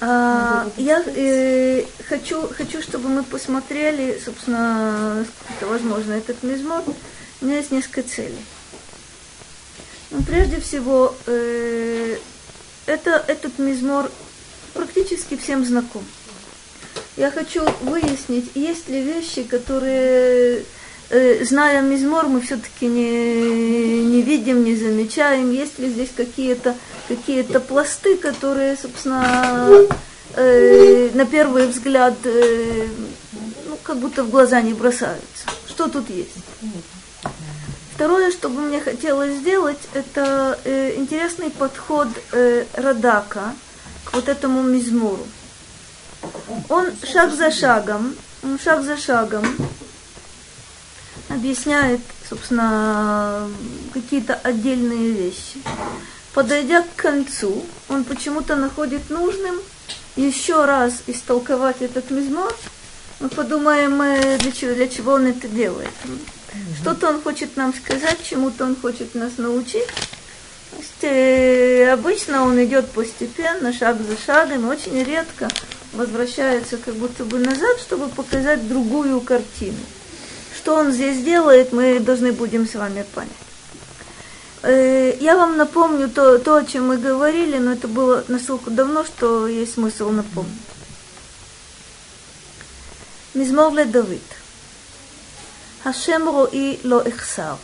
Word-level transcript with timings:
А, 0.00 0.70
я 0.76 1.02
э, 1.06 1.84
хочу, 2.08 2.46
хочу, 2.48 2.82
чтобы 2.82 3.08
мы 3.08 3.24
посмотрели, 3.24 4.20
собственно, 4.24 5.26
это 5.56 5.66
возможно, 5.66 6.12
этот 6.12 6.42
мизмор. 6.42 6.84
У 7.40 7.44
меня 7.44 7.56
есть 7.58 7.72
несколько 7.72 8.02
целей. 8.02 8.38
Ну, 10.10 10.22
прежде 10.22 10.60
всего, 10.60 11.14
э, 11.26 12.16
это, 12.86 13.24
этот 13.26 13.58
мизмор 13.58 14.10
практически 14.72 15.36
всем 15.36 15.64
знаком. 15.64 16.04
Я 17.16 17.32
хочу 17.32 17.64
выяснить, 17.82 18.52
есть 18.54 18.88
ли 18.88 19.02
вещи, 19.02 19.42
которые, 19.42 20.64
э, 21.10 21.44
зная 21.44 21.82
мизмор, 21.82 22.26
мы 22.26 22.40
все-таки 22.40 22.86
не, 22.86 24.04
не 24.04 24.22
видим, 24.22 24.64
не 24.64 24.76
замечаем, 24.76 25.50
есть 25.52 25.78
ли 25.78 25.88
здесь 25.88 26.10
какие-то 26.16 26.74
какие 27.08 27.42
пласты, 27.42 28.16
которые, 28.16 28.76
собственно, 28.76 29.86
э, 30.34 31.10
на 31.14 31.24
первый 31.24 31.66
взгляд, 31.66 32.14
э, 32.24 32.86
ну, 33.66 33.78
как 33.82 33.98
будто 33.98 34.24
в 34.24 34.30
глаза 34.30 34.60
не 34.60 34.74
бросаются. 34.74 35.46
Что 35.68 35.88
тут 35.88 36.10
есть? 36.10 36.30
Второе, 37.94 38.30
что 38.30 38.48
бы 38.48 38.60
мне 38.60 38.80
хотелось 38.80 39.34
сделать, 39.38 39.78
это 39.92 40.58
э, 40.64 40.94
интересный 40.96 41.50
подход 41.50 42.08
э, 42.32 42.64
Радака 42.74 43.54
к 44.04 44.12
вот 44.12 44.28
этому 44.28 44.62
мизмуру. 44.62 45.26
Он 46.68 46.86
шаг 47.02 47.32
за 47.34 47.50
шагом, 47.50 48.14
шаг 48.62 48.84
за 48.84 48.96
шагом 48.96 49.44
объясняет, 51.28 52.00
собственно, 52.28 53.48
какие-то 53.92 54.34
отдельные 54.34 55.10
вещи. 55.10 55.60
Подойдя 56.34 56.82
к 56.82 56.94
концу, 56.96 57.64
он 57.88 58.04
почему-то 58.04 58.56
находит 58.56 59.10
нужным 59.10 59.56
еще 60.16 60.64
раз 60.64 61.02
истолковать 61.06 61.82
этот 61.82 62.10
мизмор. 62.10 62.54
Мы 63.20 63.28
подумаем, 63.28 64.00
э, 64.00 64.38
для 64.38 64.52
чего, 64.52 64.74
для 64.74 64.88
чего 64.88 65.12
он 65.12 65.26
это 65.26 65.48
делает. 65.48 65.90
Что-то 66.80 67.08
он 67.08 67.22
хочет 67.22 67.56
нам 67.56 67.74
сказать, 67.74 68.18
чему-то 68.22 68.64
он 68.64 68.76
хочет 68.76 69.14
нас 69.14 69.38
научить. 69.38 69.86
То 70.70 70.76
есть, 70.76 71.02
э, 71.02 71.90
обычно 71.90 72.44
он 72.44 72.62
идет 72.62 72.90
постепенно, 72.90 73.72
шаг 73.72 73.96
за 74.00 74.16
шагом, 74.16 74.68
очень 74.68 75.02
редко 75.02 75.48
возвращается 75.92 76.76
как 76.76 76.94
будто 76.94 77.24
бы 77.24 77.38
назад, 77.38 77.80
чтобы 77.80 78.08
показать 78.08 78.68
другую 78.68 79.20
картину. 79.20 79.78
Что 80.68 80.80
он 80.80 80.92
здесь 80.92 81.24
делает, 81.24 81.72
мы 81.72 81.98
должны 81.98 82.30
будем 82.30 82.68
с 82.68 82.74
вами 82.74 83.02
понять. 83.14 83.32
Э, 84.62 85.16
я 85.18 85.34
вам 85.34 85.56
напомню 85.56 86.10
то, 86.10 86.36
то, 86.38 86.56
о 86.56 86.64
чем 86.66 86.88
мы 86.88 86.98
говорили, 86.98 87.56
но 87.56 87.72
это 87.72 87.88
было 87.88 88.22
настолько 88.28 88.70
давно, 88.70 89.02
что 89.02 89.48
есть 89.48 89.72
смысл 89.72 90.10
напомнить. 90.10 90.52
Мизмор 93.32 93.72
Давид. 93.86 94.20
Хашем 95.84 96.26
Рои 96.26 96.78
Ло 96.84 97.00
Эхсар. 97.00 97.56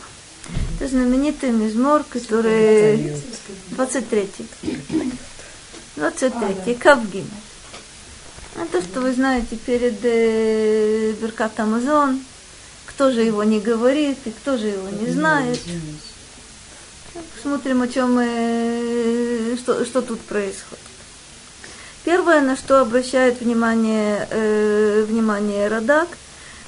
Это 0.75 0.87
знаменитый 0.89 1.51
мизмор, 1.51 2.03
который... 2.09 3.13
23-й. 3.77 4.47
23-й, 5.95 6.73
Кавгин. 6.73 7.29
Это, 8.55 8.81
что 8.81 9.01
вы 9.01 9.13
знаете 9.13 9.57
перед 9.57 9.99
э, 10.01 11.13
Беркат 11.21 11.59
Амазон, 11.59 12.19
кто 12.95 13.11
же 13.11 13.21
его 13.21 13.43
не 13.43 13.59
говорит 13.59 14.17
и 14.25 14.31
кто 14.31 14.57
же 14.57 14.67
его 14.67 14.89
не 14.89 15.11
знает. 15.11 15.59
Посмотрим, 17.35 17.83
о 17.83 17.87
чем 17.87 18.15
мы, 18.15 19.55
что, 19.61 19.85
что 19.85 20.01
тут 20.01 20.19
происходит. 20.21 20.83
Первое, 22.03 22.41
на 22.41 22.57
что 22.57 22.81
обращает 22.81 23.41
внимание, 23.41 24.27
э, 24.31 25.05
внимание 25.07 25.67
Радак– 25.67 26.09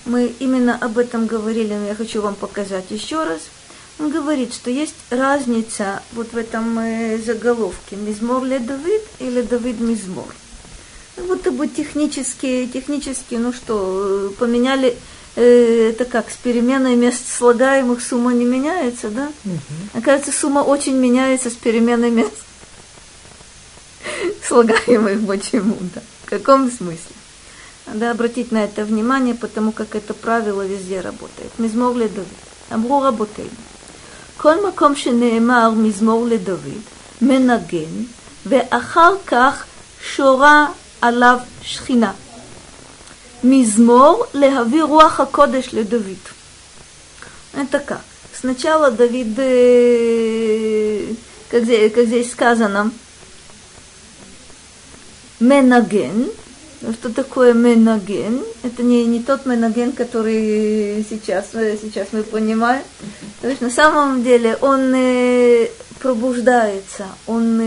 мы 0.08 0.34
именно 0.40 0.76
об 0.76 0.98
этом 0.98 1.28
говорили, 1.28 1.74
но 1.74 1.86
я 1.88 1.96
хочу 1.96 2.22
вам 2.22 2.36
показать 2.36 2.86
еще 2.92 3.24
раз. 3.24 3.42
Он 4.00 4.10
говорит, 4.10 4.54
что 4.54 4.70
есть 4.70 4.96
разница 5.10 6.02
вот 6.14 6.32
в 6.32 6.38
этом 6.38 6.80
э, 6.80 7.18
заголовке 7.18 7.96
«Мизмор 7.96 8.44
ле 8.44 8.60
Давид» 8.60 9.02
или 9.20 9.42
«Давид 9.42 9.80
Мизмор». 9.80 10.34
Как 11.16 11.26
будто 11.26 11.52
бы 11.52 11.68
технически, 11.68 12.70
технически, 12.72 13.36
ну 13.36 13.52
что, 13.52 14.34
поменяли, 14.40 14.96
э, 15.37 15.91
это 15.91 16.05
как, 16.05 16.31
с 16.31 16.37
переменой 16.37 16.97
мест 16.97 17.29
слагаемых 17.29 18.03
сумма 18.03 18.33
не 18.33 18.45
меняется, 18.45 19.09
да? 19.11 19.31
Угу. 19.45 19.99
Оказывается, 19.99 20.33
сумма 20.33 20.61
очень 20.61 20.97
меняется 20.97 21.51
с 21.51 21.55
переменой 21.55 22.11
мест 22.11 22.35
слагаемых 24.47 25.27
почему-то. 25.27 26.03
В 26.25 26.31
каком 26.31 26.71
смысле? 26.71 27.17
Надо 27.87 28.11
обратить 28.11 28.53
на 28.53 28.65
это 28.65 28.85
внимание, 28.85 29.35
потому 29.35 29.73
как 29.73 29.95
это 29.97 30.15
правило 30.15 30.65
везде 30.65 31.01
работает. 31.01 31.51
מזמור 31.59 31.97
לדוד. 31.97 32.27
אמרו 32.75 33.01
רבותינו, 33.01 33.49
כל 34.37 34.67
מקום 34.69 34.95
שנאמר 34.95 35.71
מזמור 35.71 36.27
לדוד, 36.27 36.81
מנגן, 37.23 38.05
ואחר 38.47 39.15
כך 39.27 39.65
שורה 40.03 40.67
עליו 41.01 41.39
שכינה. 41.63 42.13
мизмор 43.44 44.30
легави 44.34 44.82
руаха 44.82 45.26
кодеш 45.26 45.72
ле 45.72 45.84
Давид. 45.84 46.20
Это 47.54 47.80
как? 47.80 48.02
Сначала 48.34 48.92
Давид, 48.92 49.36
как 51.50 51.64
здесь, 51.64 51.92
как 51.92 52.06
здесь 52.06 52.32
сказано, 52.32 52.92
менаген. 55.40 56.30
Что 56.94 57.10
такое 57.10 57.54
менаген? 57.54 58.44
Это 58.62 58.84
не, 58.84 59.04
не 59.06 59.24
тот 59.24 59.48
менаген, 59.48 59.92
который 59.92 61.04
сейчас, 61.10 61.48
сейчас 61.52 62.10
мы 62.12 62.22
понимаем. 62.22 62.84
То 63.42 63.48
есть 63.48 63.62
на 63.62 63.72
самом 63.72 64.24
деле 64.24 64.56
он 64.62 64.94
пробуждается, 66.00 67.08
он 67.26 67.60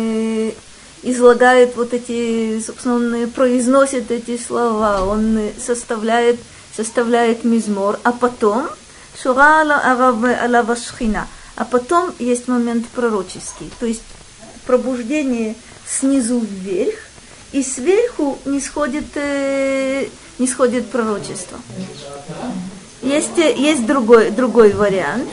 излагает 1.03 1.77
вот 1.77 1.95
эти, 1.95 2.61
собственно, 2.61 2.95
он 2.95 3.31
произносит 3.31 4.11
эти 4.11 4.37
слова, 4.37 5.05
он 5.05 5.41
составляет, 5.59 6.39
составляет 6.77 7.45
мизмор, 7.45 7.99
а 8.03 8.13
потом 8.13 8.69
шура 9.21 9.63
алава 9.63 10.77
шхина, 10.77 11.27
а 11.57 11.65
потом 11.65 12.13
есть 12.19 12.49
момент 12.49 12.87
пророческий, 12.89 13.71
то 13.79 13.87
есть 13.87 14.03
пробуждение 14.67 15.57
снизу 15.87 16.39
вверх, 16.41 16.95
и 17.53 17.63
сверху 17.63 18.39
не 18.45 18.61
сходит, 18.61 19.17
э, 19.17 20.07
не 20.39 20.47
сходит 20.47 20.89
пророчество. 20.89 21.59
Есть, 23.03 23.37
есть 23.39 23.87
другой, 23.87 24.31
другой 24.31 24.73
вариант. 24.73 25.29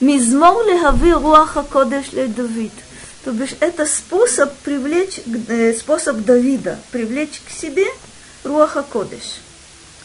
Мизмор 0.00 0.64
легави 0.66 1.12
руаха 1.12 1.62
кодеш 1.62 2.12
ле 2.12 2.26
Давид. 2.26 2.72
То 3.24 3.32
бишь 3.32 3.54
это 3.60 3.84
способ 3.86 4.54
привлечь, 4.58 5.20
э, 5.48 5.74
способ 5.74 6.18
Давида 6.18 6.78
привлечь 6.90 7.42
к 7.46 7.50
себе 7.50 7.86
руаха 8.44 8.82
кодеш. 8.82 9.40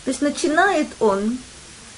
То 0.03 0.11
есть 0.11 0.21
начинает 0.21 0.87
он 0.99 1.37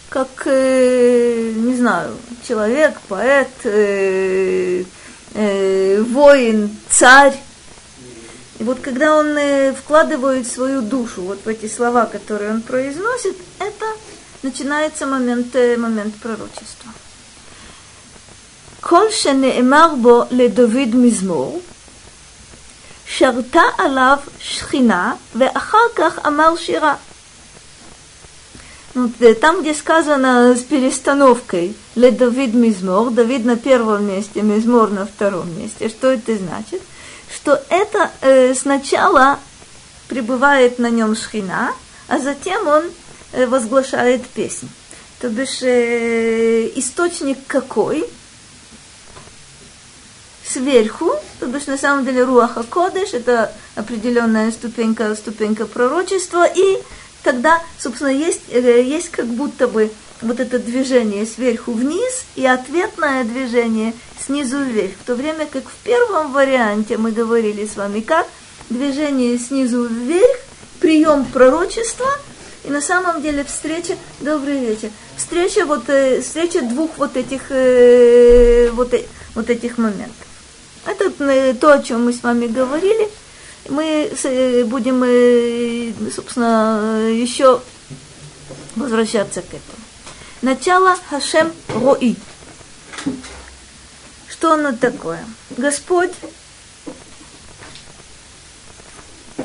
как, 0.10 0.44
э, 0.46 1.54
не 1.56 1.76
знаю, 1.76 2.16
человек, 2.48 3.00
поэт, 3.08 3.50
э, 3.64 4.84
э, 5.34 6.02
воин, 6.02 6.76
царь, 6.90 7.36
и 8.60 8.64
вот 8.64 8.80
когда 8.80 9.18
он 9.18 9.38
э, 9.38 9.74
вкладывает 9.74 10.48
свою 10.48 10.82
душу 10.82 11.22
вот 11.22 11.40
в 11.44 11.48
эти 11.48 11.68
слова, 11.68 12.06
которые 12.06 12.52
он 12.52 12.62
произносит, 12.62 13.36
это 13.60 13.86
начинается 14.42 15.06
момент, 15.06 15.54
момент 15.78 16.16
пророчества. 16.16 16.92
כל 18.87 19.05
שנאמר 19.11 19.95
בו 20.03 20.23
לדוד 20.31 20.95
מזמור, 20.95 21.61
שרתה 23.07 23.63
עליו 23.79 24.19
שכינה, 24.41 25.15
ואחר 25.35 25.87
כך 25.95 26.19
אמר 26.27 26.57
שירה. 26.57 26.95
Вот, 28.95 29.41
там, 29.41 29.63
где 29.63 29.73
сказано 29.73 30.55
с 30.55 30.65
перестановкой 30.65 31.75
«Ле 31.95 32.11
Давид 32.11 32.53
Мизмор», 32.53 33.09
Давид 33.11 33.47
на 33.47 33.57
первом 33.57 34.05
месте, 34.07 34.43
Мизмор 34.43 34.91
на 34.91 35.07
втором 35.07 35.49
месте, 35.59 35.89
что 35.89 36.13
это 36.13 36.37
значит – 36.37 36.93
что 37.35 37.63
это 37.69 38.11
э, 38.21 38.55
сначала 38.55 39.39
пребывает 40.09 40.79
на 40.79 40.91
нем 40.91 41.17
шхина, 41.17 41.73
а 42.09 42.19
затем 42.19 42.67
он 42.67 42.85
э, 43.33 43.47
возглашает 43.47 44.27
песнь. 44.29 44.69
То 45.21 45.29
бишь 45.29 45.63
э, 45.63 46.71
источник 46.77 47.39
какой? 47.47 48.05
Сверху, 50.48 51.12
то 51.40 51.48
бишь 51.48 51.66
на 51.66 51.78
самом 51.78 52.06
деле 52.06 52.24
Руаха 52.24 52.64
Кодыш, 52.64 53.14
это 53.14 53.52
определенная 53.76 54.52
ступенька, 54.52 55.14
ступенька 55.16 55.66
пророчества, 55.66 56.46
и 56.46 56.78
тогда, 57.24 57.62
собственно, 57.78 58.10
есть, 58.10 58.42
э, 58.50 58.82
есть 58.82 59.10
как 59.10 59.28
будто 59.28 59.68
бы 59.68 59.92
вот 60.22 60.40
это 60.40 60.58
движение 60.60 61.26
сверху 61.26 61.74
вниз 61.74 62.26
и 62.36 62.46
ответное 62.46 63.24
движение 63.24 63.94
снизу 64.26 64.60
вверх. 64.60 64.92
В 65.02 65.06
то 65.06 65.16
время 65.16 65.46
как 65.46 65.64
в 65.66 65.76
первом 65.84 66.32
варианте 66.32 66.98
мы 66.98 67.12
говорили 67.12 67.66
с 67.66 67.76
вами, 67.76 68.00
как 68.00 68.28
движение 68.70 69.38
снизу 69.38 69.86
вверх, 69.86 70.40
прием 70.80 71.26
пророчества, 71.26 72.08
и 72.64 72.70
на 72.70 72.82
самом 72.82 73.22
деле 73.22 73.44
встреча, 73.44 73.96
добрый 74.20 74.60
вечер, 74.60 74.90
встреча, 75.16 75.66
вот, 75.66 75.90
э, 75.90 76.22
встреча 76.22 76.62
двух 76.62 76.92
вот 76.98 77.16
этих, 77.18 77.44
э, 77.50 78.70
вот, 78.74 78.94
вот 79.36 79.50
этих 79.50 79.78
моментов. 79.78 80.27
Это 80.88 81.12
э, 81.20 81.54
то, 81.54 81.74
о 81.74 81.84
чем 81.84 82.06
мы 82.06 82.14
с 82.14 82.24
вами 82.24 82.48
говорили. 82.48 83.10
Мы 83.68 84.10
э, 84.24 84.64
будем, 84.64 85.04
э, 85.04 85.92
собственно, 86.16 87.10
еще 87.12 87.62
возвращаться 88.78 89.42
к 89.42 89.48
этому. 89.48 89.84
Начало 90.42 90.98
Хашем 91.10 91.52
Рои. 91.68 92.16
Что 94.30 94.54
оно 94.54 94.72
такое? 94.72 95.26
Господь, 95.58 96.14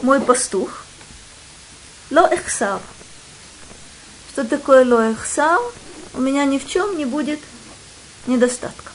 мой 0.02 0.20
пастух, 0.20 0.84
Ло 2.12 2.28
Эхсав. 2.30 2.82
Что 4.30 4.44
такое 4.44 4.84
Ло 4.84 5.10
Эхсав? 5.10 5.60
У 6.14 6.20
меня 6.20 6.44
ни 6.44 6.58
в 6.58 6.68
чем 6.68 6.96
не 6.96 7.04
будет 7.04 7.40
недостатка. 8.28 8.91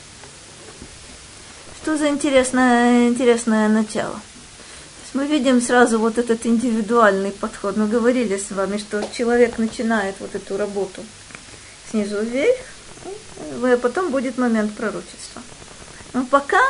Что 1.87 1.97
за 1.97 2.09
интересное, 2.09 3.07
интересное 3.07 3.67
начало? 3.67 4.19
мы 5.13 5.27
видим 5.27 5.61
сразу 5.61 5.99
вот 5.99 6.17
этот 6.17 6.45
индивидуальный 6.45 7.31
подход. 7.31 7.77
Мы 7.77 7.87
говорили 7.87 8.37
с 8.37 8.51
вами, 8.51 8.77
что 8.77 9.03
человек 9.15 9.57
начинает 9.57 10.15
вот 10.19 10.33
эту 10.33 10.57
работу 10.57 11.03
снизу 11.89 12.21
вверх, 12.21 12.57
и 13.63 13.77
потом 13.81 14.09
будет 14.09 14.37
момент 14.37 14.75
пророчества. 14.75 15.41
Но 16.13 16.25
пока 16.25 16.61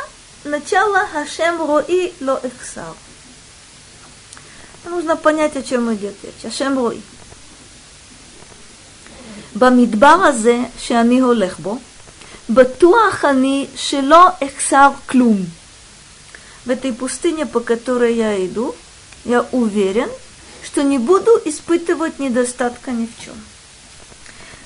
начало 0.44 1.06
Хашем 1.06 1.66
Рои 1.66 2.12
Ло 2.20 2.38
Эхсар. 2.42 2.94
Нужно 4.84 5.16
понять, 5.16 5.56
о 5.56 5.62
чем 5.62 5.92
идет 5.94 6.14
речь. 6.22 6.42
Хашем 6.42 6.78
Рои. 6.78 7.00
במדבר 9.56 10.06
הזה 10.06 10.58
שאני 10.78 11.20
הולך 11.20 11.58
בו, 11.58 11.78
батуах 12.49 13.23
они 13.23 13.69
шело 13.77 14.35
эхсав 14.39 14.95
клум, 15.05 15.49
В 16.65 16.69
этой 16.69 16.91
пустыне, 16.91 17.45
по 17.45 17.59
которой 17.59 18.15
я 18.15 18.45
иду, 18.45 18.75
я 19.23 19.45
уверен, 19.51 20.09
что 20.63 20.83
не 20.83 20.97
буду 20.97 21.31
испытывать 21.45 22.19
недостатка 22.19 22.91
ни 22.91 23.05
в 23.05 23.23
чем. 23.23 23.35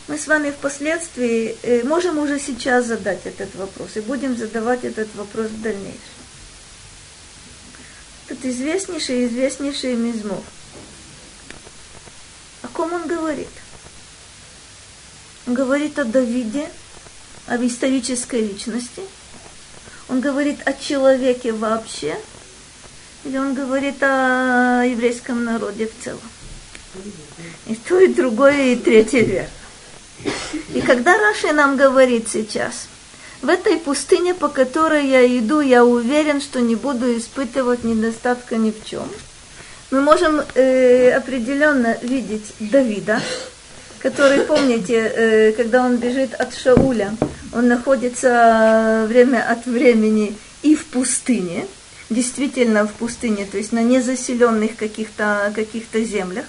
Мы 0.07 0.18
с 0.18 0.27
вами 0.27 0.51
впоследствии 0.51 1.57
э, 1.63 1.83
можем 1.83 2.18
уже 2.18 2.39
сейчас 2.39 2.85
задать 2.88 3.25
этот 3.25 3.56
вопрос 3.56 3.95
и 3.95 4.01
будем 4.01 4.36
задавать 4.36 4.83
этот 4.83 5.13
вопрос 5.15 5.47
в 5.47 5.62
дальнейшем. 5.62 6.00
Тут 8.27 8.44
известнейший, 8.44 9.27
известнейший 9.27 9.95
мизмов. 9.95 10.44
О 12.63 12.68
ком 12.68 12.91
он 12.94 13.07
говорит? 13.07 13.50
Он 15.47 15.53
говорит 15.53 16.00
о 16.00 16.06
Давиде, 16.06 16.69
об 17.48 17.63
исторической 17.63 18.42
личности. 18.42 19.01
Он 20.10 20.22
говорит 20.22 20.60
о 20.66 20.74
человеке 20.74 21.51
вообще, 21.51 22.18
или 23.24 23.38
он 23.38 23.54
говорит 23.54 24.01
о 24.01 24.84
еврейском 24.84 25.44
народе 25.44 25.88
в 25.88 26.04
целом. 26.04 26.22
И 27.68 27.75
то, 27.75 28.00
и 28.00 28.13
другое, 28.13 28.74
и 28.74 28.75
третье 28.75 29.22
верно. 29.22 29.50
И 30.74 30.81
когда 30.81 31.18
Раши 31.18 31.51
нам 31.54 31.75
говорит 31.75 32.28
сейчас, 32.30 32.88
в 33.42 33.50
этой 33.50 33.78
пустыне, 33.78 34.34
по 34.34 34.48
которой 34.48 35.06
я 35.07 35.25
иду, 35.38 35.60
я 35.60 35.84
уверен, 35.84 36.39
что 36.39 36.62
не 36.62 36.75
буду 36.75 37.18
испытывать 37.18 37.84
недостатка 37.84 38.56
ни 38.56 38.72
в 38.72 38.86
чем. 38.86 39.07
Мы 39.92 40.01
можем 40.01 40.42
э, 40.56 41.12
определенно 41.12 41.98
видеть 42.01 42.54
Давида, 42.60 43.22
который, 44.03 44.41
помните, 44.41 44.95
э, 44.95 45.51
когда 45.53 45.83
он 45.85 45.95
бежит 45.95 46.33
от 46.33 46.53
Шауля, 46.53 47.15
он 47.53 47.69
находится 47.69 49.05
время 49.07 49.50
от 49.50 49.65
времени 49.65 50.35
и 50.61 50.75
в 50.75 50.85
пустыне, 50.85 51.65
действительно 52.09 52.85
в 52.85 52.91
пустыне, 52.91 53.47
то 53.50 53.57
есть 53.57 53.71
на 53.71 53.81
незаселенных 53.81 54.75
каких-то 54.75 55.53
каких 55.55 55.83
землях 55.94 56.45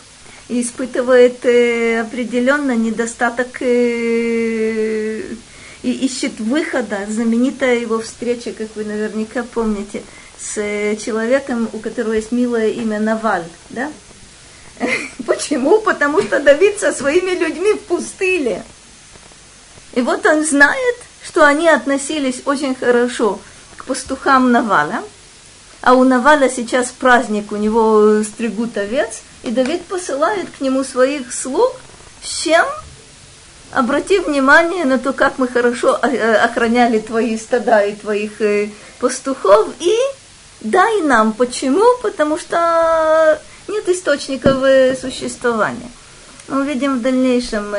и 0.48 0.60
испытывает 0.60 1.46
э, 1.46 2.00
определенно 2.00 2.74
недостаток 2.74 3.62
э, 3.62 5.20
и 5.84 5.90
ищет 5.90 6.40
выхода. 6.40 6.98
Знаменитая 7.08 7.78
его 7.78 8.00
встреча, 8.00 8.52
как 8.52 8.74
вы 8.74 8.84
наверняка 8.84 9.44
помните, 9.44 10.02
с 10.38 10.58
э, 10.58 10.96
человеком, 10.96 11.68
у 11.72 11.78
которого 11.78 12.14
есть 12.14 12.32
милое 12.32 12.68
имя 12.70 12.98
Наваль, 12.98 13.44
да? 13.70 13.92
Почему? 15.26 15.80
Потому 15.80 16.22
что 16.22 16.40
Давид 16.40 16.80
со 16.80 16.92
своими 16.92 17.32
людьми 17.32 17.74
в 17.74 17.80
пустыне. 17.80 18.64
И 19.92 20.02
вот 20.02 20.26
он 20.26 20.44
знает, 20.44 20.96
что 21.24 21.44
они 21.44 21.68
относились 21.68 22.42
очень 22.44 22.74
хорошо 22.74 23.40
к 23.76 23.84
пастухам 23.84 24.50
Наваля, 24.52 25.02
а 25.80 25.94
у 25.94 26.04
Наваля 26.04 26.48
сейчас 26.48 26.88
праздник, 26.88 27.52
у 27.52 27.56
него 27.56 28.22
стригут 28.22 28.76
овец– 28.76 29.22
и 29.44 29.50
Давид 29.50 29.84
посылает 29.84 30.48
к 30.56 30.62
нему 30.62 30.84
своих 30.84 31.32
слуг, 31.32 31.76
с 32.22 32.42
чем? 32.44 32.64
Обрати 33.72 34.18
внимание 34.18 34.86
на 34.86 34.98
то, 34.98 35.12
как 35.12 35.38
мы 35.38 35.48
хорошо 35.48 35.98
э, 36.00 36.36
охраняли 36.36 36.98
твои 36.98 37.36
стада 37.36 37.82
и 37.82 37.94
твоих 37.94 38.40
э, 38.40 38.70
пастухов, 39.00 39.68
и 39.80 39.94
дай 40.62 41.02
нам. 41.02 41.34
Почему? 41.34 41.84
Потому 42.00 42.38
что 42.38 43.38
нет 43.68 43.88
источников 43.88 44.62
э, 44.62 44.96
существования. 44.96 45.90
Мы 46.48 46.60
увидим 46.60 46.98
в 46.98 47.02
дальнейшем, 47.02 47.74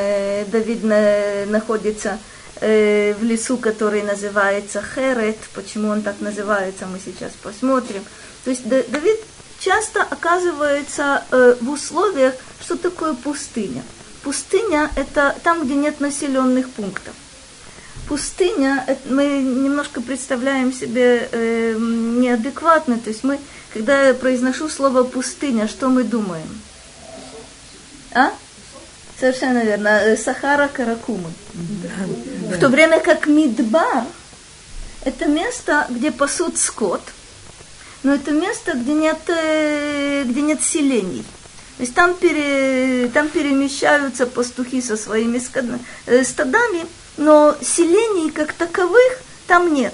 Давид 0.50 0.82
находится 0.82 2.18
в 2.60 3.22
лесу, 3.22 3.58
который 3.58 4.02
называется 4.02 4.82
Херет. 4.82 5.36
Почему 5.54 5.90
он 5.90 6.02
так 6.02 6.16
называется, 6.18 6.86
мы 6.86 6.98
сейчас 6.98 7.30
посмотрим. 7.40 8.02
То 8.44 8.50
есть 8.50 8.66
Давид 8.66 9.20
часто 9.58 10.02
оказывается 10.02 11.24
э, 11.30 11.56
в 11.60 11.70
условиях, 11.70 12.34
что 12.60 12.76
такое 12.76 13.14
пустыня. 13.14 13.82
Пустыня– 14.22 14.90
это 14.96 15.36
там, 15.42 15.64
где 15.64 15.74
нет 15.74 16.00
населенных 16.00 16.70
пунктов. 16.70 17.14
Пустыня, 18.08 18.86
мы 19.08 19.24
немножко 19.24 20.00
представляем 20.00 20.72
себе 20.72 21.28
э, 21.32 21.74
неадекватно, 21.76 22.98
то 22.98 23.10
есть 23.10 23.24
мы, 23.24 23.38
когда 23.76 24.08
я 24.08 24.14
произношу 24.14 24.68
слово 24.68 25.04
пустыня, 25.04 25.68
что 25.68 25.88
мы 25.88 26.04
думаем? 26.04 26.48
А? 28.12 28.32
Совершенно 29.20 29.62
верно. 29.64 29.88
Э, 29.88 30.16
Сахара, 30.16 30.68
Каракумы. 30.68 31.30
Да. 31.52 32.56
В 32.56 32.60
то 32.60 32.68
время 32.68 33.00
как 33.00 33.26
Мидбар– 33.26 34.04
это 35.04 35.26
место, 35.26 35.86
где 35.90 36.10
пасут 36.10 36.58
скот– 36.58 37.02
но 38.06 38.14
это 38.14 38.30
место, 38.30 38.74
где 38.74 38.92
нет, 38.92 39.18
э, 39.26 40.22
где 40.24 40.40
нет 40.40 40.62
селений. 40.62 41.24
То 41.76 41.82
есть 41.82 41.92
там, 41.92 42.14
пере, 42.14 43.08
там 43.08 43.28
перемещаются 43.28 44.26
пастухи 44.26 44.80
со 44.80 44.96
своими 44.96 45.42
э, 46.06 46.22
стадами, 46.22 46.86
но 47.16 47.56
селений 47.60 48.30
как 48.30 48.52
таковых 48.52 49.18
там 49.48 49.74
нет. 49.74 49.92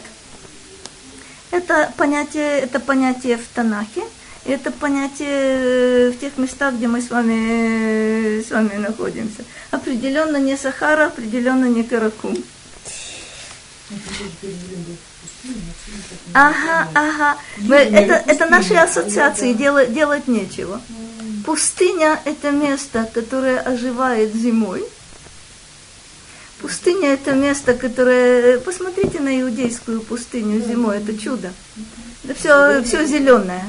Это 1.52 1.92
понятие, 1.98 2.60
это 2.60 2.80
понятие 2.80 3.36
в 3.36 3.46
Танахе, 3.54 4.02
это 4.46 4.70
понятие 4.70 5.28
э, 5.28 6.10
в 6.10 6.18
тех 6.18 6.38
местах, 6.38 6.74
где 6.74 6.88
мы 6.88 7.02
с 7.02 7.10
вами, 7.10 8.42
с 8.42 8.50
вами 8.50 8.76
находимся. 8.76 9.44
Определенно 9.70 10.38
не 10.38 10.56
Сахара, 10.56 11.08
определенно 11.08 11.66
не 11.66 11.84
Каракум. 11.84 12.36
Ага, 16.32 16.88
ага. 16.94 17.36
Мы, 17.58 17.76
это, 17.76 18.14
это 18.14 18.46
наши 18.46 18.74
ассоциации, 18.74 19.52
делать, 19.52 19.92
делать 19.92 20.28
нечего. 20.28 20.80
Пустыня– 21.44 22.18
это 22.24 22.50
место, 22.50 23.10
которое 23.12 23.60
оживает 23.60 24.34
зимой. 24.34 24.84
Пустыня– 26.62 27.08
это 27.14 27.32
место, 27.32 27.74
которое... 27.74 28.58
Посмотрите 28.60 29.20
на 29.20 29.40
иудейскую 29.42 30.00
пустыню 30.00 30.60
зимой, 30.60 30.98
это 30.98 31.18
чудо. 31.18 31.52
Это 32.24 32.34
все, 32.34 32.82
все 32.84 33.04
зеленое. 33.04 33.64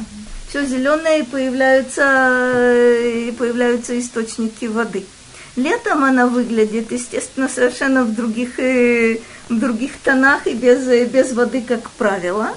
Все 0.48 0.66
зеленое, 0.66 1.22
и 1.22 1.24
появляются, 1.24 3.02
и 3.04 3.32
появляются 3.32 4.00
источники 4.00 4.66
воды. 4.66 5.04
Летом 5.56 6.04
она 6.04 6.28
выглядит, 6.28 6.92
естественно, 6.92 7.50
совершенно 7.50 8.04
в 8.04 8.16
других 8.16 8.60
э, 8.60 9.20
в 9.50 9.60
других 9.60 9.94
тонах 10.04 10.48
и 10.48 10.54
без, 10.54 10.86
без 11.10 11.34
воды, 11.34 11.62
как 11.62 11.90
правило. 11.92 12.52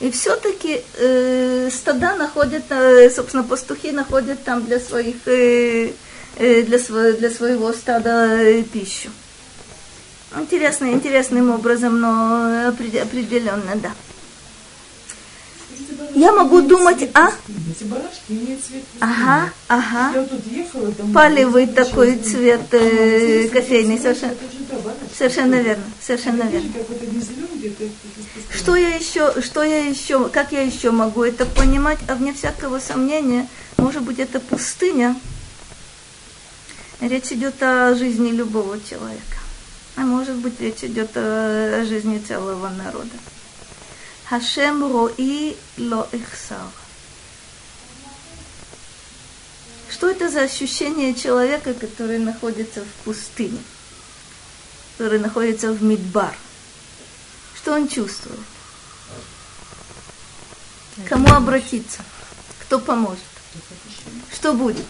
И 0.00 0.10
все-таки 0.12 0.82
э, 0.98 1.70
стада 1.72 2.14
находят, 2.14 2.64
э, 2.70 3.10
собственно, 3.10 3.42
пастухи 3.42 3.90
находят 3.90 4.44
там 4.44 4.64
для 4.64 4.78
своих, 4.78 5.16
э, 5.26 5.90
для, 6.38 6.78
своего, 6.78 7.18
для 7.18 7.30
своего 7.30 7.72
стада 7.72 8.40
э, 8.40 8.62
пищу. 8.62 9.10
Интересно, 10.36 10.92
интересным 10.92 11.50
образом, 11.50 12.00
но 12.00 12.68
определенно, 12.68 13.76
да. 13.76 13.92
Я 16.14 16.32
могу 16.32 16.60
думать, 16.62 17.08
а? 17.14 17.30
Эти 17.70 17.84
барашки 17.84 18.30
имеют 18.30 18.64
цвет 18.64 18.82
Ага, 19.00 19.50
ага. 19.68 20.12
Я 20.14 20.24
тут 20.24 20.46
ехала, 20.46 20.92
там 20.92 21.12
Палевый 21.12 21.66
такой 21.66 22.16
цвет 22.18 22.60
А, 22.72 22.76
э, 22.76 23.48
кофейный, 23.48 23.98
совершенно, 23.98 24.34
совершенно 25.16 25.54
верно, 25.56 25.84
совершенно 26.00 26.42
Видишь, 26.44 26.62
верно. 26.74 27.20
зеленый, 27.20 27.92
Что 28.50 28.76
я 28.76 28.88
еще, 28.96 29.40
что 29.42 29.62
я 29.62 29.84
еще, 29.86 30.28
как 30.28 30.52
я 30.52 30.62
еще 30.62 30.90
могу 30.90 31.22
это 31.22 31.46
понимать, 31.46 31.98
а 32.08 32.14
вне 32.14 32.32
всякого 32.32 32.80
сомнения, 32.80 33.46
может 33.76 34.02
быть, 34.02 34.18
это 34.18 34.40
пустыня. 34.40 35.14
Речь 37.00 37.30
идет 37.30 37.62
о 37.62 37.94
жизни 37.94 38.30
любого 38.30 38.80
человека. 38.80 39.38
А 39.96 40.00
может 40.00 40.36
быть, 40.36 40.60
речь 40.60 40.82
идет 40.82 41.10
о, 41.14 41.84
жизни 41.86 42.18
целого 42.18 42.68
народа. 42.70 43.16
Хашем 44.28 44.82
рои 44.82 45.56
ло 45.78 46.08
ихсар. 46.12 46.58
Что 49.90 50.10
это 50.10 50.28
за 50.28 50.42
ощущение 50.42 51.14
человека, 51.14 51.72
который 51.72 52.18
находится 52.18 52.82
в 52.82 53.04
пустыне, 53.04 53.58
который 54.96 55.20
находится 55.20 55.72
в 55.72 55.82
Мидбар? 55.82 56.36
Что 57.56 57.74
он 57.74 57.88
чувствует? 57.88 58.38
Кому 61.08 61.32
обратиться? 61.32 62.00
Кто 62.60 62.78
поможет? 62.80 63.22
Что 64.32 64.52
будет? 64.52 64.86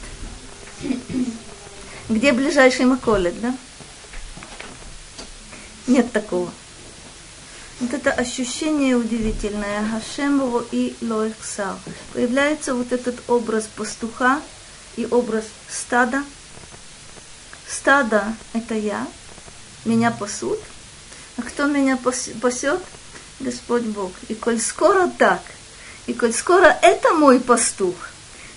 Где 2.09 2.33
ближайший 2.33 2.87
Маколет, 2.87 3.41
да? 3.41 3.55
Нет 5.87 6.11
такого. 6.13 6.51
Вот 7.81 7.93
это 7.93 8.11
ощущение 8.11 8.97
удивительное. 8.97 9.87
Хашем 9.89 10.65
и 10.73 10.97
Лоихсар. 11.01 11.77
Появляется 12.13 12.75
вот 12.75 12.93
этот 12.93 13.17
образ 13.29 13.69
пастуха 13.75 14.41
и 14.97 15.07
образ 15.11 15.45
стада. 15.69 16.25
Стадо– 17.69 18.25
это 18.53 18.75
я. 18.75 19.07
Меня 19.85 20.11
пасут. 20.11 20.59
А 21.37 21.43
кто 21.43 21.67
меня 21.67 21.97
пас- 21.97 22.31
пасет? 22.41 22.81
Господь 23.41 23.85
Бог. 23.85 24.13
И 24.29 24.35
коль 24.35 24.61
скоро 24.61 25.09
так, 25.19 25.41
и 26.07 26.15
коль 26.15 26.33
скоро 26.33 26.77
это 26.83 27.13
мой 27.13 27.39
пастух, 27.39 27.95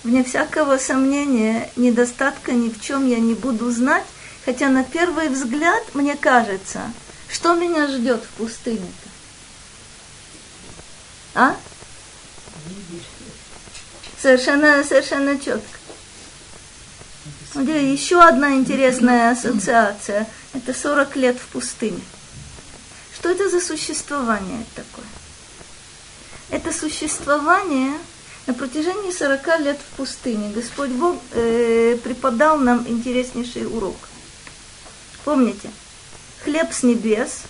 вне 0.04 0.24
всякого 0.24 0.78
сомнения, 0.78 1.70
недостатка 1.76 2.52
ни 2.52 2.68
в 2.68 2.80
чем 2.80 3.06
я 3.08 3.18
не 3.18 3.34
буду 3.34 3.70
знать, 3.70 4.04
хотя 4.44 4.68
на 4.68 4.84
первый 4.84 5.28
взгляд 5.28 5.94
мне 5.94 6.16
кажется, 6.16 6.92
что 7.30 7.54
меня 7.54 7.86
ждет 7.86 8.22
в 8.22 8.28
пустыне-то. 8.38 9.08
А? 11.34 11.56
Совершенно, 14.20 14.84
совершенно 14.84 15.38
четко. 15.38 15.78
Еще 17.54 18.22
одна 18.22 18.54
интересная 18.54 19.30
ассоциация. 19.30 20.26
Это 20.54 20.72
40 20.74 21.16
лет 21.16 21.36
в 21.38 21.46
пустыне. 21.48 22.00
Что 23.14 23.30
это 23.30 23.48
за 23.50 23.60
существование 23.60 24.64
такое? 24.74 25.04
Это 26.50 26.72
существование 26.72 27.92
на 28.46 28.54
протяжении 28.54 29.10
40 29.10 29.60
лет 29.60 29.78
в 29.78 29.96
пустыне. 29.96 30.50
Господь 30.52 30.90
Бог 30.90 31.16
э, 31.32 31.96
преподал 32.02 32.58
нам 32.58 32.86
интереснейший 32.88 33.66
урок. 33.66 33.96
Помните? 35.24 35.70
Хлеб 36.44 36.72
с 36.72 36.82
небес, 36.82 37.42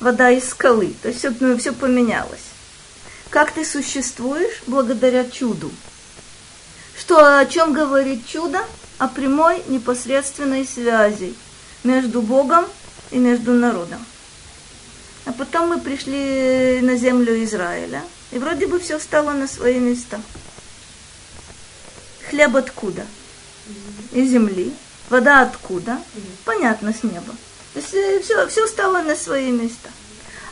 вода 0.00 0.30
из 0.30 0.48
скалы. 0.48 0.94
То 1.02 1.08
есть 1.08 1.20
все, 1.20 1.32
ну, 1.40 1.56
все 1.56 1.72
поменялось. 1.72 2.40
Как 3.30 3.52
ты 3.52 3.64
существуешь 3.64 4.62
благодаря 4.66 5.28
чуду? 5.28 5.70
Что, 6.98 7.38
о 7.38 7.46
чем 7.46 7.72
говорит 7.72 8.26
чудо? 8.26 8.60
О 8.98 9.08
прямой 9.08 9.62
непосредственной 9.68 10.66
связи 10.66 11.34
между 11.82 12.22
Богом 12.22 12.64
и 13.10 13.18
между 13.18 13.52
народом. 13.52 14.04
А 15.24 15.32
потом 15.32 15.68
мы 15.68 15.80
пришли 15.80 16.80
на 16.82 16.96
землю 16.96 17.42
Израиля, 17.44 18.02
и 18.34 18.38
вроде 18.38 18.66
бы 18.66 18.80
все 18.80 18.98
стало 18.98 19.32
на 19.32 19.46
свои 19.46 19.78
места. 19.78 20.20
Хлеб 22.28 22.56
откуда? 22.56 23.06
Из 24.12 24.28
земли. 24.28 24.74
Вода 25.08 25.42
откуда? 25.42 26.00
Понятно, 26.44 26.92
с 26.92 27.04
неба. 27.04 27.32
То 27.72 27.78
есть 27.80 28.24
все, 28.24 28.48
все 28.48 28.66
стало 28.66 29.02
на 29.02 29.14
свои 29.14 29.52
места. 29.52 29.88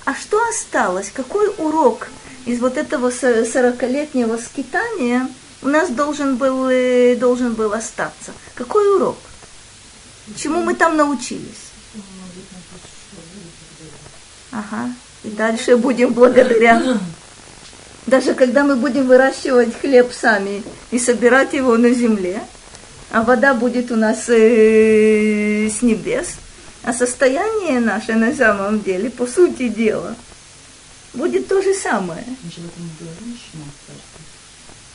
А 0.04 0.14
что 0.14 0.40
осталось? 0.48 1.10
Какой 1.12 1.48
урок 1.58 2.08
из 2.46 2.60
вот 2.60 2.76
этого 2.76 3.10
сорокалетнего 3.10 4.36
скитания 4.36 5.28
у 5.60 5.68
нас 5.68 5.90
должен 5.90 6.36
был, 6.36 6.68
э, 6.68 7.16
должен 7.16 7.54
был 7.54 7.72
остаться? 7.72 8.32
Какой 8.54 8.94
урок? 8.94 9.18
Чему 10.36 10.62
мы 10.62 10.74
там 10.74 10.96
научились? 10.96 11.72
Ага. 14.52 14.94
И 15.24 15.30
дальше 15.30 15.76
будем 15.76 16.12
благодаря. 16.12 17.00
Даже 18.06 18.35
когда 18.35 18.64
мы 18.64 18.76
будем 18.76 19.06
выращивать 19.06 19.78
хлеб 19.80 20.12
сами 20.12 20.62
и 20.90 20.99
собирать 20.99 21.52
его 21.52 21.76
на 21.76 21.90
земле, 21.90 22.40
а 23.11 23.23
вода 23.23 23.54
будет 23.54 23.92
у 23.92 23.97
нас 23.97 24.28
э, 24.28 25.68
с 25.68 25.82
небес, 25.82 26.35
а 26.82 26.92
состояние 26.92 27.78
наше 27.78 28.14
на 28.14 28.35
самом 28.35 28.82
деле, 28.82 29.09
по 29.11 29.26
сути 29.26 29.68
дела, 29.68 30.16
будет 31.14 31.47
то 31.47 31.62
же 31.62 31.75
самое. 31.75 32.25
Мы 32.26 32.50
же 32.50 32.61
об 32.61 32.66
этом 32.66 32.90
говорим, 32.99 33.38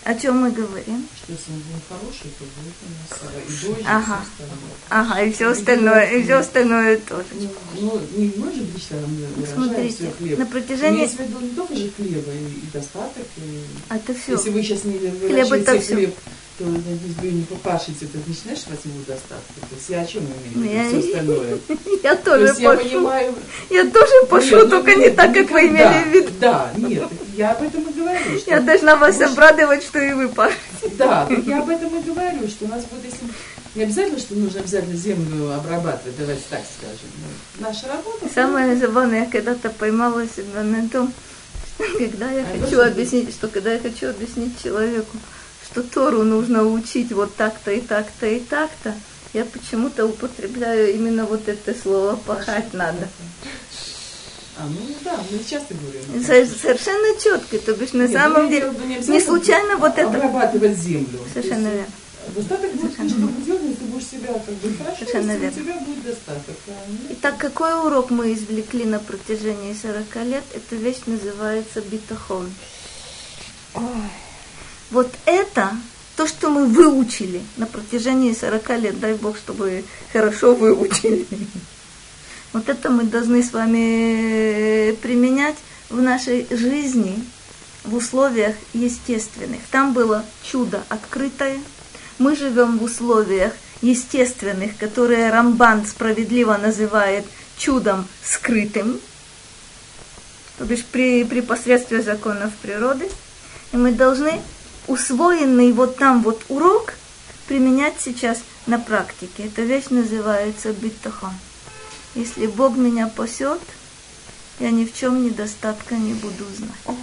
О 0.07 0.15
чем 0.15 0.37
мы 0.37 0.51
говорим? 0.51 1.05
что 1.21 1.33
если 1.33 1.51
он 1.51 1.59
будет 1.59 1.83
хороший, 1.89 2.31
то 2.39 2.45
будет 2.55 2.75
у 2.81 2.87
нас 2.95 3.43
и 3.45 3.67
дождь, 3.67 3.83
Ага. 3.85 4.21
и 4.23 4.23
все 4.23 4.45
остальное. 4.47 4.77
Ага, 4.89 5.21
и 5.21 5.31
все 5.33 5.47
остальное, 5.49 6.05
и 6.11 6.23
все 6.23 6.33
остальное 6.35 6.97
тоже. 6.99 7.25
Ну, 7.33 7.49
ну, 7.81 8.01
не 8.15 8.33
может 8.37 8.63
быть, 8.63 8.81
что 8.83 8.95
там 9.01 9.13
выражаем 9.13 9.53
Смотрите, 9.53 9.95
все 9.95 10.11
хлеб. 10.17 10.39
на 10.39 10.45
протяжении... 10.45 10.97
Имеется 10.99 11.17
в 11.17 11.19
виду 11.27 11.39
не 11.41 11.49
только 11.49 11.75
же 11.75 11.91
хлеба, 11.91 12.31
и, 12.31 12.45
и 12.45 12.69
достаток, 12.71 13.27
и... 13.35 13.61
Это 13.89 14.13
все. 14.13 14.31
Если 14.31 14.49
вы 14.51 14.63
сейчас 14.63 14.85
не 14.85 14.95
это 14.95 15.09
выращиваете 15.17 15.79
всё. 15.81 15.95
хлеб, 15.95 16.15
то 16.57 16.63
вы 16.63 17.27
не 17.31 17.43
попашете, 17.43 18.07
то 18.07 18.17
не 18.25 18.33
знаешь, 18.33 18.63
вас 18.67 18.79
ему 18.85 18.99
достатка. 19.07 19.53
То 19.61 19.75
есть 19.75 19.89
я 19.89 20.01
о 20.01 20.05
чем 20.05 20.23
имею 20.23 20.69
в 20.69 20.73
Я- 20.73 20.87
все 20.99 21.07
остальное. 21.09 21.57
Я 22.03 22.15
То 22.15 22.31
тоже 22.31 22.55
я 22.61 22.69
пошу. 22.71 22.83
понимаю... 22.89 23.35
Я 23.69 23.83
тоже 23.89 24.25
пошу, 24.29 24.55
Нет, 24.55 24.63
ну, 24.65 24.69
только 24.69 24.95
не 24.95 25.09
так, 25.09 25.33
как 25.33 25.49
вы 25.51 25.67
имели 25.67 26.03
в 26.03 26.13
виду. 26.13 26.31
Да, 26.39 26.71
нет, 26.77 27.03
я 27.35 27.51
об 27.51 27.61
этом 27.63 27.83
и 27.83 27.93
говорю. 27.93 28.39
Что 28.39 28.51
Я 28.51 28.59
должна 28.61 28.95
вас 28.95 29.17
Может, 29.17 29.31
обрадовать, 29.33 29.83
что 29.83 29.99
и 29.99 30.13
вы 30.13 30.29
пашете. 30.29 30.57
Да, 30.97 31.25
так 31.25 31.37
я 31.45 31.59
об 31.61 31.69
этом 31.69 31.95
и 31.97 32.01
говорю, 32.03 32.47
что 32.47 32.65
у 32.65 32.67
нас 32.69 32.83
вот 32.91 33.03
если... 33.03 33.19
Не 33.75 33.83
обязательно, 33.83 34.17
что 34.19 34.33
нужно 34.35 34.59
обязательно 34.61 34.95
землю 34.95 35.53
обрабатывать, 35.53 36.17
давайте 36.17 36.41
так 36.49 36.61
скажем. 36.77 37.09
Ну, 37.59 37.67
Наша 37.67 37.87
работа... 37.87 38.27
Самое 38.33 38.75
забавное, 38.77 39.21
я 39.21 39.25
когда-то 39.29 39.69
поймала 39.69 40.23
себя 40.25 40.63
на 40.63 40.87
том, 40.89 41.13
когда 41.97 42.31
я 42.31 42.41
А 42.43 42.59
хочу 42.59 42.81
объяснить, 42.81 43.29
что 43.31 43.47
когда 43.47 43.73
я 43.73 43.79
хочу 43.79 44.09
объяснить 44.09 44.53
человеку, 44.63 45.17
что 45.77 45.83
Тору 45.83 46.23
нужно 46.23 46.63
учить 46.63 47.11
вот 47.11 47.35
так-то 47.35 47.71
и 47.71 47.81
так-то 47.81 48.25
и 48.25 48.39
так-то, 48.39 48.95
я 49.33 49.45
почему-то 49.45 50.05
употребляю 50.07 50.95
именно 50.95 51.25
вот 51.25 51.47
это 51.47 51.75
слово 51.79 52.15
«пахать 52.15 52.73
надо». 52.73 53.07
А, 54.57 54.65
ну 54.65 54.79
да, 55.03 55.19
мы 55.29 55.37
часто 55.47 55.75
говорим. 55.75 56.01
Со- 56.25 56.59
Совершенно 56.59 57.19
четко, 57.21 57.59
то 57.59 57.73
бишь 57.75 57.93
на 57.93 58.03
Нет, 58.07 58.11
самом 58.11 58.49
деле, 58.49 58.71
не 58.87 58.95
обязательно 58.95 59.19
случайно 59.21 59.77
вот 59.77 59.91
это... 59.99 60.07
Обрабатывать 60.07 60.75
землю. 60.79 61.19
Совершенно 61.31 61.67
верно. 61.67 61.85
Достаток 62.35 62.71
будет, 62.73 62.81
Совершенно 62.95 63.09
что 63.09 63.19
будет 63.19 63.45
делать, 63.45 63.61
если 63.61 63.75
ты 63.75 63.85
будешь 63.85 64.05
себя 64.07 64.33
как 64.33 64.55
бы 64.55 64.73
хорошо, 64.79 64.97
Совершенно 64.97 65.31
если 65.33 65.45
верно. 65.45 65.61
у 65.61 65.63
тебя 65.63 65.79
будет 65.85 66.03
достаток. 66.05 66.55
правильно? 66.65 66.97
Итак, 67.11 67.37
какой 67.37 67.85
урок 67.85 68.09
мы 68.09 68.33
извлекли 68.33 68.85
на 68.85 68.97
протяжении 68.97 69.75
40 69.79 70.15
лет? 70.25 70.43
Эта 70.55 70.75
вещь 70.75 71.01
называется 71.05 71.81
битахон. 71.81 72.51
Вот 74.91 75.11
это 75.25 75.71
то, 76.15 76.27
что 76.27 76.49
мы 76.49 76.65
выучили 76.65 77.41
на 77.57 77.65
протяжении 77.67 78.33
40 78.33 78.69
лет, 78.79 78.99
дай 78.99 79.13
Бог, 79.13 79.37
чтобы 79.37 79.83
хорошо 80.11 80.55
выучили. 80.55 81.25
Вот 82.53 82.69
это 82.69 82.89
мы 82.89 83.03
должны 83.03 83.43
с 83.43 83.51
вами 83.51 84.93
применять 85.01 85.57
в 85.89 86.01
нашей 86.01 86.47
жизни 86.49 87.23
в 87.83 87.95
условиях 87.95 88.55
естественных. 88.73 89.61
Там 89.69 89.93
было 89.93 90.25
чудо 90.43 90.83
открытое. 90.89 91.59
Мы 92.17 92.35
живем 92.35 92.79
в 92.79 92.83
условиях 92.83 93.53
естественных, 93.81 94.77
которые 94.77 95.29
Рамбан 95.29 95.85
справедливо 95.85 96.57
называет 96.57 97.25
чудом 97.57 98.07
скрытым, 98.23 98.99
то 100.57 100.65
бишь 100.65 100.83
при, 100.83 101.23
при 101.23 101.41
посредстве 101.41 102.01
законов 102.01 102.53
природы. 102.61 103.07
И 103.71 103.77
мы 103.77 103.91
должны 103.91 104.41
усвоенный 104.87 105.71
вот 105.71 105.97
там 105.97 106.23
вот 106.23 106.43
урок 106.49 106.93
применять 107.47 107.95
сейчас 107.99 108.39
на 108.65 108.79
практике. 108.79 109.45
Эта 109.45 109.61
вещь 109.61 109.85
называется 109.89 110.73
биттахон. 110.73 111.33
Если 112.15 112.47
Бог 112.47 112.75
меня 112.75 113.07
пасет, 113.07 113.61
я 114.59 114.71
ни 114.71 114.85
в 114.85 114.95
чем 114.95 115.23
недостатка 115.23 115.95
не 115.95 116.13
буду 116.13 116.45
знать. 116.55 116.97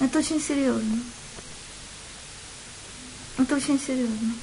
Это 0.00 0.18
очень 0.18 0.40
серьезно. 0.40 1.00
Это 3.38 3.56
очень 3.56 3.80
серьезно. 3.80 4.34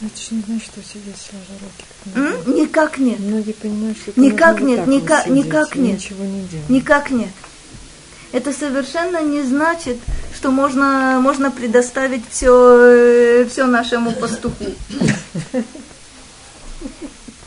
Это 0.00 0.20
же 0.20 0.34
не 0.34 0.42
значит, 0.42 0.64
что 0.72 0.82
сидеть 0.82 1.16
сложа 1.16 1.52
руки. 1.60 2.60
Никак 2.60 2.98
нет. 2.98 3.20
Многие 3.20 3.52
понимают, 3.52 3.96
что 3.98 4.10
это 4.10 4.20
никак 4.20 4.60
нет, 4.60 4.86
никак, 4.88 5.26
вот 5.26 5.36
никак 5.36 5.76
нет. 5.76 5.94
Ничего 5.94 6.24
не 6.24 6.42
делать. 6.48 6.68
Никак 6.68 7.10
нет. 7.10 7.30
Это 8.32 8.52
совершенно 8.52 9.22
не 9.22 9.42
значит, 9.42 9.98
что 10.34 10.50
можно, 10.50 11.20
можно 11.20 11.50
предоставить 11.50 12.24
все, 12.28 13.46
все 13.50 13.66
нашему 13.66 14.12
пастуху. 14.12 14.64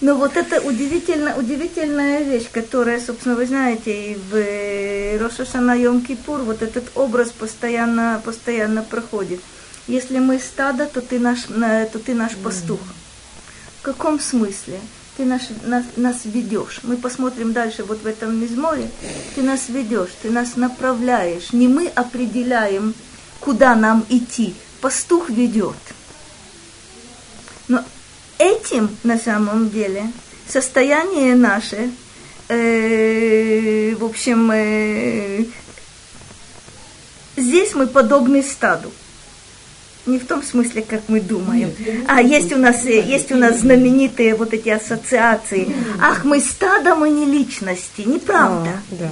Но 0.01 0.15
вот 0.15 0.37
это 0.37 0.61
удивительно, 0.61 1.35
удивительная 1.35 2.21
вещь, 2.21 2.51
которая, 2.51 2.99
собственно, 2.99 3.35
вы 3.35 3.47
знаете, 3.47 4.11
и 4.11 4.15
в 4.15 5.19
Рошашана 5.19 5.75
Йом 5.75 6.01
Кипур 6.01 6.41
вот 6.41 6.61
этот 6.61 6.91
образ 6.93 7.31
постоянно, 7.31 8.21
постоянно 8.23 8.83
проходит. 8.83 9.39
Если 9.87 10.19
мы 10.19 10.37
стадо, 10.39 10.85
то 10.85 11.01
ты 11.01 11.17
наш, 11.17 11.43
то 11.43 11.99
ты 12.05 12.13
наш 12.13 12.35
пастух. 12.35 12.79
В 13.79 13.81
каком 13.81 14.19
смысле? 14.19 14.79
Ты 15.17 15.23
наш, 15.23 15.43
нас, 15.63 15.85
нас 15.95 16.21
ведешь. 16.25 16.81
Мы 16.83 16.97
посмотрим 16.97 17.53
дальше 17.53 17.83
вот 17.83 18.01
в 18.01 18.05
этом 18.05 18.39
мизморе. 18.39 18.89
Ты 19.33 19.43
нас 19.43 19.69
ведешь, 19.69 20.09
ты 20.21 20.29
нас 20.29 20.57
направляешь. 20.57 21.53
Не 21.53 21.69
мы 21.69 21.87
определяем, 21.87 22.93
куда 23.39 23.75
нам 23.75 24.05
идти. 24.09 24.53
Пастух 24.81 25.29
ведет. 25.29 25.77
Но 27.69 27.81
этим 28.37 28.89
на 29.03 29.17
самом 29.17 29.69
деле 29.69 30.11
состояние 30.47 31.35
наше, 31.35 31.91
э, 32.49 33.95
в 33.95 34.03
общем, 34.03 34.51
э, 34.51 35.45
здесь 37.37 37.73
мы 37.73 37.87
подобны 37.87 38.43
стаду. 38.43 38.91
Не 40.05 40.19
в 40.19 40.27
том 40.27 40.43
смысле, 40.43 40.83
как 40.83 41.01
мы 41.07 41.19
думаем. 41.19 41.73
А 42.07 42.21
есть 42.21 42.53
у 42.53 42.57
нас 42.57 42.85
есть 42.85 43.31
у 43.31 43.35
нас 43.35 43.59
знаменитые 43.59 44.35
вот 44.35 44.53
эти 44.53 44.69
ассоциации. 44.69 45.73
Ах, 45.99 46.23
мы 46.23 46.39
стадо, 46.39 46.95
мы 46.95 47.09
не 47.09 47.25
личности. 47.25 48.01
Неправда. 48.01 48.69
А, 48.91 48.95
да. 48.95 49.09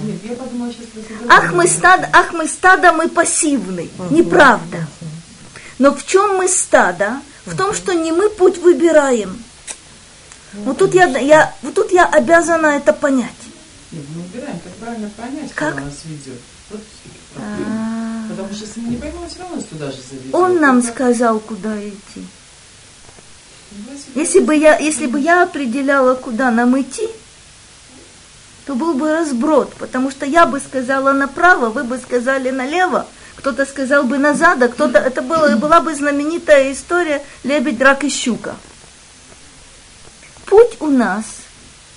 ах, 1.29 1.53
мы 1.53 1.67
стадо, 1.67 2.07
ах, 2.13 2.33
мы 2.33 2.47
стадо, 2.47 2.93
мы 2.93 3.09
пассивны. 3.09 3.89
Неправда. 4.11 4.87
Но 5.79 5.95
в 5.95 6.05
чем 6.05 6.37
мы 6.37 6.47
стадо? 6.47 7.21
В 7.45 7.57
том, 7.57 7.73
что 7.73 7.93
не 7.93 8.11
мы 8.11 8.29
путь 8.29 8.59
выбираем. 8.59 9.43
Вот 10.53 10.77
тут 10.77 10.93
я, 10.93 11.05
я, 11.17 11.53
вот 11.61 11.73
тут 11.73 11.91
я 11.91 12.05
обязана 12.05 12.67
это 12.67 12.93
понять. 12.93 13.31
Нет, 13.91 14.05
мы 14.15 14.21
выбираем, 14.21 14.59
как 14.59 14.73
правильно 14.73 15.09
понять, 15.17 15.51
как? 15.53 15.75
нас 15.75 16.01
ведет. 16.05 16.39
Вот. 16.69 16.81
Потому 18.35 18.53
что 18.53 18.65
если 18.65 18.79
мы 18.79 18.89
не 18.89 18.97
поймем, 18.97 19.29
все 19.29 19.39
равно 19.39 19.55
нас 19.57 19.65
туда 19.65 19.91
же 19.91 19.97
заведет. 20.09 20.33
Он 20.33 20.59
нам 20.59 20.81
сказал, 20.81 21.39
куда 21.39 21.77
идти. 21.79 22.25
Если 24.15 24.39
бы, 24.39 24.55
я, 24.55 24.77
если 24.77 25.07
бы 25.07 25.19
я 25.19 25.43
определяла, 25.43 26.15
куда 26.15 26.51
нам 26.51 26.79
идти, 26.79 27.07
то 28.65 28.75
был 28.75 28.93
бы 28.93 29.11
разброд, 29.11 29.73
потому 29.73 30.11
что 30.11 30.25
я 30.25 30.45
бы 30.45 30.59
сказала 30.59 31.11
направо, 31.11 31.69
вы 31.69 31.83
бы 31.83 31.97
сказали 31.97 32.49
налево, 32.49 33.07
кто-то 33.35 33.65
сказал 33.65 34.03
бы 34.03 34.17
назад, 34.17 34.61
а 34.61 34.67
кто-то... 34.67 34.99
Это 34.99 35.21
было, 35.21 35.55
была 35.57 35.79
бы 35.81 35.93
знаменитая 35.93 36.71
история 36.71 37.23
«Лебедь, 37.43 37.81
рак 37.81 38.03
и 38.03 38.09
щука». 38.09 38.55
Путь 40.45 40.77
у 40.79 40.87
нас 40.87 41.25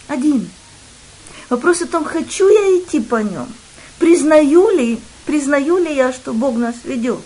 один. 0.08 0.50
Вопрос 1.50 1.82
о 1.82 1.86
том, 1.86 2.04
хочу 2.04 2.48
я 2.48 2.78
идти 2.78 3.00
по 3.00 3.16
нем, 3.16 3.46
признаю 3.98 4.70
ли, 4.70 5.00
признаю 5.26 5.78
ли 5.78 5.94
я, 5.94 6.12
что 6.12 6.32
Бог 6.32 6.56
нас 6.56 6.76
ведет. 6.84 7.20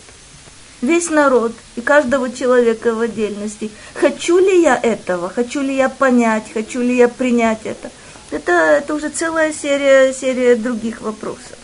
Весь 0.80 1.10
народ 1.10 1.52
и 1.76 1.82
каждого 1.82 2.32
человека 2.32 2.94
в 2.94 3.00
отдельности. 3.00 3.70
Хочу 3.94 4.38
ли 4.38 4.62
я 4.62 4.76
этого? 4.76 5.28
Хочу 5.28 5.60
ли 5.60 5.76
я 5.76 5.90
понять? 5.90 6.44
Хочу 6.54 6.80
ли 6.80 6.96
я 6.96 7.08
принять 7.08 7.60
это? 7.64 7.90
Это, 8.30 8.52
это 8.52 8.94
уже 8.94 9.10
целая 9.10 9.52
серия, 9.52 10.14
серия 10.14 10.56
других 10.56 11.02
вопросов. 11.02 11.58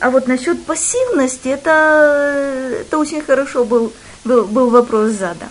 А 0.00 0.10
вот 0.10 0.26
насчет 0.26 0.64
пассивности, 0.64 1.48
это, 1.48 2.80
это 2.80 2.98
очень 2.98 3.20
хорошо 3.20 3.64
был, 3.64 3.92
был, 4.24 4.44
был 4.46 4.70
вопрос 4.70 5.12
задан. 5.12 5.50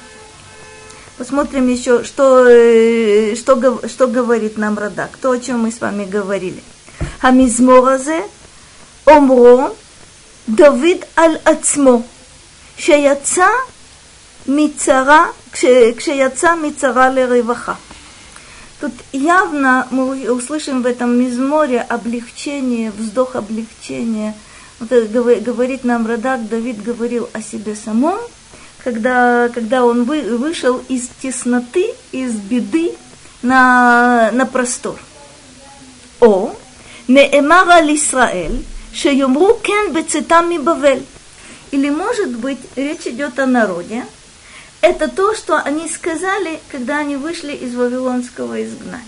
Посмотрим 1.18 1.68
еще, 1.68 2.04
что, 2.04 2.46
э, 2.48 3.36
что, 3.36 3.82
что 3.88 4.08
говорит 4.08 4.58
нам 4.58 4.78
Радак, 4.78 5.18
то, 5.22 5.32
о 5.32 5.38
чем 5.38 5.60
мы 5.60 5.72
с 5.72 5.80
вами 5.80 6.06
говорили. 6.06 6.64
Хамизморазе 7.20 8.24
омро 9.09 9.75
Давид 10.47 11.05
аль 11.17 11.39
ацмо, 11.45 12.03
שיצא 12.77 13.49
מצרה, 14.47 15.27
כשיצא 15.53 16.55
מצרה 16.55 17.09
לרווחה. 17.11 17.75
Тут 18.81 18.93
явно 19.13 19.87
мы 19.91 20.31
услышим 20.31 20.83
в 20.83 20.87
этом 20.87 21.19
мизморе 21.19 21.81
облегчение, 21.81 22.91
вздох 22.91 23.35
облегчения. 23.37 24.35
Вот 24.79 24.91
говорит 24.91 25.85
нам 25.85 26.07
Радак, 26.07 26.47
Давид 26.49 26.83
говорил 26.83 27.31
о 27.33 27.41
себе 27.41 27.77
самом, 27.77 28.19
когда, 28.83 29.49
когда 29.55 29.85
он 29.85 30.05
вы, 30.05 30.37
вышел 30.37 30.83
из 30.89 31.09
тесноты, 31.23 31.95
из 32.13 32.33
беды 32.33 32.93
на, 33.41 34.31
на 34.33 34.45
простор. 34.45 34.99
О, 36.21 36.53
נאמר 37.09 37.73
על 37.73 37.89
Шеюмру 38.94 39.56
кен 39.56 39.94
бецитами 39.94 40.58
бавель. 40.58 41.06
Или, 41.72 41.90
может 41.90 42.36
быть, 42.38 42.60
речь 42.76 43.06
идет 43.06 43.40
о 43.40 43.46
народе. 43.46 44.06
Это 44.82 45.08
то, 45.08 45.36
что 45.36 45.58
они 45.58 45.88
сказали, 45.88 46.60
когда 46.72 47.00
они 47.00 47.16
вышли 47.16 47.54
из 47.54 47.76
вавилонского 47.76 48.64
изгнания. 48.64 49.06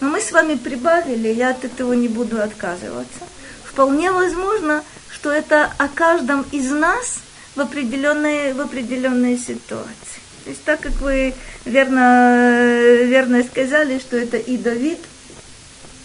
Но 0.00 0.08
мы 0.08 0.20
с 0.20 0.32
вами 0.32 0.54
прибавили, 0.54 1.28
я 1.28 1.50
от 1.50 1.64
этого 1.64 1.92
не 1.92 2.08
буду 2.08 2.40
отказываться. 2.40 3.20
Вполне 3.64 4.10
возможно, 4.10 4.82
что 5.12 5.30
это 5.30 5.72
о 5.78 5.88
каждом 5.88 6.44
из 6.52 6.70
нас 6.70 7.20
в 7.54 7.60
определенной, 7.60 8.52
в 8.52 8.60
определенной 8.60 9.38
ситуации. 9.38 10.20
То 10.44 10.50
есть 10.50 10.64
так 10.64 10.80
как 10.80 10.92
вы 11.00 11.34
верно, 11.64 12.72
верно 13.04 13.42
сказали, 13.44 13.98
что 13.98 14.16
это 14.16 14.38
и 14.38 14.56
Давид, 14.56 14.98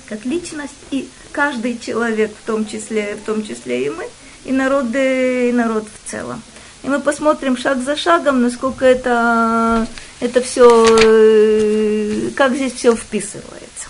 как 0.07 0.25
личность, 0.25 0.73
и 0.91 1.09
каждый 1.35 1.77
человек, 1.77 2.31
в 2.31 2.47
том 2.47 2.65
числе, 2.65 3.17
в 3.17 3.25
том 3.25 3.45
числе 3.45 3.87
и 3.87 3.89
мы, 3.89 4.07
и 4.45 4.53
народ, 4.53 4.85
и 4.95 5.51
народ 5.53 5.85
в 5.85 6.09
целом. 6.09 6.41
И 6.81 6.87
мы 6.87 7.01
посмотрим 7.01 7.57
шаг 7.57 7.83
за 7.83 7.97
шагом, 7.97 8.41
насколько 8.41 8.85
это, 8.85 9.85
это 10.21 10.41
все, 10.41 10.65
э, 11.01 12.29
как 12.37 12.55
здесь 12.55 12.73
все 12.73 12.95
вписывается. 12.95 13.89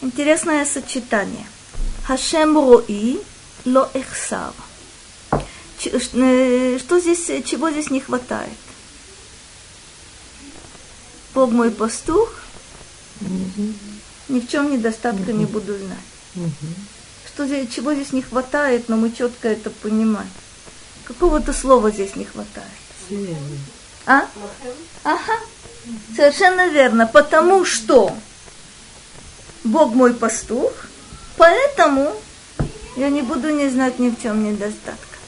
Интересное 0.00 0.64
сочетание. 0.64 1.46
Хашем 2.06 2.56
рои 2.56 3.18
ло 3.66 3.90
эхсав. 3.92 4.54
Э, 5.32 6.78
что 6.78 6.98
здесь, 6.98 7.44
чего 7.44 7.70
здесь 7.70 7.90
не 7.90 8.00
хватает? 8.00 8.48
Бог 11.34 11.50
мой 11.50 11.70
пастух, 11.70 12.32
ни 14.28 14.40
в 14.40 14.48
чем 14.48 14.72
недостатка 14.72 15.32
не 15.32 15.46
буду 15.46 15.76
знать 15.76 15.98
что 17.34 17.46
здесь, 17.46 17.68
чего 17.74 17.92
здесь 17.94 18.12
не 18.12 18.22
хватает, 18.22 18.88
но 18.88 18.96
мы 18.96 19.10
четко 19.10 19.48
это 19.48 19.70
понимаем. 19.70 20.30
Какого-то 21.04 21.52
слова 21.52 21.90
здесь 21.90 22.14
не 22.14 22.24
хватает. 22.24 22.68
А? 24.06 24.26
Ага. 25.02 25.40
Совершенно 26.14 26.68
верно. 26.68 27.06
Потому 27.06 27.64
что 27.64 28.16
Бог 29.64 29.94
мой 29.94 30.14
пастух, 30.14 30.72
поэтому 31.36 32.12
я 32.96 33.10
не 33.10 33.22
буду 33.22 33.50
не 33.50 33.68
знать 33.68 33.98
ни 33.98 34.10
в 34.10 34.22
чем 34.22 34.44
недостатка. 34.44 35.18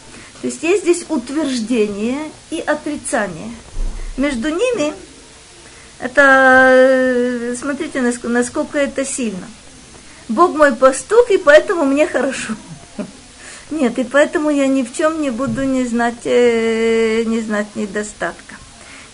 То 0.41 0.47
есть 0.47 0.63
есть 0.63 0.83
здесь 0.83 1.07
утверждение 1.09 2.31
и 2.51 2.61
отрицание. 2.61 3.51
Между 4.17 4.49
ними 4.49 4.95
это, 5.99 6.69
э, 6.73 7.55
смотрите, 7.59 8.03
насколько, 8.03 8.29
насколько 8.29 8.79
это 8.79 9.05
сильно. 9.05 9.47
Бог 10.29 10.55
мой 10.55 10.75
пастух, 10.75 11.31
и 11.31 11.39
поэтому 11.39 11.85
мне 11.85 12.07
хорошо. 12.07 12.55
Нет, 13.71 13.99
и 13.99 14.05
поэтому 14.05 14.51
я 14.51 14.67
ни 14.67 14.83
в 14.83 14.95
чем 14.95 15.21
не 15.23 15.31
буду 15.31 15.65
не 15.65 15.87
знать, 15.87 16.25
э, 16.25 17.25
не 17.25 17.41
знать 17.41 17.69
недостатка. 17.75 18.57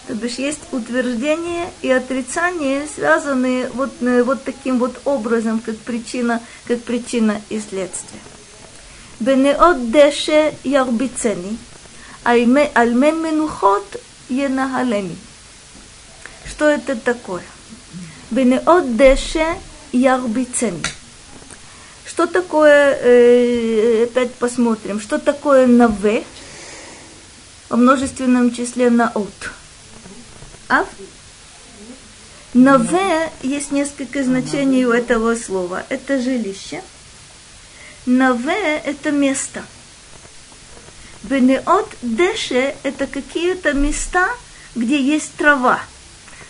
То 0.09 0.15
бишь 0.15 0.35
есть 0.35 0.61
утверждение 0.73 1.71
и 1.83 1.91
отрицание, 1.91 2.87
связанные 2.93 3.69
вот, 3.75 3.93
э, 4.01 4.25
вот 4.25 4.43
таким 4.43 4.79
вот 4.79 5.01
образом, 5.05 5.61
как 5.61 5.77
причина, 5.79 6.43
как 6.67 6.81
причина 6.83 7.41
и 7.49 7.61
следствие. 7.61 8.21
Бенеот 9.21 9.93
деше 9.93 10.53
ярбицени, 10.65 11.57
а 12.25 12.33
альмен 12.33 13.23
менухот 13.23 14.01
енагалени– 14.29 15.17
что 16.45 16.69
это 16.69 16.97
такое? 16.97 17.43
Бенеот 18.31 18.97
деше 18.97 19.47
ярбицени. 19.93 20.83
Что 22.05 22.27
такое, 22.27 22.99
э, 23.01 24.05
опять 24.05 24.35
посмотрим, 24.35 25.01
что 25.01 25.19
такое 25.19 25.67
наве 25.67 26.25
во 27.69 27.77
множественном 27.77 28.55
числе 28.55 28.91
наот? 28.91 29.33
Ав? 30.69 30.87
Наве 32.55 33.31
есть 33.43 33.73
несколько 33.73 34.23
значений 34.25 34.85
у 34.85 34.93
этого 34.93 35.37
слова. 35.37 35.85
Это 35.89 36.21
жилище. 36.21 36.83
Наве– 38.05 38.77
это 38.85 39.11
место. 39.11 39.65
Бенеот 41.23 41.89
деше– 42.03 42.75
это 42.83 43.07
какие-то 43.07 43.73
места, 43.73 44.29
где 44.75 45.01
есть 45.01 45.33
трава. 45.37 45.81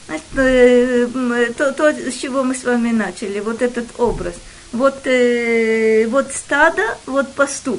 То, 0.07 1.73
то, 1.73 1.91
с 1.91 2.15
чего 2.15 2.43
мы 2.43 2.55
с 2.55 2.65
вами 2.65 2.91
начали, 2.91 3.41
вот 3.41 3.63
этот 3.63 3.87
образ. 3.99 4.35
Вот, 4.73 5.07
э, 5.07 6.07
вот 6.09 6.33
стадо, 6.33 6.83
вот 7.07 7.33
пастух. 7.35 7.79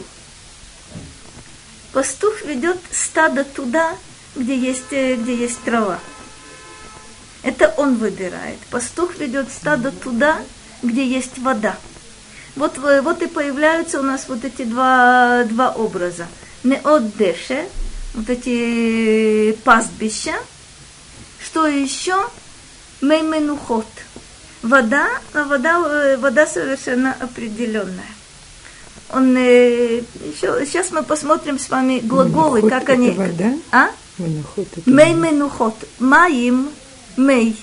Пастух 1.92 2.44
ведет 2.44 2.78
стадо 2.92 3.44
туда, 3.44 3.96
где 4.36 4.56
есть, 4.56 4.92
э, 4.92 5.16
где 5.16 5.36
есть 5.36 5.60
трава. 5.64 6.00
Это 7.42 7.74
он 7.78 7.96
выбирает. 7.96 8.60
Пастух 8.70 9.18
ведет 9.18 9.50
стадо 9.52 9.92
туда, 9.92 10.40
где 10.84 11.06
есть 11.06 11.40
вода. 11.40 11.76
Вот, 12.56 12.78
э, 12.78 13.02
вот 13.02 13.22
и 13.24 13.28
появляются 13.28 14.00
у 14.00 14.04
нас 14.04 14.26
вот 14.28 14.46
эти 14.46 14.64
два, 14.64 15.44
два 15.46 15.72
образа. 15.72 16.28
Не 16.64 16.78
от 16.78 17.18
деше, 17.18 17.68
вот 18.14 18.30
эти 18.30 19.54
пастбища. 19.64 20.34
Что 21.54 21.68
еще? 21.68 22.16
Мейменухот. 23.02 23.86
Вода, 24.64 25.08
а 25.36 25.44
вода, 25.44 25.84
э, 25.88 26.18
вода 26.18 26.48
совершенно 26.48 27.16
определенная. 27.20 28.10
Он, 29.12 29.38
э, 29.38 29.98
еще, 30.00 30.66
сейчас 30.66 30.90
мы 30.90 31.04
посмотрим 31.04 31.60
с 31.60 31.70
вами 31.70 32.00
глаголы, 32.00 32.64
Менухот 32.64 32.80
как 32.80 32.90
они... 32.90 33.12
вода? 33.12 33.54
А? 33.72 33.90
Менухот 34.18 34.68
это 34.76 34.90
Мей 34.90 35.14
менухот. 35.14 35.76
Маим, 36.00 36.70
мей. 37.18 37.56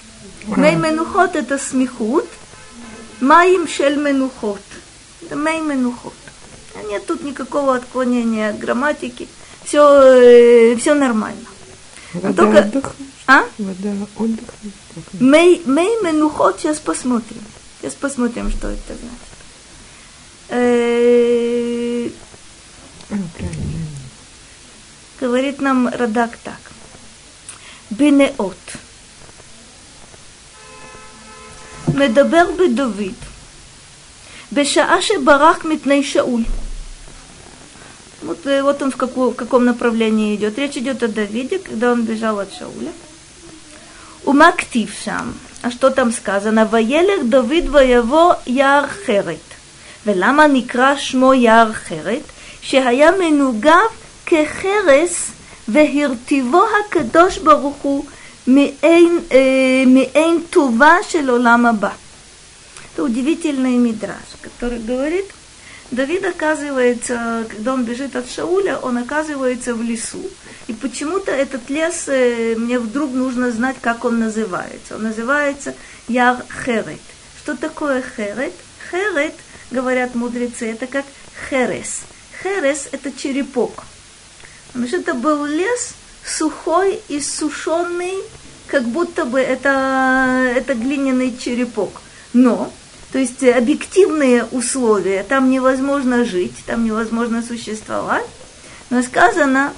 А. 0.47 0.61
Мей 0.61 0.77
менухот 0.77 1.35
это 1.35 1.59
смехут. 1.59 2.27
Маим 3.21 3.67
шель 3.67 3.97
менухот. 3.97 4.63
Это 5.23 5.35
мей 5.35 5.61
менухот. 5.63 6.15
Нет 6.89 7.05
тут 7.07 7.25
никакого 7.25 7.75
отклонения 7.75 8.51
от 8.51 8.59
грамматики. 8.61 9.27
Все, 9.65 10.77
все 10.77 10.95
нормально. 10.95 11.47
Вода 12.15 12.33
только- 12.45 12.59
отдыха. 12.61 12.93
А? 13.30 13.44
Вода 13.58 13.94
отдыха. 14.18 14.54
Так. 14.94 15.04
Мей, 15.20 15.62
мей 15.66 16.02
менухот, 16.04 16.60
сейчас 16.60 16.80
посмотрим. 16.80 17.44
Сейчас 17.82 17.94
посмотрим, 17.94 18.52
что 18.52 18.70
это 18.70 18.94
значит. 18.94 19.34
Э, 20.50 22.10
А, 23.10 23.16
правильно. 23.38 23.86
говорит 25.20 25.62
нам 25.62 25.88
Радак 25.88 26.38
так. 26.44 26.60
בנאות. 27.92 28.78
מדבר 31.96 32.46
בדוד 32.60 33.14
בשעה 34.54 35.02
שברח 35.02 35.66
מפני 35.66 36.04
שאול. 36.04 36.44
Вот, 38.26 38.48
э, 38.48 38.64
вот 38.64 38.82
он 38.82 38.92
в, 38.92 38.98
каку- 38.98 39.30
в 39.32 39.36
каком 39.36 39.66
направлении 39.66 40.36
идет. 40.36 40.58
Речь 40.58 40.78
идет 40.78 41.04
о 41.04 41.08
Давиде, 41.08 41.60
когда 41.60 41.92
он 41.92 42.04
бежал 42.06 42.40
от 42.40 42.52
Шауля. 42.54 42.92
ומה 44.30 44.52
כתיב 44.58 44.90
שם? 45.04 45.32
А 45.64 45.72
что 45.72 45.90
там 45.90 46.12
сказано? 46.12 46.68
וילך 46.72 47.24
דוד 47.30 47.76
ויבוא 47.76 48.34
יער 48.48 48.88
חרת. 48.88 49.48
ולמה 50.06 50.48
נקרא 50.48 50.96
שמו 50.98 51.34
יער 51.34 51.74
חרת? 51.74 52.22
שהיה 52.62 53.12
מנוגב 53.20 53.90
כחרס 54.26 55.32
והרטיבו 55.68 56.64
הקדוש 56.80 57.38
ברוך 57.38 57.78
הוא 57.82 58.06
מעין, 58.48 59.20
אה, 59.32 59.84
מעין 59.88 60.42
טובה 60.50 60.96
של 61.10 61.30
עולם 61.30 61.66
הבא. 61.66 61.90
Это 62.96 63.04
удивительный 63.04 63.78
мидраж, 63.78 64.30
который 64.42 64.80
говорит, 64.80 65.26
Давид 65.91 66.25
оказывается, 66.25 67.47
когда 67.51 67.75
он 67.75 67.85
бежит 67.85 68.15
от 68.15 68.31
Шауля, 68.31 68.79
он 68.79 68.97
оказывается 68.99 69.75
в 69.75 69.83
лесу. 69.83 70.23
И 70.69 70.73
почему-то 70.73 71.33
этот 71.33 71.69
лес, 71.69 72.05
э, 72.07 72.55
мне 72.57 72.79
вдруг 72.79 73.13
нужно 73.13 73.51
знать, 73.51 73.77
как 73.81 74.05
он 74.05 74.21
называется. 74.21 74.95
Он 74.95 75.03
называется 75.03 75.75
Яр 76.07 76.45
Херет. 76.65 77.01
Что 77.43 77.57
такое 77.57 78.05
Херет? 78.17 78.55
Херет, 78.91 79.35
говорят 79.73 80.15
мудрецы, 80.15 80.71
это 80.71 80.87
как 80.87 81.05
Херес. 81.49 82.03
Херес– 82.43 82.89
это 82.93 83.11
черепок. 83.13 83.85
Потому 84.69 84.87
что 84.87 84.99
это 84.99 85.15
был 85.15 85.45
лес 85.45 85.95
сухой 86.25 87.01
и 87.09 87.21
сушеный, 87.21 88.15
как 88.69 88.85
будто 88.85 89.25
бы 89.25 89.41
это, 89.41 90.53
это 90.55 90.75
глиняный 90.75 91.37
черепок. 91.37 92.01
Но, 92.33 92.73
то 93.13 93.19
есть 93.19 93.43
э, 93.43 93.53
объективные 93.53 94.45
условия, 94.45 95.23
там 95.25 95.51
невозможно 95.51 96.25
жить, 96.25 96.55
там 96.67 96.85
невозможно 96.85 97.43
существовать. 97.43 98.27
Но 98.89 99.03
сказано, 99.03 99.73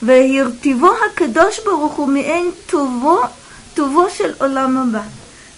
«Ваиртиво 0.00 0.94
хакадош 0.94 1.62
баруху 1.64 2.06
миэн 2.06 2.52
туво, 2.70 3.30
туво 3.74 4.10
шель 4.10 4.36
олам 4.38 4.78
аба». 4.78 5.04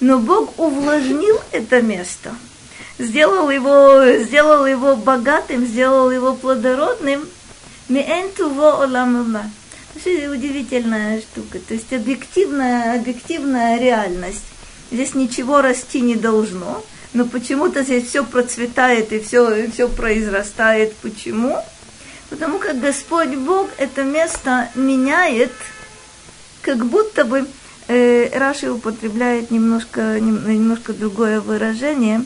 Но 0.00 0.18
Бог 0.18 0.58
увлажнил 0.58 1.38
это 1.52 1.80
место, 1.80 2.34
сделал 2.98 3.50
его, 3.50 4.04
сделал 4.24 4.66
его 4.66 4.96
богатым, 4.96 5.64
сделал 5.64 6.10
его 6.10 6.34
плодородным, 6.34 7.24
Миэн 7.88 8.30
туво 8.36 8.82
олам 8.82 9.20
аба. 9.20 9.50
Вообще 9.94 10.28
удивительная 10.28 11.20
штука. 11.20 11.58
То 11.58 11.74
есть 11.74 11.92
объективная, 11.92 12.98
объективная 12.98 13.78
реальность. 13.78 14.44
Здесь 14.90 15.14
ничего 15.14 15.60
расти 15.60 16.00
не 16.00 16.16
должно, 16.16 16.82
но 17.12 17.26
почему-то 17.26 17.82
здесь 17.82 18.08
все 18.08 18.24
процветает 18.24 19.12
и 19.12 19.20
все, 19.20 19.54
и 19.54 19.70
все 19.70 19.88
произрастает. 19.88 20.94
Почему? 20.96 21.58
Потому 22.30 22.58
как 22.58 22.80
Господь 22.80 23.34
Бог 23.36 23.68
это 23.76 24.04
место 24.04 24.70
меняет, 24.74 25.52
как 26.62 26.86
будто 26.86 27.24
бы 27.24 27.46
э, 27.88 28.30
Раши 28.38 28.70
употребляет 28.70 29.50
немножко, 29.50 30.18
нем- 30.18 30.48
немножко 30.48 30.94
другое 30.94 31.40
выражение. 31.40 32.24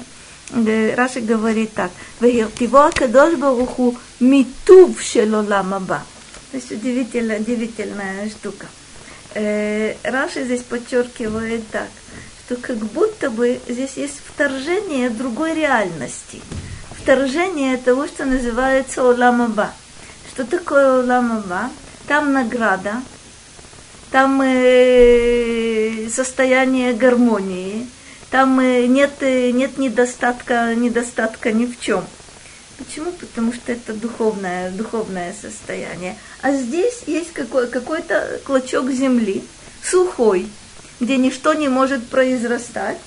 Э, 0.52 0.94
Раши 0.94 1.20
говорит 1.20 1.72
так. 1.74 1.90
«Вегертиво 2.20 2.86
акадош 2.86 3.34
баруху 3.34 3.98
митув 4.20 5.02
шелолам 5.02 5.74
аба». 5.74 6.04
То 6.52 6.58
есть 6.58 6.70
удивительная, 6.70 7.40
удивительная 7.40 8.30
штука. 8.30 8.66
Э, 9.34 9.94
Раши 10.04 10.44
здесь 10.44 10.62
подчеркивает 10.62 11.68
так, 11.70 11.88
что 12.46 12.54
как 12.56 12.76
будто 12.76 13.28
бы 13.28 13.60
здесь 13.66 13.96
есть 13.96 14.20
вторжение 14.24 15.10
другой 15.10 15.54
реальности. 15.54 16.40
Вторжение 16.92 17.76
того, 17.76 18.06
что 18.06 18.24
называется 18.24 19.02
Оламаба. 19.02 19.72
Что 20.30 20.44
такое 20.44 21.00
Оламаба? 21.00 21.70
Там 22.06 22.32
награда, 22.32 23.02
там 24.12 24.40
э, 24.42 26.08
состояние 26.08 26.92
гармонии, 26.92 27.88
там 28.30 28.60
э, 28.60 28.86
нет, 28.86 29.14
э, 29.22 29.50
нет 29.50 29.76
недостатка, 29.76 30.72
недостатка 30.76 31.50
ни 31.50 31.66
в 31.66 31.80
чем. 31.80 32.04
Почему? 32.78 33.10
Потому 33.10 33.52
что 33.52 33.72
это 33.72 33.92
духовное, 33.92 34.70
духовное 34.70 35.34
состояние. 35.40 36.16
А 36.42 36.52
здесь 36.52 37.02
есть 37.06 37.32
какой, 37.32 37.66
какой-то 37.66 38.40
клочок 38.44 38.88
земли, 38.92 39.42
сухой, 39.82 40.46
где 41.00 41.16
ничто 41.16 41.54
не 41.54 41.68
может 41.68 42.06
произрастать, 42.06 42.98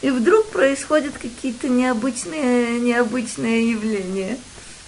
и 0.00 0.10
вдруг 0.10 0.46
происходят 0.50 1.14
какие-то 1.18 1.68
необычные, 1.68 2.78
необычные 2.78 3.70
явления. 3.70 4.38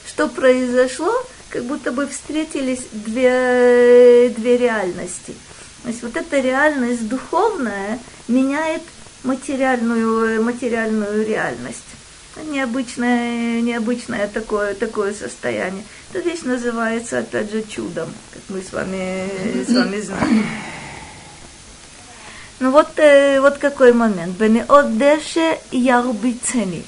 Что 0.06 0.28
произошло? 0.28 1.12
Как 1.48 1.64
будто 1.64 1.90
бы 1.90 2.06
встретились 2.06 2.86
две, 2.92 4.32
две 4.36 4.56
реальности. 4.56 5.34
То 5.82 5.88
есть 5.88 6.02
вот 6.02 6.16
эта 6.16 6.38
реальность 6.38 7.08
духовная 7.08 7.98
меняет 8.28 8.82
материальную, 9.24 10.42
материальную 10.42 11.26
реальность. 11.26 11.84
Необычное, 12.48 13.60
необычное 13.60 14.28
такое, 14.28 14.74
такое 14.74 15.12
состояние. 15.12 15.84
Эта 16.12 16.26
вещь 16.26 16.42
называется, 16.42 17.18
опять 17.18 17.50
же, 17.50 17.62
чудом, 17.62 18.08
как 18.32 18.42
мы 18.48 18.62
с 18.62 18.72
вами, 18.72 19.28
с 19.66 19.74
вами 19.74 20.00
знаем. 20.00 20.44
Ну 22.60 22.70
вот, 22.70 22.98
э, 22.98 23.40
вот 23.40 23.56
какой 23.56 23.94
момент. 23.94 24.36
Бенеот 24.36 24.98
деше 24.98 25.58
ярбицени. 25.70 26.84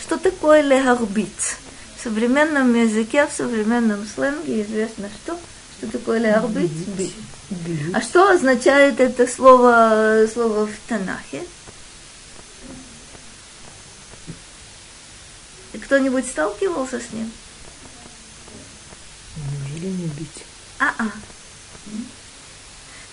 Что 0.00 0.16
такое 0.16 0.62
легарбиц? 0.62 1.56
В 1.96 2.02
современном 2.02 2.74
языке, 2.74 3.26
в 3.26 3.32
современном 3.32 4.06
сленге 4.06 4.62
известно 4.62 5.10
что? 5.22 5.38
Что 5.76 5.92
такое? 5.92 6.40
Бить. 6.48 6.88
Бить. 6.96 7.14
А 7.92 8.00
что 8.00 8.30
означает 8.30 8.98
это 8.98 9.26
слово, 9.26 10.26
слово 10.32 10.66
в 10.66 10.88
Танахе? 10.88 11.42
Кто-нибудь 15.84 16.26
сталкивался 16.26 16.98
с 16.98 17.12
ним? 17.12 17.30
Неужели 19.36 19.86
не 19.86 20.06
бить? 20.06 20.44
А-а. 20.78 21.10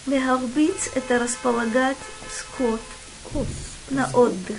Леарбиц– 0.08 0.90
это 0.96 1.20
располагать 1.20 1.98
скот 2.36 2.82
на 3.90 4.10
отдых. 4.14 4.58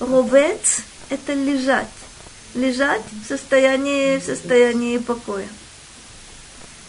Ровец– 0.00 0.82
это 1.10 1.34
лежать. 1.34 1.86
Лежать 2.54 3.04
в 3.24 3.28
состоянии, 3.28 4.18
в 4.18 4.24
состоянии 4.24 4.98
покоя. 4.98 5.46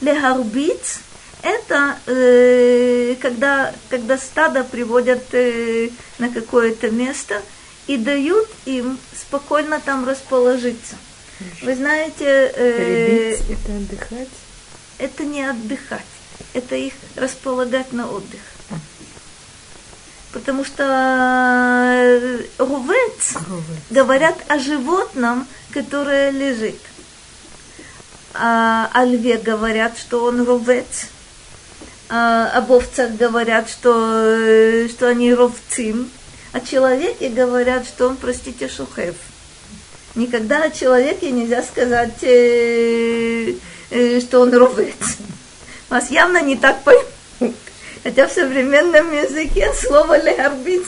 Легарбиц– 0.02 1.00
это 1.43 2.00
э, 2.08 3.15
когда, 3.21 3.74
когда 3.89 4.17
стадо 4.17 4.63
приводят 4.63 5.24
э, 5.34 5.89
на 6.17 6.30
какое-то 6.30 6.89
место 6.89 7.41
и 7.86 7.97
дают 7.97 8.50
им 8.65 8.97
спокойно 9.15 9.80
там 9.80 10.08
расположиться. 10.08 10.95
Вы 11.62 11.76
знаете, 11.76 12.52
э, 12.56 13.34
это 13.36 13.76
отдыхать. 13.76 14.30
Это 15.02 15.26
не 15.26 15.44
отдыхать, 15.44 16.06
это 16.54 16.76
их 16.76 16.94
располагать 17.16 17.92
на 17.92 18.10
отдых. 18.10 18.40
Потому 20.32 20.64
что 20.64 20.84
э, 20.86 22.42
рувец 22.58 23.34
говорят 23.90 24.38
о 24.48 24.60
животном, 24.60 25.46
которое 25.74 26.30
лежит. 26.30 26.80
А 28.34 28.90
о 28.94 29.04
льве 29.04 29.38
говорят, 29.38 29.98
что 29.98 30.24
он 30.24 30.46
рувец. 30.46 31.08
А 32.08 32.50
об 32.52 32.72
овцах 32.72 33.12
говорят, 33.16 33.70
что, 33.70 33.94
э, 34.38 34.88
что 34.88 35.10
они 35.10 35.34
ровцим. 35.34 36.10
О 36.54 36.62
человеке 36.62 37.28
говорят, 37.30 37.86
что 37.86 38.08
он, 38.08 38.16
простите, 38.16 38.70
шухев. 38.70 39.16
Никогда 40.16 40.64
о 40.64 40.72
человеке 40.72 41.32
нельзя 41.32 41.62
сказать, 41.64 42.24
э, 42.24 43.54
что 44.21 44.39
он 44.39 44.54
ровец. 44.54 45.17
Вас 45.89 46.10
явно 46.10 46.41
не 46.41 46.56
так 46.56 46.84
поймут. 46.84 47.56
Хотя 48.04 48.27
в 48.27 48.32
современном 48.32 49.13
языке 49.13 49.71
слово 49.73 50.21
леарбиц 50.21 50.86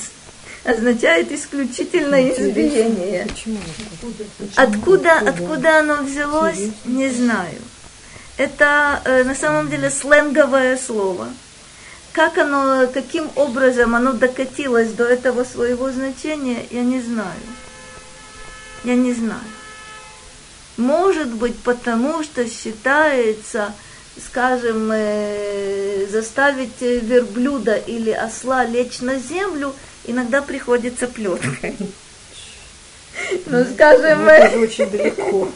означает 0.64 1.32
исключительно 1.32 2.30
избиение. 2.30 3.28
Почему? 3.28 3.60
Откуда, 4.56 5.20
откуда 5.20 5.80
оно 5.80 6.04
взялось, 6.04 6.70
не 6.86 7.10
знаю. 7.10 7.60
Это 8.38 9.02
э, 9.06 9.24
на 9.24 9.36
самом 9.36 9.70
деле 9.70 9.90
сленговое 9.92 10.78
слово. 10.78 11.28
Как 12.14 12.38
оно, 12.38 12.88
каким 12.88 13.30
образом 13.36 13.96
оно 13.96 14.14
докатилось 14.14 14.92
до 14.92 15.04
этого 15.04 15.44
своего 15.44 15.92
значения, 15.92 16.66
я 16.72 16.82
не 16.82 17.02
знаю. 17.02 17.42
Я 18.84 18.96
не 18.96 19.14
знаю. 19.14 19.42
Может 20.78 21.30
быть, 21.34 21.56
потому 21.60 22.24
что 22.24 22.48
считается, 22.50 23.74
скажем, 24.24 24.90
э, 24.92 26.08
заставить 26.10 26.82
э, 26.82 27.00
верблюда 27.00 27.76
или 27.76 28.10
осла 28.10 28.66
лечь 28.66 29.00
на 29.02 29.18
землю, 29.18 29.74
иногда 30.06 30.42
приходится 30.42 31.08
плеткой. 31.08 31.76
Ну, 33.46 33.64
скажем, 33.74 34.24
Ну, 34.24 34.30
э, 34.30 34.34
это 34.34 34.60
очень 34.60 34.90
далеко. 34.90 35.50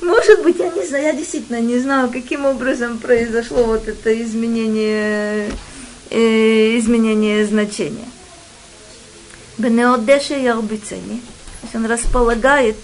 может 0.00 0.42
быть, 0.42 0.58
я 0.58 0.70
не 0.70 0.86
знаю, 0.86 1.04
я 1.04 1.12
действительно 1.12 1.60
не 1.60 1.78
знаю, 1.78 2.10
каким 2.10 2.44
образом 2.44 2.98
произошло 2.98 3.64
вот 3.64 3.88
это 3.88 4.22
изменение, 4.22 5.50
э, 6.10 6.78
изменение 6.78 7.44
значения. 7.46 8.08
Бенеодеше 9.58 10.34
ярбицени, 10.34 11.20
то 11.20 11.64
есть 11.64 11.74
он 11.74 11.86
располагает 11.86 12.76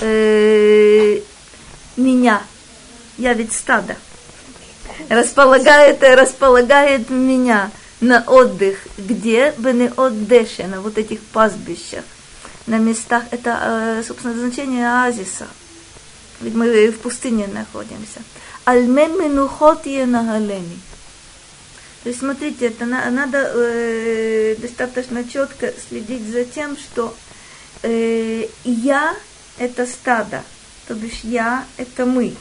э, 0.00 1.20
меня, 1.96 2.42
я 3.18 3.34
ведь 3.34 3.52
стадо, 3.52 3.96
располагает, 5.08 6.02
располагает 6.02 7.10
меня 7.10 7.70
на 8.00 8.22
отдых, 8.26 8.78
где 8.96 9.54
Бенеодеше, 9.58 10.66
на 10.66 10.80
вот 10.80 10.98
этих 10.98 11.20
пастбищах, 11.20 12.04
на 12.66 12.78
местах, 12.78 13.24
это, 13.30 13.58
э, 13.62 14.02
собственно, 14.06 14.34
значение 14.34 14.86
оазиса, 14.88 15.46
ведь 16.40 16.54
мы 16.54 16.90
в 16.90 16.98
пустыне 16.98 17.46
находимся. 17.46 18.20
Альме 18.64 19.08
менухот 19.08 19.86
нагалени. 19.86 20.78
То 22.02 22.08
есть, 22.08 22.20
смотрите, 22.20 22.68
это 22.68 22.86
на- 22.86 23.10
надо 23.10 23.52
э, 23.54 24.56
достаточно 24.58 25.22
четко 25.24 25.72
следить 25.88 26.26
за 26.30 26.44
тем, 26.44 26.76
что 26.76 27.14
э, 27.82 28.46
я– 28.64 29.14
это 29.60 29.86
стадо, 29.86 30.42
то 30.88 30.94
бишь 30.94 31.20
я– 31.22 31.64
это 31.76 32.06
мы. 32.06 32.34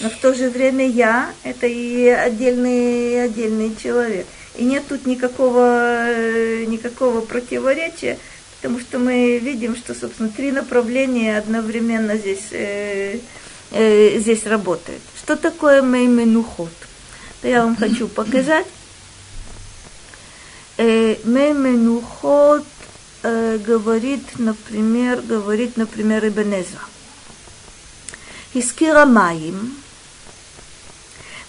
Но 0.00 0.10
в 0.10 0.16
то 0.16 0.34
же 0.34 0.50
время 0.50 0.88
я– 0.88 1.32
это 1.44 1.66
и 1.66 2.08
отдельный, 2.08 3.22
отдельный 3.22 3.76
человек. 3.80 4.26
И 4.56 4.64
нет 4.64 4.84
тут 4.88 5.06
никакого, 5.06 6.08
э, 6.08 6.64
никакого 6.66 7.20
противоречия, 7.20 8.18
потому 8.56 8.80
что 8.80 8.98
мы 8.98 9.38
видим, 9.38 9.76
что, 9.76 9.94
собственно, 9.94 10.30
три 10.30 10.50
направления 10.50 11.36
одновременно 11.36 12.16
здесь, 12.16 12.48
э, 12.52 13.18
э, 13.70 14.18
здесь 14.18 14.46
работают. 14.46 15.02
Что 15.22 15.36
такое 15.36 15.82
мейменухот? 15.82 16.72
То 17.42 17.48
я 17.48 17.62
вам 17.62 17.76
хочу 17.76 18.08
показать. 18.20 18.66
Э, 20.78 21.16
Мейменухот 21.24 22.64
э, 23.25 23.57
говорит, 23.57 24.39
например, 24.39 25.21
говорит, 25.21 25.77
например, 25.77 26.25
Ибенезра. 26.25 26.81
הזכירה 28.55 29.05
מים, 29.05 29.75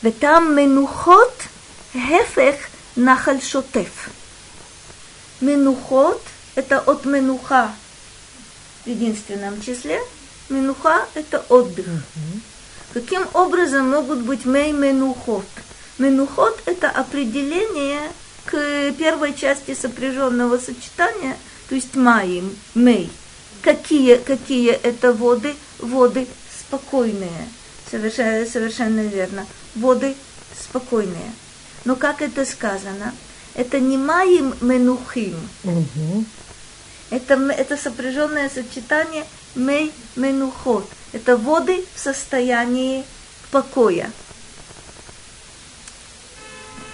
וטעם 0.05 0.57
מנוחות 0.57 1.43
הפך 1.95 2.55
נחל 2.97 3.41
שוטף. 3.41 4.09
Менухот – 5.43 6.55
это 6.55 6.79
от 6.79 7.05
менуха 7.05 7.75
в 8.85 8.87
единственном 8.87 9.61
числе. 9.61 10.01
Менуха – 10.49 11.15
это 11.15 11.45
отдых. 11.49 11.87
Каким 12.93 13.27
образом 13.33 13.91
могут 13.91 14.21
быть 14.21 14.45
мей 14.45 14.71
менухот? 14.71 15.47
Менухот – 15.99 16.67
это 16.67 16.91
определение 16.91 18.13
к 18.45 18.93
первой 18.93 19.35
части 19.35 19.75
сопряженного 19.75 20.59
сочетания, 20.59 21.37
то 21.70 21.76
есть 21.76 21.96
маим, 21.96 22.56
мей. 22.76 23.10
Какие, 23.62 24.16
какие 24.18 24.72
это 24.72 25.14
воды? 25.14 25.56
Воды 25.80 26.28
спокойные. 26.60 27.48
Совершенно, 27.90 28.46
совершенно 28.46 29.02
верно. 29.02 29.46
Воды 29.76 30.16
спокойные. 30.60 31.32
Но 31.86 31.96
как 31.96 32.22
это 32.22 32.46
сказано? 32.46 33.14
Это 33.54 33.80
не 33.80 33.98
маим 33.98 34.54
менухим, 34.62 35.36
Мгм. 35.64 36.26
это, 37.10 37.34
это 37.34 37.76
сопряженное 37.76 38.50
сочетание 38.50 39.26
мей 39.56 39.92
менухот. 40.16 40.88
Это 41.12 41.38
воды 41.38 41.84
в 41.96 42.00
состоянии 42.00 43.04
покоя. 43.52 44.12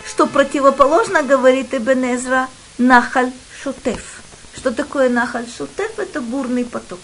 Что 0.07 0.27
противоположно, 0.27 1.23
говорит 1.23 1.73
Ибн 1.73 2.15
Эзра, 2.15 2.47
нахаль 2.77 3.31
шутеф. 3.61 4.22
Что 4.55 4.71
такое 4.71 5.09
нахаль 5.09 5.47
шутеф? 5.47 5.99
Это 5.99 6.21
бурный 6.21 6.65
поток. 6.65 6.99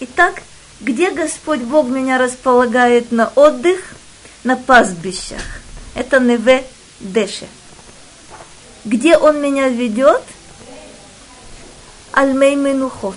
Итак, 0.00 0.42
где 0.80 1.10
Господь 1.10 1.60
Бог 1.60 1.88
меня 1.88 2.18
располагает 2.18 3.10
на 3.10 3.28
отдых? 3.28 3.80
На 4.44 4.56
пастбищах. 4.56 5.42
Это 5.94 6.20
Неве 6.20 6.64
Деше. 7.00 7.48
Где 8.84 9.16
Он 9.16 9.42
меня 9.42 9.68
ведет? 9.68 10.22
Альмей 12.12 12.54
Менухот. 12.54 13.16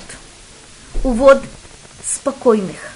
У 1.03 1.11
вод 1.11 1.41
спокойных. 2.03 2.91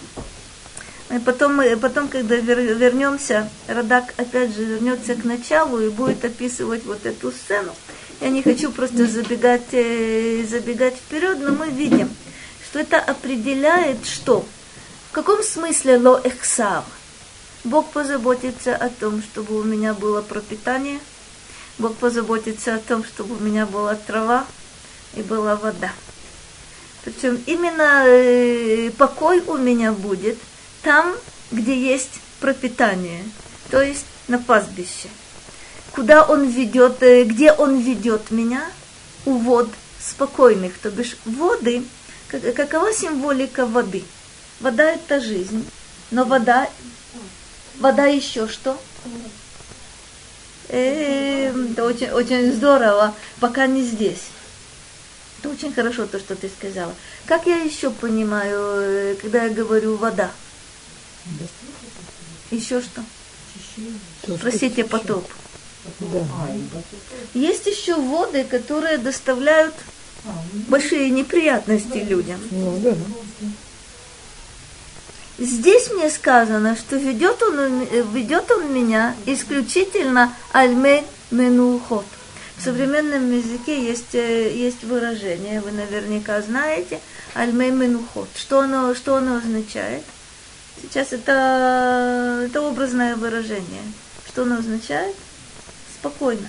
И 1.11 1.19
потом, 1.19 1.61
потом, 1.79 2.07
когда 2.07 2.35
вер- 2.35 2.73
вернемся, 2.73 3.49
Радак 3.67 4.13
опять 4.17 4.55
же 4.55 4.65
вернется 4.65 5.13
к 5.15 5.23
началу 5.23 5.79
и 5.79 5.89
будет 5.89 6.25
описывать 6.25 6.83
вот 6.83 7.05
эту 7.05 7.31
сцену. 7.31 7.75
Я 8.21 8.29
не 8.29 8.41
хочу 8.41 8.71
просто 8.71 9.07
забегать, 9.07 9.73
э, 9.73 10.45
забегать 10.49 10.95
вперед, 10.95 11.37
но 11.39 11.51
мы 11.51 11.69
видим, 11.69 12.09
что 12.63 12.79
это 12.79 12.99
определяет 12.99 14.05
что? 14.05 14.45
В 15.09 15.11
каком 15.11 15.43
смысле 15.43 15.97
ло 15.97 16.21
эхсар? 16.23 16.83
Бог 17.63 17.91
позаботится 17.91 18.75
о 18.75 18.89
том, 18.89 19.21
чтобы 19.21 19.59
у 19.59 19.63
меня 19.63 19.93
было 19.93 20.21
пропитание, 20.21 20.99
Бог 21.77 21.95
позаботится 21.95 22.75
о 22.75 22.79
том, 22.79 23.03
чтобы 23.03 23.35
у 23.35 23.39
меня 23.39 23.65
была 23.65 23.95
трава 23.95 24.45
и 25.15 25.21
была 25.21 25.55
вода. 25.55 25.91
Причем 27.03 27.41
именно 27.45 28.05
э, 28.07 28.91
покой 28.91 29.41
у 29.45 29.57
меня 29.57 29.91
будет 29.91 30.37
там, 30.83 31.15
где 31.51 31.77
есть 31.77 32.21
пропитание, 32.39 33.23
то 33.69 33.81
есть 33.81 34.05
на 34.27 34.39
пастбище. 34.39 35.09
Куда 35.95 36.23
он 36.23 36.47
ведет, 36.49 37.01
э, 37.01 37.23
где 37.23 37.53
он 37.53 37.79
ведет 37.79 38.29
меня? 38.31 38.69
У 39.25 39.37
вод 39.37 39.69
спокойных, 39.99 40.77
то 40.77 40.89
бишь 40.91 41.15
воды. 41.25 41.83
Как- 42.27 42.53
Какова 42.53 42.91
символика 42.93 43.65
воды? 43.65 44.03
Вода 44.59 44.91
это 44.91 45.21
жизнь, 45.21 45.65
но 46.11 46.25
вода, 46.25 46.69
вода 47.79 48.05
еще 48.05 48.47
что? 48.47 48.77
Э, 50.69 51.53
Это 51.71 51.85
очень, 51.85 52.09
очень 52.11 52.51
здорово, 52.53 53.13
пока 53.39 53.67
не 53.67 53.83
здесь. 53.83 54.23
Это 55.39 55.49
очень 55.49 55.73
хорошо 55.73 56.07
то, 56.07 56.19
что 56.19 56.35
ты 56.35 56.49
сказала. 56.49 56.93
Как 57.25 57.45
я 57.45 57.57
еще 57.57 57.89
понимаю, 57.89 58.59
э, 58.81 59.15
когда 59.21 59.43
я 59.43 59.49
говорю 59.49 59.95
вода? 59.95 60.31
Еще 62.51 62.81
что? 62.81 63.03
Как 64.27 64.89
потоп. 64.89 65.29
Да. 65.99 66.25
Есть 67.33 67.65
еще 67.65 67.95
воды, 67.95 68.43
которые 68.43 68.97
доставляют 68.97 69.75
большие 70.67 71.09
неприятности 71.09 71.97
людям. 71.97 72.39
Ну 72.51 72.79
да. 72.79 72.93
Здесь 75.37 75.91
мне 75.91 76.09
сказано, 76.09 76.77
что 76.77 76.95
ведет 76.95 77.43
он, 77.43 77.59
э, 77.59 78.03
ведет 78.13 78.49
он 78.51 78.73
меня 78.73 79.15
исключительно 79.25 80.33
альмей 80.53 81.03
менухот. 81.29 82.05
В 82.57 82.63
современном 82.63 83.29
языке 83.35 83.83
есть, 83.83 84.15
э, 84.15 84.55
есть 84.55 84.85
выражение, 84.85 85.59
вы 85.59 85.71
наверняка 85.71 86.41
знаете, 86.41 87.01
альмей 87.33 87.71
менухот. 87.71 88.29
Что 88.37 88.61
оно, 88.61 88.95
что 88.95 89.17
оно 89.17 89.35
означает? 89.35 90.03
Сейчас 90.81 91.11
это, 91.11 92.43
это 92.45 92.61
образное 92.61 93.17
выражение. 93.17 93.83
Что 94.27 94.43
оно 94.43 94.59
означает? 94.59 95.15
спокойно. 96.05 96.47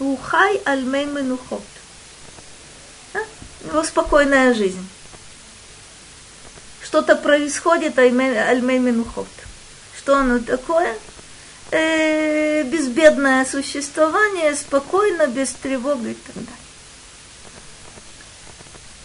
Ухай 0.00 0.60
альмей 0.64 1.06
менухот. 1.06 1.62
Да? 3.12 3.20
У 3.62 3.66
него 3.68 3.84
спокойная 3.84 4.54
жизнь. 4.54 4.86
Что-то 6.82 7.14
происходит 7.14 7.98
альмей 7.98 8.78
менухот. 8.78 9.28
Что 9.96 10.16
оно 10.16 10.40
такое? 10.40 10.96
Э, 11.70 12.64
безбедное 12.64 13.44
существование, 13.44 14.54
спокойно, 14.56 15.28
без 15.28 15.52
тревоги 15.52 16.10
и 16.10 16.14
так 16.14 16.34
далее. 16.34 16.52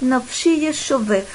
Навши 0.01 0.49
ешовев. 0.49 1.27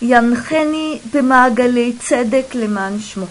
Янхени 0.00 1.00
бемагалей 1.04 1.92
цедек 1.92 2.54
леман 2.54 3.02
шмот. 3.02 3.30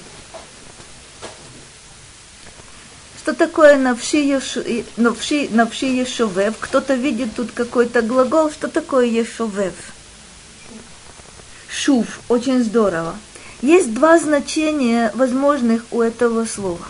Что 3.26 3.34
такое 3.34 3.80
навши, 3.80 4.18
еш... 4.18 4.60
навши, 4.98 5.50
навши 5.50 5.88
ешовев? 5.88 6.54
Кто-то 6.60 6.94
видит 6.94 7.34
тут 7.36 7.50
какой-то 7.54 8.04
глагол. 8.04 8.52
Что 8.52 8.68
такое 8.68 9.08
ешовев? 9.08 9.74
Шув. 11.68 12.20
Очень 12.30 12.64
здорово. 12.64 13.16
Есть 13.64 13.96
два 13.96 14.20
значения 14.20 15.12
возможных 15.16 15.86
у 15.90 16.02
этого 16.02 16.46
слова. 16.46 16.86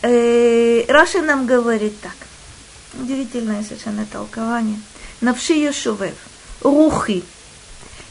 Э, 0.00 0.86
Раша 0.88 1.20
нам 1.20 1.44
говорит 1.44 2.00
так. 2.00 2.16
Удивительное 2.98 3.62
совершенно 3.62 4.06
толкование. 4.06 4.80
Навши 5.20 5.52
ешовев. 5.52 6.14
Рухи. 6.62 7.24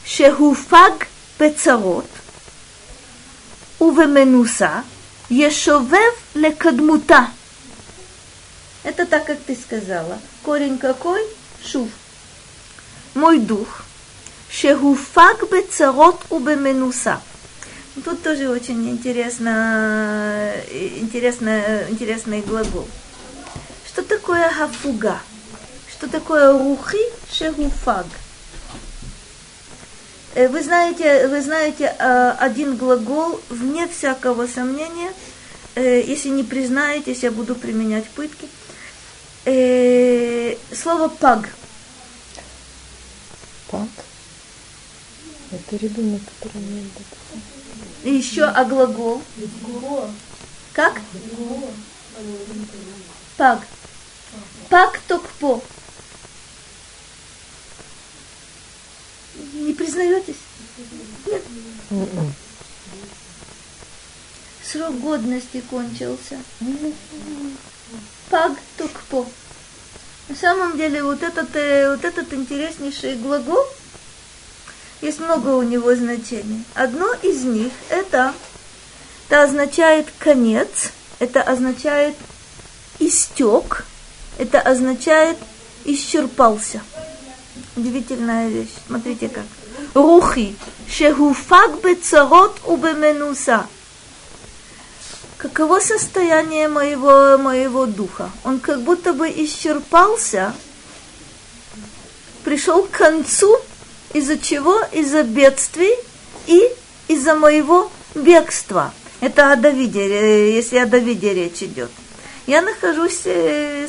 Шехуфаг 0.04 1.08
пецарот. 1.38 2.06
Увеменуса. 3.80 4.84
Ешовев 5.30 6.18
лекадмута. 6.34 7.30
Это 8.82 9.06
так, 9.06 9.26
как 9.26 9.38
ты 9.38 9.54
сказала. 9.54 10.18
Корень 10.42 10.76
какой? 10.76 11.24
Шув. 11.64 11.88
Мой 13.14 13.38
дух. 13.38 13.84
Шехуфаг 14.50 15.48
бецарот 15.48 16.20
убеменуса. 16.30 17.20
Тут 18.04 18.24
тоже 18.24 18.48
очень 18.48 18.90
интересно, 18.90 20.52
интересно, 20.72 21.84
интересный 21.88 22.40
глагол. 22.40 22.88
Что 23.86 24.02
такое 24.02 24.50
хафуга? 24.50 25.20
Что 25.92 26.08
такое 26.08 26.52
рухи 26.52 26.98
шехуфаг? 27.30 28.06
Вы 30.48 30.62
знаете, 30.62 31.26
вы 31.28 31.42
знаете 31.42 31.88
один 31.88 32.76
глагол, 32.76 33.40
вне 33.50 33.86
всякого 33.86 34.46
сомнения, 34.46 35.12
если 35.76 36.30
не 36.30 36.44
признаетесь, 36.44 37.22
я 37.22 37.30
буду 37.30 37.54
применять 37.54 38.08
пытки. 38.08 38.48
Слово 40.74 41.08
паг. 41.08 41.48
Пак. 43.70 43.88
Это 45.50 45.76
ребенок, 45.76 46.22
который 46.40 46.62
не 46.62 46.90
И 48.04 48.14
еще 48.14 48.44
а 48.44 48.64
глагол. 48.64 49.20
Как? 50.72 51.00
Паг. 53.36 53.60
Паг 54.70 55.00
токпо. 55.06 55.62
Не 59.54 59.72
признаетесь? 59.72 60.36
Нет. 61.26 61.42
Срок 64.62 65.00
годности 65.00 65.62
кончился. 65.68 66.38
Паг 68.28 68.52
токпо. 68.76 69.26
На 70.28 70.36
самом 70.36 70.76
деле 70.76 71.02
вот 71.02 71.22
этот, 71.22 71.48
вот 71.48 72.04
этот 72.04 72.32
интереснейший 72.32 73.16
глагол, 73.16 73.64
есть 75.00 75.18
много 75.18 75.48
у 75.48 75.62
него 75.62 75.94
значений. 75.94 76.64
Одно 76.74 77.12
из 77.22 77.42
них 77.42 77.72
это, 77.88 78.32
это 79.28 79.42
означает 79.42 80.06
конец, 80.18 80.92
это 81.18 81.42
означает 81.42 82.14
истек, 82.98 83.86
это 84.38 84.60
означает 84.60 85.38
исчерпался. 85.84 86.80
Удивительная 87.80 88.50
вещь. 88.50 88.74
Смотрите 88.86 89.30
как. 89.30 89.44
Рухи. 89.94 90.54
Шехуфак 90.86 91.80
бецарот 91.80 92.60
убеменуса. 92.66 93.66
Каково 95.38 95.80
состояние 95.80 96.68
моего, 96.68 97.38
моего 97.38 97.86
духа? 97.86 98.30
Он 98.44 98.60
как 98.60 98.82
будто 98.82 99.14
бы 99.14 99.30
исчерпался, 99.30 100.52
пришел 102.44 102.82
к 102.82 102.90
концу, 102.90 103.58
из-за 104.12 104.36
чего? 104.36 104.78
Из-за 104.92 105.22
бедствий 105.22 105.94
и 106.46 106.68
из-за 107.08 107.34
моего 107.34 107.90
бегства. 108.14 108.92
Это 109.20 109.52
о 109.52 109.56
Давиде, 109.56 110.54
если 110.54 110.76
о 110.76 110.84
Давиде 110.84 111.32
речь 111.32 111.62
идет. 111.62 111.90
Я 112.50 112.62
нахожусь, 112.62 113.20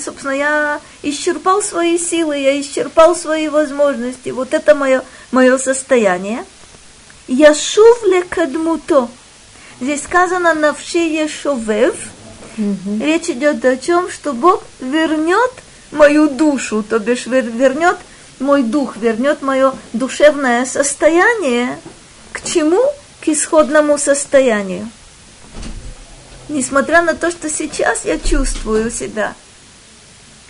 собственно, 0.06 0.34
я 0.34 0.80
исчерпал 1.02 1.63
свои 1.63 1.97
силы, 1.97 2.38
я 2.38 2.62
исчерпал 2.62 3.15
свои 3.15 3.50
возможности. 3.50 4.30
Вот 4.30 4.54
это 4.54 4.76
мое, 4.76 5.04
мое 5.32 5.58
состояние. 5.58 6.45
Я 7.28 7.56
шувле 7.56 8.21
кадмуто. 8.21 9.08
Здесь 9.80 10.04
сказано 10.04 10.54
навши 10.54 11.00
ешовев. 11.00 11.95
Угу. 12.60 13.04
Речь 13.04 13.32
идет 13.32 13.65
о 13.65 13.78
чем, 13.78 14.12
что 14.12 14.32
Бог 14.32 14.63
вернет 14.80 15.52
мою 15.89 16.30
душу, 16.30 16.84
то 16.88 17.00
бишь 17.00 17.26
вернет 17.26 17.97
мой 18.39 18.62
дух, 18.62 18.95
вернет 18.95 19.41
мое 19.41 19.74
душевное 19.91 20.67
состояние 20.67 21.80
к 22.32 22.43
чему? 22.43 22.84
К 23.22 23.30
исходному 23.30 23.97
состоянию. 23.97 24.88
Несмотря 26.52 27.02
на 27.02 27.14
то, 27.14 27.32
что 27.32 27.49
сейчас 27.49 28.04
я 28.04 28.20
чувствую 28.20 28.91
себя 28.91 29.36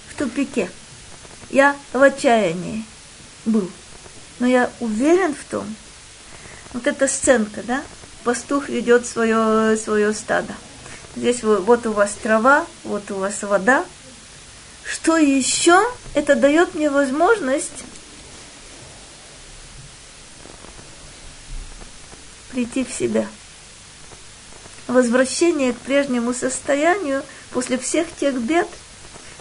в 0.10 0.18
тупике, 0.18 0.68
я 1.52 1.76
в 1.94 2.02
отчаянии 2.02 2.84
был. 3.46 3.70
Но 4.40 4.48
я 4.48 4.72
уверен 4.80 5.36
в 5.36 5.44
том, 5.52 5.76
вот 6.74 6.88
эта 6.88 7.08
сценка, 7.08 7.62
да, 7.62 7.84
пастух 8.24 8.68
ведет 8.68 9.06
свое, 9.06 9.78
свое 9.78 10.12
стадо. 10.16 10.56
Здесь 11.16 11.44
вот 11.44 11.86
у 11.86 11.92
вас 11.92 12.14
трава, 12.14 12.66
вот 12.84 13.12
у 13.12 13.18
вас 13.18 13.44
вода. 13.44 13.86
Что 14.84 15.18
еще? 15.18 15.80
Это 16.16 16.34
дает 16.34 16.74
мне 16.74 16.90
возможность 16.90 17.84
прийти 22.50 22.84
в 22.84 22.92
себя. 22.92 23.28
Возвращение 24.92 25.72
к 25.72 25.78
прежнему 25.78 26.34
состоянию 26.34 27.24
после 27.52 27.78
всех 27.78 28.08
тех 28.20 28.36
бед, 28.36 28.68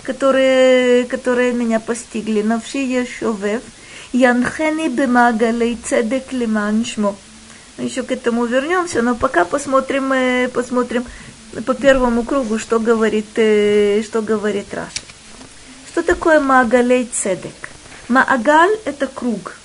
которые, 0.04 1.04
которые 1.06 1.52
меня 1.52 1.80
постигли. 1.80 2.40
Навши 2.40 2.78
Ешовев, 2.78 3.60
Янхени 4.12 4.86
бемагалей 4.86 5.76
цедек 5.84 6.32
лиман 6.32 6.84
шмо. 6.84 7.16
Еще 7.78 8.04
к 8.04 8.12
этому 8.12 8.44
вернемся, 8.44 9.02
но 9.02 9.16
пока 9.16 9.44
посмотрим, 9.44 10.12
э, 10.12 10.48
посмотрим 10.48 11.04
по 11.66 11.74
первому 11.74 12.22
кругу, 12.22 12.60
что 12.60 12.78
говорит, 12.78 13.30
э, 13.36 14.02
что 14.04 14.22
говорит 14.22 14.72
Раши. 14.72 15.02
Что 15.88 16.04
такое 16.04 16.38
Маагалей 16.38 17.06
Цедек? 17.06 17.70
Маагаль– 18.08 18.78
это 18.84 19.08
круг. 19.08 19.56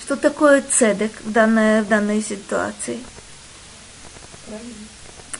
Что 0.00 0.16
такое 0.16 0.62
цедек 0.62 1.12
в 1.22 1.30
данной, 1.30 1.82
в 1.82 1.88
данной 1.88 2.22
ситуации? 2.22 3.00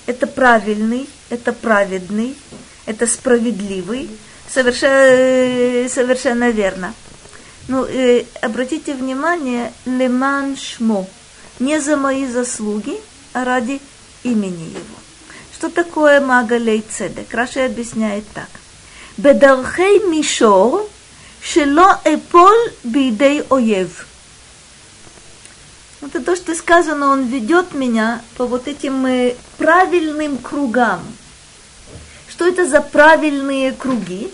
Это 0.06 0.26
правильный, 0.26 1.08
это 1.30 1.52
праведный, 1.52 2.36
это 2.86 3.06
справедливый, 3.06 4.10
совершенно, 4.48 5.88
совершенно 5.88 6.50
верно. 6.50 6.94
Ну, 7.68 7.86
э, 7.86 8.24
обратите 8.42 8.92
внимание, 8.92 9.72
леман 9.86 10.56
шмо, 10.56 11.06
не 11.58 11.80
за 11.80 11.96
мои 11.96 12.26
заслуги, 12.26 13.00
а 13.32 13.44
ради 13.44 13.80
имени 14.22 14.64
его. 14.64 14.98
Что 15.54 15.70
такое 15.70 16.20
магалей 16.20 16.82
цедек? 16.82 17.32
Раши 17.32 17.60
объясняет 17.60 18.24
так. 18.34 18.48
Бедархей 19.16 20.00
мишор, 20.10 20.86
шело 21.40 22.00
эполь 22.04 22.72
бидей 22.82 23.42
оев. 23.48 24.06
Это 26.06 26.20
то, 26.20 26.36
что 26.36 26.54
сказано, 26.54 27.08
он 27.08 27.24
ведет 27.24 27.72
меня 27.72 28.22
по 28.36 28.46
вот 28.46 28.68
этим 28.68 29.06
э, 29.06 29.36
правильным 29.56 30.36
кругам. 30.36 31.00
Что 32.28 32.46
это 32.46 32.66
за 32.66 32.80
правильные 32.80 33.72
круги? 33.72 34.30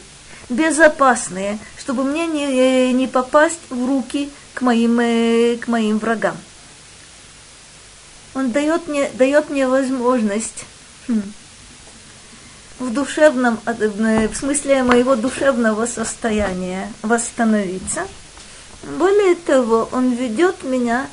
Безопасные, 0.49 1.59
чтобы 1.79 2.03
мне 2.03 2.27
не, 2.27 2.47
э, 2.47 2.91
не 2.91 3.07
попасть 3.07 3.61
в 3.69 3.87
руки 3.87 4.31
к 4.55 4.63
моим, 4.63 4.99
э, 4.99 5.59
к 5.59 5.69
моим 5.69 5.99
врагам. 5.99 6.37
Он 8.35 8.51
дает 8.51 8.89
мне, 8.89 9.09
дает 9.15 9.49
мне 9.51 9.69
возможность 9.69 10.65
хм, 11.07 11.23
в 12.81 12.93
душевном, 12.93 13.61
в 13.65 14.35
смысле 14.35 14.83
моего 14.83 15.15
душевного 15.15 15.87
состояния 15.87 16.93
восстановиться. 17.03 18.09
Более 18.83 19.35
того, 19.37 19.89
он 19.93 20.13
ведет 20.13 20.65
меня 20.65 21.07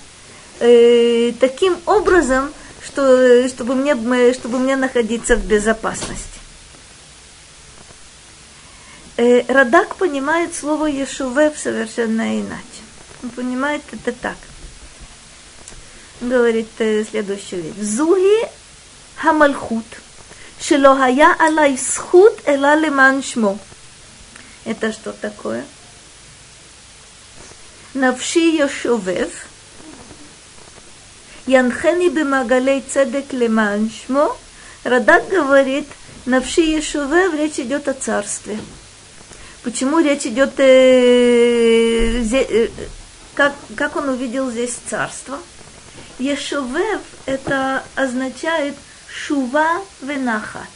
э, 0.60 1.34
таким 1.40 1.78
образом, 1.86 2.54
что, 2.84 3.48
чтобы, 3.50 3.76
мне, 3.76 4.34
чтобы 4.34 4.60
мне 4.60 4.76
находиться 4.76 5.36
в 5.36 5.46
безопасности. 5.46 6.40
Э, 9.18 9.42
Радак 9.52 9.96
понимает 9.96 10.56
слово 10.56 10.88
Ешувев 10.88 11.58
совершенно 11.58 12.40
иначе. 12.40 12.64
Он 13.24 13.30
понимает 13.32 13.82
это 13.92 14.12
так. 14.12 14.38
Говорит 16.22 16.70
э, 16.80 17.04
следующую 17.04 17.64
вещь. 17.64 17.76
Зуги 17.82 18.48
хамальхут, 19.16 19.86
шело 20.62 20.96
хая 20.96 21.36
алай 21.40 21.78
схут 21.78 22.34
эла 22.46 22.76
леман 22.76 23.24
шмо. 23.24 23.58
Это 24.66 24.92
что 24.92 25.14
такое? 25.14 25.66
Навши 27.94 28.40
Йошовев– 28.40 29.32
Янхени 31.48 32.10
бемагалей 32.10 32.82
цедек 32.82 33.32
леман 33.32 33.90
шмо. 33.90 34.36
Радак 34.84 35.30
говорит, 35.30 35.88
навши 36.26 36.62
Ешуве, 36.62 37.32
речь 37.32 37.60
идет 37.60 37.88
о 37.88 37.94
царстве. 37.94 38.60
Почему 39.64 40.00
речь 40.00 40.26
идет, 40.26 40.60
э, 40.60 42.22
э, 42.32 42.68
как, 43.34 43.54
как 43.78 43.96
он 43.96 44.10
увидел 44.10 44.52
здесь 44.52 44.78
царство? 44.90 45.40
Ешувев 46.20 47.02
это 47.26 47.84
означает 47.96 48.76
шува 49.10 49.82
венахат. 50.02 50.68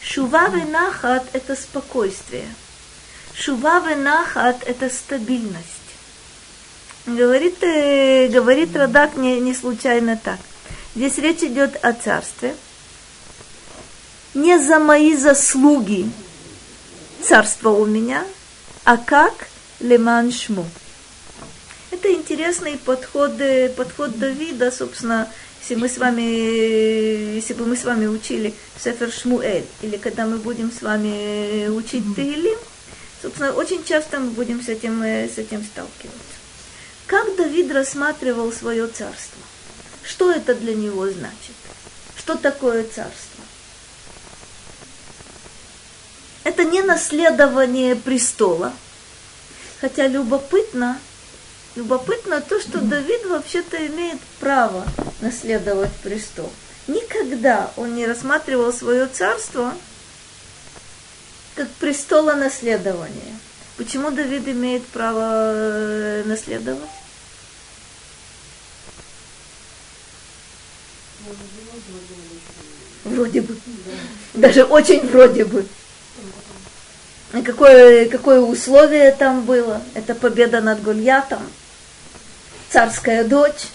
Шува 0.00 0.48
венахат 0.48 1.24
это 1.34 1.54
спокойствие. 1.56 2.48
Шува 3.34 3.80
венахат 3.80 4.62
это 4.64 4.88
стабильность. 4.88 5.75
Говорит, 7.06 7.62
э, 7.62 8.28
говорит 8.28 8.74
Радак 8.76 9.16
не, 9.16 9.40
не 9.40 9.54
случайно 9.54 10.18
так. 10.22 10.40
Здесь 10.96 11.18
речь 11.18 11.42
идет 11.42 11.78
о 11.84 11.92
царстве. 11.92 12.56
Не 14.34 14.58
за 14.58 14.80
мои 14.80 15.14
заслуги 15.16 16.10
царство 17.22 17.70
у 17.70 17.86
меня, 17.86 18.24
а 18.84 18.96
как 18.96 19.48
леман 19.78 20.32
шму. 20.32 20.66
Это 21.92 22.12
интересный 22.12 22.76
подход, 22.76 23.40
э, 23.40 23.68
подход 23.68 24.18
Давида, 24.18 24.72
собственно, 24.72 25.28
если 25.60 25.76
мы 25.76 25.88
с 25.88 25.98
вами, 25.98 26.22
если 27.34 27.54
бы 27.54 27.66
мы 27.66 27.76
с 27.76 27.84
вами 27.84 28.06
учили 28.06 28.52
Сефер 28.82 29.12
Шмуэль, 29.12 29.64
или 29.82 29.96
когда 29.96 30.26
мы 30.26 30.38
будем 30.38 30.72
с 30.72 30.82
вами 30.82 31.68
учить 31.68 32.04
Тегилим, 32.16 32.58
собственно, 33.22 33.52
очень 33.52 33.84
часто 33.84 34.18
мы 34.18 34.30
будем 34.30 34.60
с 34.60 34.68
этим, 34.68 35.02
э, 35.02 35.28
с 35.28 35.38
этим 35.38 35.64
сталкиваться. 35.64 36.35
Как 37.06 37.36
Давид 37.36 37.72
рассматривал 37.72 38.52
свое 38.52 38.88
царство? 38.88 39.38
Что 40.02 40.32
это 40.32 40.54
для 40.54 40.74
него 40.74 41.08
значит? 41.08 41.54
Что 42.16 42.36
такое 42.36 42.82
царство? 42.82 43.44
Это 46.42 46.64
не 46.64 46.80
наследование 46.82 47.94
престола, 47.96 48.72
хотя 49.80 50.06
любопытно, 50.06 50.98
любопытно 51.74 52.40
то, 52.40 52.60
что 52.60 52.80
Давид 52.80 53.24
вообще-то 53.26 53.84
имеет 53.86 54.20
право 54.40 54.86
наследовать 55.20 55.92
престол. 56.02 56.52
Никогда 56.88 57.72
он 57.76 57.94
не 57.94 58.06
рассматривал 58.06 58.72
свое 58.72 59.06
царство 59.06 59.74
как 61.56 61.68
престола 61.70 62.34
наследования. 62.34 63.38
Почему 63.76 64.10
Давид 64.10 64.48
имеет 64.48 64.86
право 64.86 65.52
э, 65.52 66.22
наследовать? 66.24 66.88
Вроде 73.04 73.42
бы. 73.42 73.56
Даже 74.34 74.64
очень 74.64 75.06
вроде 75.06 75.44
бы. 75.44 75.66
какое, 77.44 78.08
какое 78.08 78.40
условие 78.40 79.12
там 79.12 79.42
было? 79.42 79.82
Это 79.94 80.14
победа 80.14 80.62
над 80.62 80.82
Гольятом. 80.82 81.42
Царская 82.70 83.24
дочь. 83.24 83.68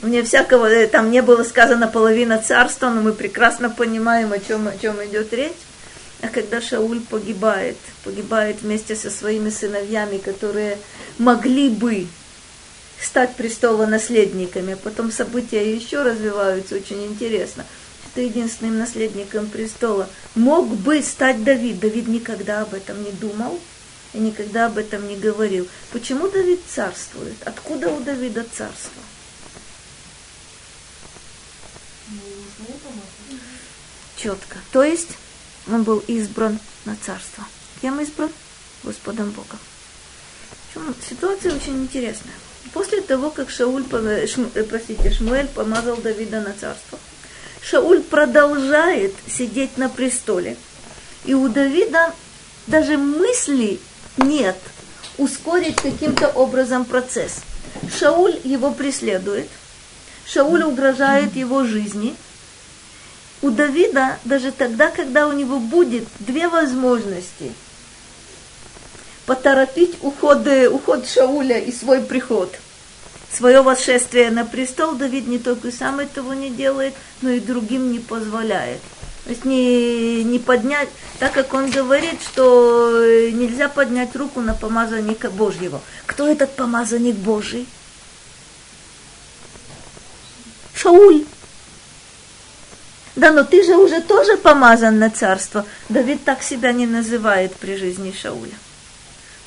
Мне 0.00 0.22
всякого, 0.22 0.66
э, 0.66 0.86
там 0.86 1.10
не 1.10 1.20
было 1.20 1.44
сказано 1.44 1.86
половина 1.86 2.38
царства, 2.38 2.88
но 2.88 3.02
мы 3.02 3.12
прекрасно 3.12 3.68
понимаем, 3.68 4.32
о 4.32 4.38
чем, 4.38 4.66
о 4.68 4.76
чем 4.76 5.04
идет 5.04 5.32
речь. 5.34 5.52
А 6.22 6.28
когда 6.28 6.60
Шауль 6.60 7.00
погибает, 7.00 7.76
погибает 8.04 8.62
вместе 8.62 8.94
со 8.94 9.10
своими 9.10 9.50
сыновьями, 9.50 10.18
которые 10.18 10.78
могли 11.18 11.68
бы 11.68 12.06
стать 13.00 13.34
престолонаследниками, 13.34 14.74
а 14.74 14.76
потом 14.76 15.10
события 15.10 15.74
еще 15.74 16.02
развиваются 16.02 16.76
очень 16.76 17.04
интересно, 17.04 17.66
что 18.12 18.20
единственным 18.20 18.78
наследником 18.78 19.48
престола 19.48 20.08
мог 20.36 20.68
бы 20.68 21.02
стать 21.02 21.42
Давид. 21.42 21.80
Давид 21.80 22.06
никогда 22.06 22.62
об 22.62 22.72
этом 22.72 23.02
не 23.02 23.10
думал 23.10 23.58
и 24.12 24.18
никогда 24.18 24.66
об 24.66 24.78
этом 24.78 25.08
не 25.08 25.16
говорил. 25.16 25.66
Почему 25.90 26.28
Давид 26.28 26.60
царствует? 26.68 27.34
Откуда 27.44 27.90
у 27.90 27.98
Давида 27.98 28.44
царство? 28.44 29.02
Четко. 34.16 34.58
То 34.70 34.84
есть 34.84 35.16
он 35.70 35.82
был 35.82 36.02
избран 36.06 36.58
на 36.84 36.96
царство. 36.96 37.44
Кем 37.80 38.00
избран? 38.00 38.30
Господом 38.82 39.30
Богом. 39.30 39.58
Ситуация 41.08 41.54
очень 41.54 41.82
интересная. 41.82 42.34
После 42.72 43.00
того, 43.00 43.30
как 43.30 43.50
Шауль, 43.50 43.84
Шм, 43.84 44.46
э, 44.54 44.62
простите, 44.64 45.10
Шмуэль 45.10 45.48
помазал 45.48 45.96
Давида 45.96 46.40
на 46.40 46.52
царство, 46.52 46.98
Шауль 47.60 48.02
продолжает 48.02 49.14
сидеть 49.28 49.76
на 49.76 49.88
престоле. 49.88 50.56
И 51.24 51.34
у 51.34 51.48
Давида 51.48 52.14
даже 52.66 52.96
мысли 52.96 53.80
нет 54.16 54.56
ускорить 55.18 55.76
каким-то 55.76 56.28
образом 56.28 56.84
процесс. 56.84 57.42
Шауль 57.98 58.40
его 58.42 58.72
преследует, 58.72 59.48
Шауль 60.24 60.62
угрожает 60.62 61.36
его 61.36 61.64
жизни– 61.64 62.16
у 63.42 63.50
Давида 63.50 64.18
даже 64.24 64.52
тогда, 64.52 64.88
когда 64.88 65.26
у 65.26 65.32
него 65.32 65.58
будет 65.58 66.04
две 66.20 66.48
возможности 66.48 67.52
поторопить 69.26 69.96
уход, 70.00 70.46
уход 70.70 71.08
Шауля 71.08 71.58
и 71.58 71.72
свой 71.72 72.00
приход, 72.00 72.54
свое 73.32 73.62
восшествие 73.62 74.30
на 74.30 74.44
престол, 74.44 74.94
Давид 74.94 75.26
не 75.26 75.38
только 75.38 75.72
сам 75.72 76.00
этого 76.00 76.32
не 76.32 76.50
делает, 76.50 76.94
но 77.20 77.30
и 77.30 77.40
другим 77.40 77.92
не 77.92 77.98
позволяет. 77.98 78.80
То 79.24 79.30
есть 79.30 79.44
не, 79.44 80.24
не 80.24 80.40
поднять, 80.40 80.88
так 81.20 81.32
как 81.32 81.54
он 81.54 81.70
говорит, 81.70 82.20
что 82.22 83.04
нельзя 83.32 83.68
поднять 83.68 84.16
руку 84.16 84.40
на 84.40 84.54
помазанника 84.54 85.30
Божьего. 85.30 85.80
Кто 86.06 86.26
этот 86.26 86.56
помазанник 86.56 87.14
Божий? 87.14 87.68
Шауль. 90.74 91.24
Да, 93.14 93.30
но 93.30 93.44
ты 93.44 93.62
же 93.62 93.76
уже 93.76 94.00
тоже 94.00 94.36
помазан 94.36 94.98
на 94.98 95.10
царство. 95.10 95.66
Давид 95.88 96.24
так 96.24 96.42
себя 96.42 96.72
не 96.72 96.86
называет 96.86 97.54
при 97.56 97.76
жизни 97.76 98.12
Шауля. 98.12 98.54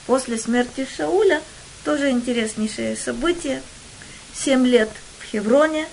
После 0.05 0.38
смерти 0.38 0.88
Шауля 0.95 1.41
тоже 1.84 2.11
интереснейшее 2.11 2.95
событие. 2.95 3.61
Семь 4.34 4.68
лет 4.68 4.89
в 5.20 5.32
Хевроне. 5.32 5.88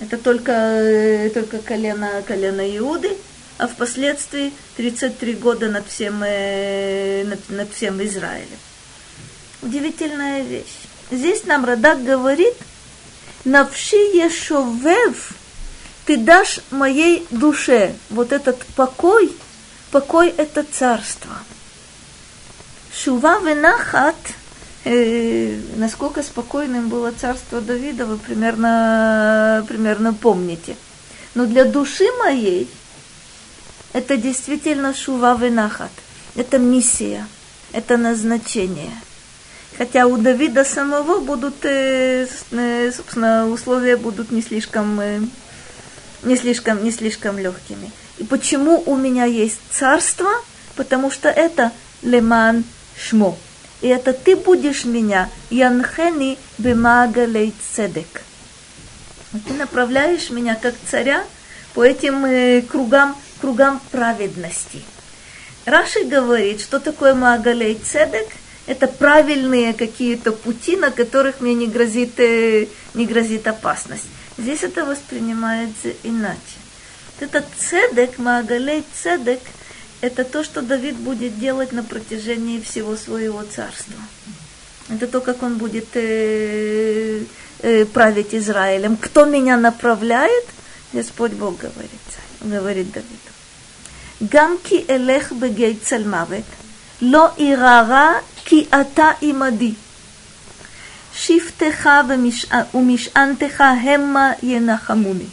Это 0.00 0.16
только, 0.16 0.52
э, 0.52 1.30
только 1.30 1.58
колено, 1.58 2.22
колено 2.26 2.62
Иуды. 2.78 3.16
А 3.58 3.66
впоследствии 3.66 4.52
33 4.76 5.34
года 5.34 5.68
над 5.68 5.86
всем, 5.88 6.22
э, 6.24 7.24
над, 7.24 7.48
над 7.50 7.72
всем 7.72 8.02
Израилем. 8.04 8.58
Удивительная 9.62 10.42
вещь. 10.42 10.76
Здесь 11.10 11.44
нам 11.44 11.64
Радак 11.64 12.02
говорит, 12.04 12.54
«Навши 13.44 13.96
ешовев» 13.96 15.32
ты 16.06 16.16
дашь 16.16 16.60
моей 16.70 17.26
душе 17.30 17.94
вот 18.10 18.32
этот 18.32 18.64
покой, 18.76 19.32
покой 19.90 20.32
это 20.36 20.62
царство. 20.62 21.32
Шува 22.94 23.40
венахат, 23.40 24.16
э, 24.84 25.58
насколько 25.74 26.22
спокойным 26.22 26.88
было 26.88 27.10
царство 27.10 27.60
Давида, 27.60 28.06
вы 28.06 28.18
примерно, 28.18 29.64
примерно 29.68 30.14
помните. 30.14 30.76
Но 31.34 31.44
для 31.44 31.64
души 31.64 32.04
моей 32.24 32.70
это 33.92 34.16
действительно 34.16 34.94
шува 34.94 35.34
венахат. 35.34 35.90
Это 36.36 36.58
миссия, 36.58 37.26
это 37.72 37.96
назначение. 37.96 38.92
Хотя 39.76 40.06
у 40.06 40.16
Давида 40.16 40.64
самого 40.64 41.18
будут, 41.18 41.64
э, 41.64 42.28
э 42.52 42.92
собственно, 42.92 43.48
условия 43.48 43.96
будут 43.96 44.30
не 44.30 44.40
слишком 44.40 45.00
э, 45.00 45.20
не 46.22 46.36
слишком, 46.36 46.82
не 46.82 46.90
слишком 46.90 47.38
легкими. 47.38 47.90
И 48.18 48.24
почему 48.24 48.82
у 48.86 48.96
меня 48.96 49.24
есть 49.24 49.60
царство? 49.70 50.30
Потому 50.74 51.10
что 51.10 51.28
это 51.28 51.72
леман 52.02 52.64
шмо. 52.96 53.36
И 53.82 53.88
это 53.88 54.12
ты 54.12 54.36
будешь 54.36 54.84
меня, 54.84 55.28
янхени 55.50 56.38
бемагалей 56.58 57.54
цедек. 57.74 58.22
Ты 59.46 59.52
направляешь 59.54 60.30
меня 60.30 60.54
как 60.54 60.74
царя 60.90 61.24
по 61.74 61.84
этим 61.84 62.24
э, 62.24 62.62
кругам, 62.62 63.14
кругам 63.40 63.80
праведности. 63.90 64.82
Раши 65.66 66.04
говорит, 66.04 66.60
что 66.60 66.80
такое 66.80 67.14
магалей 67.14 67.74
цедек– 67.74 68.28
это 68.66 68.88
правильные 68.88 69.74
какие-то 69.74 70.32
пути, 70.32 70.76
на 70.76 70.90
которых 70.90 71.40
мне 71.40 71.54
не 71.54 71.66
грозит, 71.66 72.18
э, 72.18 72.66
не 72.94 73.04
грозит 73.04 73.46
опасность. 73.46 74.06
Здесь 74.38 74.62
это 74.62 74.84
воспринимается 74.84 75.92
иначе. 76.02 76.58
Этот 77.20 77.46
цедек, 77.56 78.18
Магалей 78.18 78.84
цедек, 78.92 79.40
это 80.02 80.24
то, 80.24 80.44
что 80.44 80.60
Давид 80.60 80.96
будет 80.96 81.38
делать 81.38 81.72
на 81.72 81.82
протяжении 81.82 82.60
всего 82.60 82.96
своего 82.96 83.42
царства. 83.42 83.94
Это 84.88 85.06
то, 85.06 85.20
как 85.20 85.42
он 85.42 85.56
будет 85.56 85.88
э, 85.94 87.24
э, 87.62 87.84
править 87.86 88.34
Израилем. 88.34 88.96
Кто 88.96 89.24
меня 89.24 89.56
направляет? 89.56 90.44
Господь 90.92 91.32
Бог 91.32 91.56
говорит, 91.56 91.90
говорит 92.40 92.92
Давиду. 92.92 93.36
Гамки 94.20 94.84
элех 94.88 95.32
бегей 95.32 95.74
цельмавет, 95.74 96.44
ло 97.00 97.34
ирара 97.36 98.22
ки 98.44 98.68
ата 98.70 99.16
имади. 99.20 99.76
Шифтеха 101.16 102.04
умишантеха 102.72 103.74
хемма 103.82 104.36
енахамуни. 104.42 105.30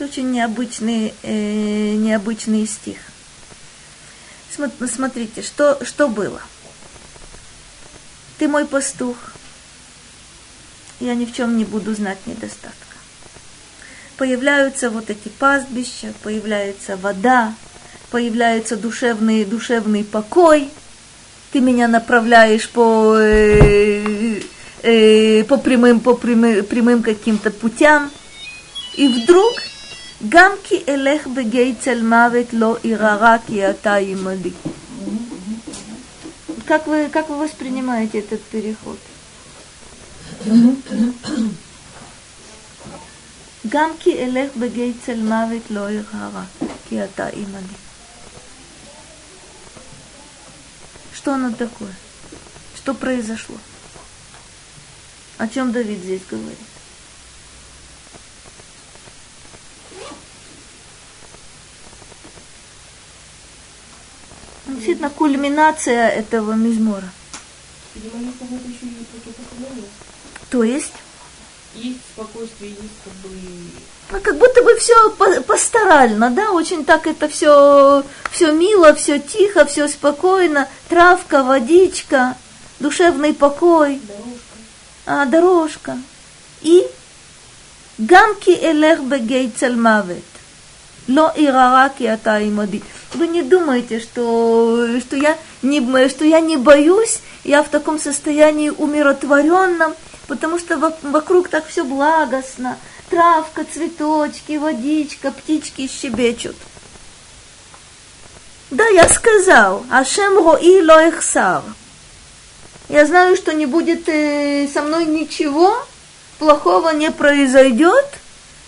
Очень 0.00 0.30
необычный, 0.32 1.14
э, 1.22 1.92
необычный 1.96 2.66
стих. 2.66 2.96
Смотрите, 4.50 5.42
что, 5.42 5.78
что 5.84 6.08
было. 6.08 6.40
Ты 8.38 8.48
мой 8.48 8.64
пастух. 8.64 9.16
Я 10.98 11.14
ни 11.14 11.26
в 11.26 11.34
чем 11.34 11.56
не 11.56 11.64
буду 11.64 11.94
знать 11.94 12.18
недостатка. 12.26 12.96
Появляются 14.16 14.88
вот 14.88 15.10
эти 15.10 15.28
пастбища, 15.28 16.14
появляется 16.22 16.96
вода, 16.96 17.54
появляется 18.10 18.76
душевный, 18.76 19.44
душевный 19.44 20.04
покой. 20.04 20.70
Ты 21.52 21.60
меня 21.60 21.86
направляешь 21.86 22.68
по 22.68 23.18
э, 24.82 25.44
по 25.44 25.56
прямым, 25.56 26.00
по 26.00 26.14
прямым, 26.14 26.64
прямым 26.64 27.02
каким-то 27.02 27.50
путям. 27.50 28.10
И 28.96 29.08
вдруг 29.08 29.54
гамки 30.20 30.82
элех 30.86 31.26
бегей 31.26 31.74
цельмавет 31.74 32.52
ло 32.52 32.78
ирара 32.82 33.34
ата 33.34 34.12
имали. 34.12 34.52
Как 36.66 36.86
вы, 36.86 37.08
как 37.08 37.28
вы 37.28 37.36
воспринимаете 37.38 38.20
этот 38.20 38.42
переход? 38.42 38.98
гамки 43.64 44.10
элех 44.10 44.54
бегей 44.56 44.94
צל 45.04 45.20
ло 45.70 45.92
ирара 45.92 46.46
ата 46.90 47.30
имали. 47.34 47.76
Что 51.14 51.34
оно 51.34 51.52
такое? 51.52 51.94
Что 52.74 52.94
произошло? 52.94 53.56
О 55.38 55.48
чем 55.48 55.72
Давид 55.72 55.98
здесь 55.98 56.22
говорит? 56.30 56.58
Действительно, 64.66 65.10
кульминация 65.10 66.08
этого 66.08 66.52
мизмора. 66.52 67.08
То 70.50 70.64
есть? 70.64 70.92
Есть 71.74 72.00
спокойствие, 72.12 72.70
есть 72.70 72.80
как 73.04 73.12
бы... 73.14 73.30
Ну, 74.10 74.20
как 74.20 74.36
будто 74.36 74.62
бы 74.62 74.76
все 74.76 75.10
пасторально, 75.42 76.30
да, 76.30 76.50
очень 76.50 76.84
так 76.84 77.06
это 77.06 77.28
все, 77.28 78.04
все 78.30 78.52
мило, 78.52 78.94
все 78.94 79.18
тихо, 79.18 79.64
все 79.64 79.88
спокойно, 79.88 80.68
травка, 80.88 81.42
водичка, 81.42 82.36
душевный 82.78 83.32
покой. 83.32 84.00
Дорожка 84.06 84.21
а, 85.06 85.24
дорожка. 85.26 85.98
И 86.62 86.86
гамки 87.98 88.50
элех 88.50 89.02
бегей 89.02 89.50
цельмавет. 89.50 90.24
Ло 91.08 91.32
ирара 91.36 91.88
ки 91.88 92.04
ата 92.04 92.38
имади. 92.48 92.82
Вы 93.14 93.26
не 93.26 93.42
думаете, 93.42 93.98
что, 93.98 94.86
что, 95.00 95.16
я 95.16 95.36
не, 95.62 96.08
что 96.08 96.24
я 96.24 96.40
не 96.40 96.56
боюсь, 96.56 97.20
я 97.44 97.62
в 97.62 97.68
таком 97.68 97.98
состоянии 97.98 98.70
умиротворенном, 98.70 99.94
потому 100.28 100.58
что 100.58 100.78
вокруг 101.02 101.48
так 101.48 101.66
все 101.66 101.84
благостно. 101.84 102.78
Травка, 103.10 103.64
цветочки, 103.64 104.56
водичка, 104.56 105.32
птички 105.32 105.88
щебечут. 105.88 106.56
Да, 108.70 108.86
я 108.88 109.06
сказал, 109.08 109.84
Ашем 109.90 110.38
рои 110.38 110.80
ло 110.80 111.08
эхсар 111.08 111.62
я 112.88 113.06
знаю, 113.06 113.36
что 113.36 113.52
не 113.52 113.66
будет 113.66 114.08
э, 114.08 114.68
со 114.72 114.82
мной 114.82 115.06
ничего, 115.06 115.74
плохого 116.38 116.90
не 116.90 117.10
произойдет. 117.10 118.06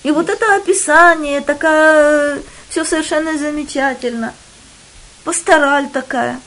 И 0.03 0.11
вот 0.11 0.29
это 0.29 0.57
описание, 0.57 1.41
такая, 1.41 2.41
все 2.69 2.85
совершенно 2.85 3.37
замечательно. 3.39 4.35
Пастораль 5.25 5.89
такая. 5.89 6.41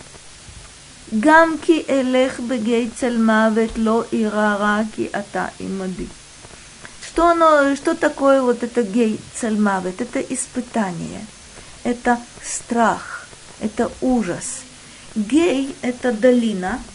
Гамки 1.12 1.84
элех 1.88 2.40
бегей 2.40 2.92
цельмавет 3.00 3.78
ло 3.78 4.06
ирараки 4.12 5.10
ата 5.12 5.52
имади. 5.60 6.10
Что 7.06 7.30
оно, 7.30 7.76
что 7.76 7.96
такое 7.96 8.42
вот 8.42 8.62
это 8.62 8.84
гей 8.84 9.20
цельмавет? 9.34 10.02
Это 10.02 10.20
испытание, 10.20 11.26
это 11.84 12.20
страх, 12.44 13.26
это 13.60 13.90
ужас. 14.02 14.62
Гей– 15.16 15.76
это 15.82 16.12
долина– 16.12 16.80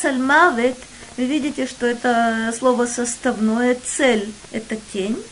цальмавет, 0.00 0.76
вы 1.16 1.24
видите, 1.26 1.66
что 1.66 1.86
это 1.86 2.54
слово 2.58 2.86
составное, 2.86 3.76
цель– 3.84 4.32
это 4.52 4.76
тень, 4.92 5.22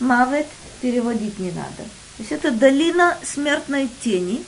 мавет 0.00 0.46
переводить 0.80 1.38
не 1.38 1.50
надо. 1.50 1.84
То 2.16 2.20
есть 2.20 2.32
это 2.32 2.50
долина 2.50 3.16
смертной 3.22 3.88
тени, 4.02 4.42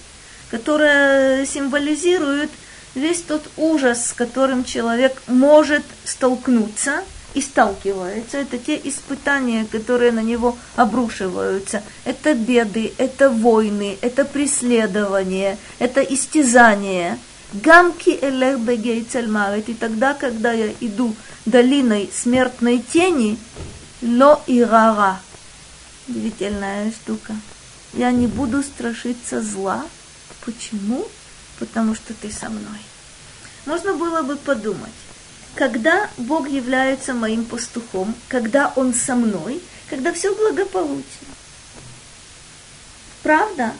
которая 0.50 1.44
символизирует 1.46 2.50
весь 2.94 3.22
тот 3.22 3.48
ужас, 3.56 4.08
с 4.08 4.12
которым 4.12 4.64
человек 4.64 5.22
может 5.26 5.84
столкнуться 6.04 7.02
и 7.34 7.42
сталкивается, 7.42 8.38
это 8.38 8.58
те 8.58 8.80
испытания, 8.82 9.66
которые 9.70 10.12
на 10.12 10.22
него 10.22 10.56
обрушиваются. 10.76 11.82
Это 12.04 12.34
беды, 12.34 12.92
это 12.96 13.30
войны, 13.30 13.98
это 14.00 14.24
преследование, 14.24 15.58
это 15.78 16.00
истязание. 16.00 17.18
Гамки 17.52 18.18
элех 18.20 18.60
бегей 18.60 19.02
цельмарет. 19.04 19.68
И 19.68 19.74
тогда, 19.74 20.14
когда 20.14 20.52
я 20.52 20.70
иду 20.80 21.14
долиной 21.46 22.10
смертной 22.12 22.78
тени, 22.78 23.38
ло 24.02 24.42
и 24.46 24.62
рара. 24.62 25.20
Удивительная 26.08 26.90
штука. 26.90 27.34
Я 27.94 28.10
не 28.12 28.26
буду 28.26 28.62
страшиться 28.62 29.42
зла. 29.42 29.84
Почему? 30.44 31.06
Потому 31.58 31.94
что 31.94 32.12
ты 32.14 32.30
со 32.30 32.50
мной. 32.50 32.80
Можно 33.66 33.94
было 33.94 34.22
бы 34.22 34.36
подумать, 34.36 34.92
когда 35.54 36.08
Бог 36.16 36.48
является 36.48 37.14
моим 37.14 37.44
пастухом, 37.44 38.14
когда 38.28 38.72
Он 38.76 38.94
со 38.94 39.14
мной, 39.14 39.60
когда 39.90 40.12
все 40.12 40.34
благополучно. 40.34 41.28
Правда? 43.22 43.72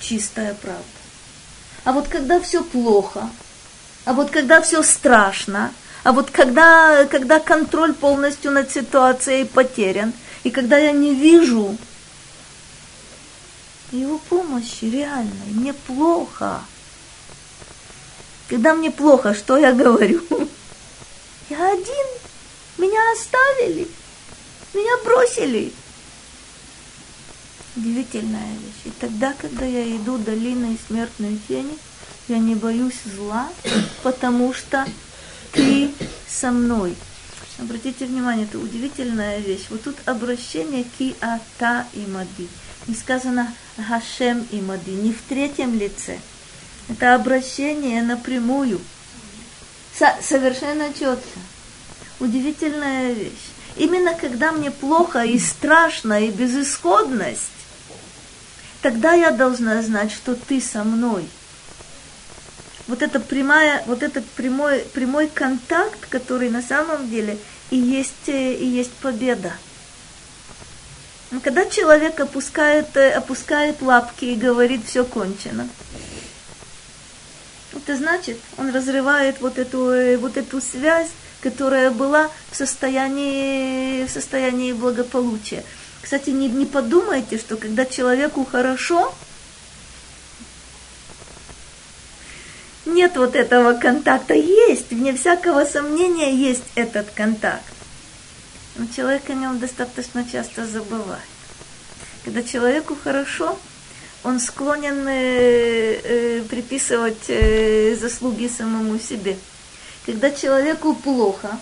Чистая 0.00 0.54
правда. 0.54 0.97
А 1.88 1.92
вот 1.92 2.06
когда 2.06 2.38
все 2.38 2.62
плохо, 2.62 3.30
а 4.04 4.12
вот 4.12 4.30
когда 4.30 4.60
все 4.60 4.82
страшно, 4.82 5.72
а 6.04 6.12
вот 6.12 6.30
когда, 6.30 7.06
когда 7.06 7.40
контроль 7.40 7.94
полностью 7.94 8.50
над 8.50 8.70
ситуацией 8.70 9.46
потерян, 9.46 10.12
и 10.44 10.50
когда 10.50 10.76
я 10.76 10.92
не 10.92 11.14
вижу 11.14 11.78
его 13.90 14.18
помощи 14.28 14.84
реальной, 14.84 15.46
мне 15.54 15.72
плохо. 15.72 16.60
Когда 18.50 18.74
мне 18.74 18.90
плохо, 18.90 19.32
что 19.32 19.56
я 19.56 19.72
говорю? 19.72 20.22
Я 21.48 21.72
один. 21.72 22.06
Меня 22.76 23.00
оставили. 23.14 23.88
Меня 24.74 24.94
бросили. 25.06 25.72
Удивительная 27.78 28.50
вещь. 28.54 28.86
И 28.86 28.90
тогда, 28.98 29.32
когда 29.38 29.64
я 29.64 29.96
иду 29.96 30.18
долиной 30.18 30.76
смертной 30.88 31.38
тени, 31.46 31.78
я 32.26 32.38
не 32.38 32.56
боюсь 32.56 32.98
зла, 33.16 33.48
потому 34.02 34.52
что 34.52 34.84
ты 35.52 35.92
со 36.28 36.50
мной. 36.50 36.96
Обратите 37.60 38.06
внимание, 38.06 38.46
это 38.46 38.58
удивительная 38.58 39.38
вещь. 39.38 39.66
Вот 39.70 39.84
тут 39.84 39.94
обращение 40.06 40.84
ки 40.98 41.14
ата 41.20 41.86
и 41.94 42.04
мади. 42.06 42.48
Не 42.88 42.96
сказано 42.96 43.54
Хашем 43.76 44.44
и 44.50 44.60
мади, 44.60 44.90
не 44.90 45.12
в 45.12 45.22
третьем 45.28 45.78
лице. 45.78 46.18
Это 46.88 47.14
обращение 47.14 48.02
напрямую. 48.02 48.80
Со- 49.96 50.18
совершенно 50.20 50.92
четко. 50.92 51.38
Удивительная 52.18 53.12
вещь. 53.12 53.50
Именно 53.76 54.14
когда 54.14 54.50
мне 54.50 54.72
плохо 54.72 55.22
и 55.22 55.38
страшно, 55.38 56.24
и 56.24 56.30
безысходность, 56.32 57.52
тогда 58.82 59.14
я 59.14 59.30
должна 59.30 59.82
знать, 59.82 60.12
что 60.12 60.34
ты 60.34 60.60
со 60.60 60.84
мной. 60.84 61.28
Вот 62.86 63.02
это, 63.02 63.20
прямая, 63.20 63.82
вот 63.86 64.02
этот 64.02 64.24
прямой, 64.24 64.80
прямой 64.80 65.28
контакт, 65.28 66.06
который 66.08 66.48
на 66.48 66.62
самом 66.62 67.10
деле 67.10 67.38
и 67.70 67.76
есть, 67.76 68.28
э, 68.28 68.54
и 68.54 68.66
есть 68.66 68.92
победа. 68.92 69.52
Но 71.30 71.40
когда 71.40 71.66
человек 71.66 72.18
опускает, 72.18 72.96
э, 72.96 73.10
опускает 73.10 73.82
лапки 73.82 74.24
и 74.24 74.34
говорит, 74.34 74.86
все 74.86 75.04
кончено, 75.04 75.68
это 77.74 77.96
значит, 77.96 78.38
он 78.56 78.70
разрывает 78.70 79.40
вот 79.40 79.58
эту, 79.58 79.90
э, 79.90 80.16
вот 80.16 80.36
эту 80.36 80.60
связь, 80.60 81.08
которая 81.42 81.90
была 81.90 82.30
в 82.50 82.56
состоянии, 82.56 84.04
в 84.04 84.10
состоянии 84.10 84.72
благополучия. 84.72 85.62
Кстати, 86.02 86.30
не, 86.30 86.48
не 86.48 86.66
подумайте, 86.66 87.38
что 87.38 87.56
когда 87.56 87.84
человеку 87.84 88.44
хорошо, 88.44 89.14
нет 92.86 93.16
вот 93.16 93.36
этого 93.36 93.74
контакта. 93.74 94.34
Есть, 94.34 94.90
вне 94.90 95.14
всякого 95.14 95.64
сомнения, 95.64 96.34
есть 96.34 96.64
этот 96.74 97.10
контакт. 97.10 97.64
Но 98.76 98.86
человек 98.94 99.28
о 99.28 99.34
нем 99.34 99.58
достаточно 99.58 100.24
часто 100.24 100.66
забывает. 100.66 101.22
Когда 102.24 102.42
человеку 102.42 102.96
хорошо, 103.02 103.58
он 104.24 104.40
склонен 104.40 105.06
э, 105.08 106.00
э, 106.02 106.42
приписывать 106.42 107.28
э, 107.28 107.96
заслуги 107.96 108.48
самому 108.48 108.98
себе. 108.98 109.36
Когда 110.06 110.30
человеку 110.30 110.94
плохо, 110.94 111.58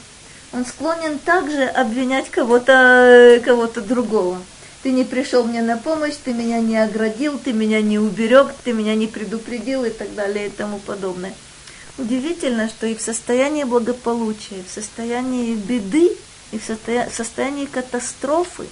он 0.56 0.64
склонен 0.64 1.18
также 1.18 1.64
обвинять 1.64 2.30
кого-то 2.30 3.40
кого 3.44 3.66
другого. 3.66 4.40
Ты 4.82 4.90
не 4.90 5.04
пришел 5.04 5.44
мне 5.44 5.62
на 5.62 5.76
помощь, 5.76 6.14
ты 6.22 6.32
меня 6.32 6.60
не 6.60 6.78
оградил, 6.78 7.38
ты 7.38 7.52
меня 7.52 7.82
не 7.82 7.98
уберег, 7.98 8.52
ты 8.64 8.72
меня 8.72 8.94
не 8.94 9.06
предупредил 9.06 9.84
и 9.84 9.90
так 9.90 10.14
далее 10.14 10.46
и 10.46 10.50
тому 10.50 10.78
подобное. 10.78 11.34
Удивительно, 11.98 12.68
что 12.68 12.86
и 12.86 12.94
в 12.94 13.02
состоянии 13.02 13.64
благополучия, 13.64 14.60
и 14.60 14.64
в 14.66 14.72
состоянии 14.72 15.54
беды, 15.54 16.16
и 16.52 16.58
в 16.58 16.64
состоянии 17.12 17.66
катастрофы 17.66 18.66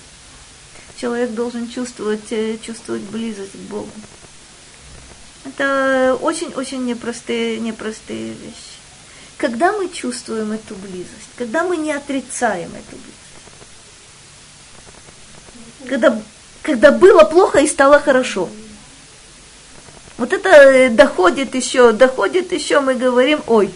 человек 0.96 1.32
должен 1.32 1.68
чувствовать, 1.68 2.30
э, 2.30 2.56
чувствовать 2.62 3.02
близость 3.02 3.52
к 3.52 3.70
Богу. 3.70 3.90
Это 5.44 6.16
очень-очень 6.22 6.84
непростые, 6.86 7.58
непростые 7.58 8.32
вещи. 8.32 8.73
Когда 9.36 9.72
мы 9.72 9.88
чувствуем 9.88 10.52
эту 10.52 10.74
близость, 10.76 11.30
когда 11.36 11.64
мы 11.64 11.76
не 11.76 11.92
отрицаем 11.92 12.70
эту 12.70 12.96
близость, 12.96 13.14
когда, 15.88 16.20
когда 16.62 16.90
было 16.90 17.24
плохо 17.24 17.58
и 17.60 17.66
стало 17.66 17.98
хорошо. 18.00 18.48
Вот 20.16 20.32
это 20.32 20.48
э, 20.48 20.88
доходит 20.90 21.54
еще, 21.54 21.92
доходит 21.92 22.52
еще, 22.52 22.80
мы 22.80 22.94
говорим, 22.94 23.42
ой, 23.46 23.70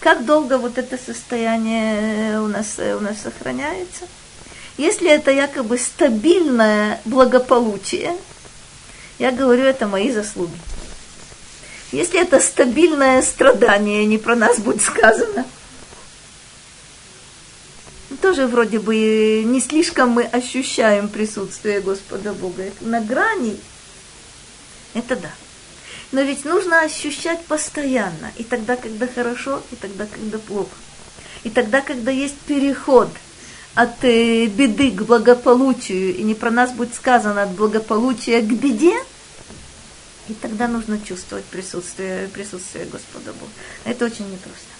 как 0.00 0.24
долго 0.24 0.58
вот 0.58 0.78
это 0.78 0.98
состояние 0.98 2.32
э, 2.32 2.38
у 2.38 2.48
нас, 2.48 2.74
э, 2.78 2.94
у 2.94 3.00
нас 3.00 3.18
сохраняется? 3.22 4.06
Если 4.76 5.10
это 5.10 5.30
якобы 5.30 5.78
стабильное 5.78 7.00
благополучие, 7.04 8.16
я 9.18 9.32
говорю, 9.32 9.64
это 9.64 9.86
мои 9.86 10.12
заслуги. 10.12 10.56
Если 11.92 12.20
это 12.20 12.40
стабильное 12.40 13.22
страдание, 13.22 14.04
не 14.04 14.18
про 14.18 14.36
нас 14.36 14.58
будет 14.58 14.82
сказано– 14.82 15.44
тоже 18.20 18.46
вроде 18.46 18.78
бы 18.78 19.42
не 19.44 19.60
слишком 19.60 20.10
мы 20.10 20.24
ощущаем 20.24 21.08
присутствие 21.08 21.80
Господа 21.80 22.32
Бога. 22.32 22.64
На 22.80 23.00
грани 23.00 23.56
это 24.94 25.16
да. 25.16 25.30
Но 26.10 26.22
ведь 26.22 26.44
нужно 26.44 26.80
ощущать 26.80 27.44
постоянно. 27.44 28.32
И 28.36 28.44
тогда, 28.44 28.76
когда 28.76 29.06
хорошо, 29.06 29.62
и 29.70 29.76
тогда, 29.76 30.06
когда 30.06 30.38
плохо. 30.38 30.74
И 31.44 31.50
тогда, 31.50 31.80
когда 31.80 32.10
есть 32.10 32.38
переход 32.46 33.08
от 33.74 34.02
э, 34.04 34.46
беды 34.46 34.90
к 34.90 35.02
благополучию, 35.02 36.16
и 36.16 36.22
не 36.22 36.34
про 36.34 36.50
нас 36.50 36.72
будет 36.72 36.94
сказано 36.94 37.42
от 37.42 37.50
благополучия 37.50 38.40
к 38.40 38.46
беде, 38.46 38.94
тогда 40.48 40.66
нужно 40.66 40.98
чувствовать 40.98 41.44
присутствие, 41.44 42.26
присутствие 42.28 42.86
Господа 42.86 43.34
Бога. 43.34 43.52
Это 43.84 44.06
очень 44.06 44.30
непросто. 44.30 44.72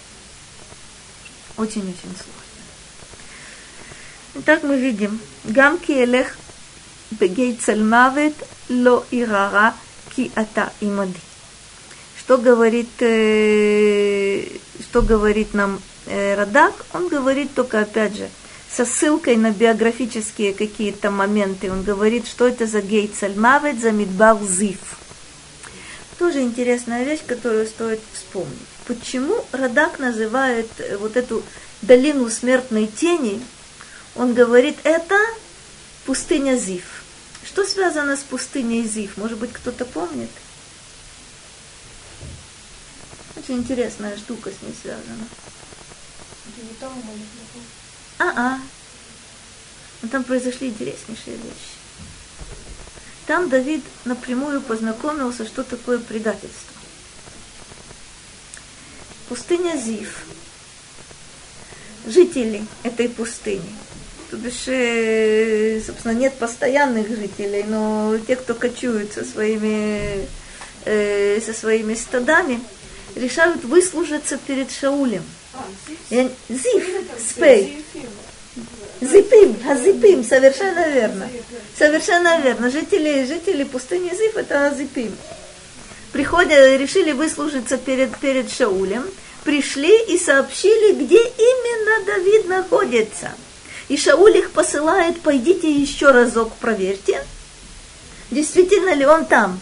Очень-очень 1.58 2.14
сложно. 2.16 2.32
Итак, 4.36 4.62
мы 4.62 4.78
видим, 4.78 5.20
гам 5.44 5.78
ки 5.78 5.92
элех 5.92 6.38
бегей 7.10 7.54
цельмавет 7.54 8.34
ло 8.70 9.04
ирара 9.10 9.74
ки 10.16 10.32
ата 10.34 10.72
имади. 10.80 11.20
Что 12.18 12.38
говорит, 12.38 12.88
э, 13.00 14.46
что 14.80 15.02
говорит 15.02 15.52
нам 15.52 15.82
э, 16.06 16.34
Радак? 16.34 16.86
Он 16.94 17.08
говорит 17.08 17.52
только, 17.54 17.80
опять 17.80 18.16
же, 18.16 18.28
со 18.70 18.86
ссылкой 18.86 19.36
на 19.36 19.50
биографические 19.50 20.54
какие-то 20.54 21.10
моменты. 21.10 21.70
Он 21.70 21.82
говорит, 21.82 22.26
что 22.26 22.46
это 22.48 22.66
за 22.66 22.80
гей 22.80 23.08
цельмавет, 23.08 23.80
за 23.80 23.90
мидбар 23.92 24.38
зив. 24.42 24.98
Тоже 26.18 26.42
интересная 26.42 27.04
вещь, 27.04 27.20
которую 27.26 27.66
стоит 27.66 28.00
вспомнить. 28.12 28.58
Почему 28.86 29.44
Радак 29.52 29.98
называет 29.98 30.68
э, 30.78 30.96
вот 30.96 31.16
эту 31.16 31.42
долину 31.82 32.28
смертной 32.28 32.86
тени– 32.86 33.40
он 34.18 34.34
говорит, 34.34 34.78
это 34.82 35.16
пустыня 36.04 36.56
Зив. 36.56 37.04
Что 37.46 37.64
связано 37.64 38.16
с 38.16 38.20
пустыней 38.20 38.82
Зив? 38.82 39.16
Может 39.16 39.38
быть, 39.38 39.52
кто-то 39.52 39.84
помнит? 39.84 40.30
Очень 43.36 43.58
интересная 43.58 44.16
штука 44.16 44.50
с 44.50 44.60
ней 44.60 44.74
связана. 44.82 45.24
А-а. 48.18 48.60
Но 50.02 50.08
там 50.08 50.24
произошли 50.24 50.68
интереснейшие 50.68 51.36
вещи. 51.36 51.77
Там 53.28 53.50
Давид 53.50 53.84
напрямую 54.06 54.62
познакомился, 54.62 55.44
что 55.44 55.62
такое 55.62 55.98
предательство. 55.98 56.72
Пустыня 59.28 59.76
Зив 59.76 60.24
жители 62.06 62.64
этой 62.84 63.10
пустыни. 63.10 63.70
То 64.30 64.38
бишь, 64.38 64.66
э, 64.66 65.78
собственно, 65.86 66.12
нет 66.12 66.38
постоянных 66.38 67.08
жителей, 67.08 67.64
но 67.64 68.16
те, 68.26 68.34
кто 68.34 68.54
кочуют 68.54 69.12
со 69.12 69.26
своими, 69.26 70.26
э, 70.86 71.38
со 71.44 71.52
своими 71.52 71.92
стадами, 71.92 72.62
решают 73.14 73.62
выслужиться 73.62 74.38
перед 74.38 74.70
Шаулем. 74.72 75.24
Я- 76.08 76.30
Зив, 76.48 76.84
спей. 77.18 77.84
Зипим, 79.00 79.56
азипим, 79.68 80.24
совершенно 80.24 80.88
верно. 80.88 81.28
Совершенно 81.76 82.40
верно. 82.40 82.70
Жители, 82.70 83.24
жители 83.24 83.64
пустыни 83.64 84.10
Зив 84.10 84.36
это 84.36 84.66
азипим. 84.66 85.16
Приходят, 86.12 86.80
решили 86.80 87.12
выслужиться 87.12 87.78
перед, 87.78 88.16
перед 88.18 88.50
Шаулем, 88.50 89.04
пришли 89.44 89.96
и 90.04 90.18
сообщили, 90.18 90.94
где 90.94 91.18
именно 91.18 92.04
Давид 92.06 92.48
находится. 92.48 93.30
И 93.88 93.96
Шауль 93.96 94.38
их 94.38 94.50
посылает, 94.50 95.20
пойдите 95.20 95.70
еще 95.70 96.10
разок 96.10 96.54
проверьте, 96.56 97.24
действительно 98.30 98.94
ли 98.94 99.06
он 99.06 99.26
там. 99.26 99.58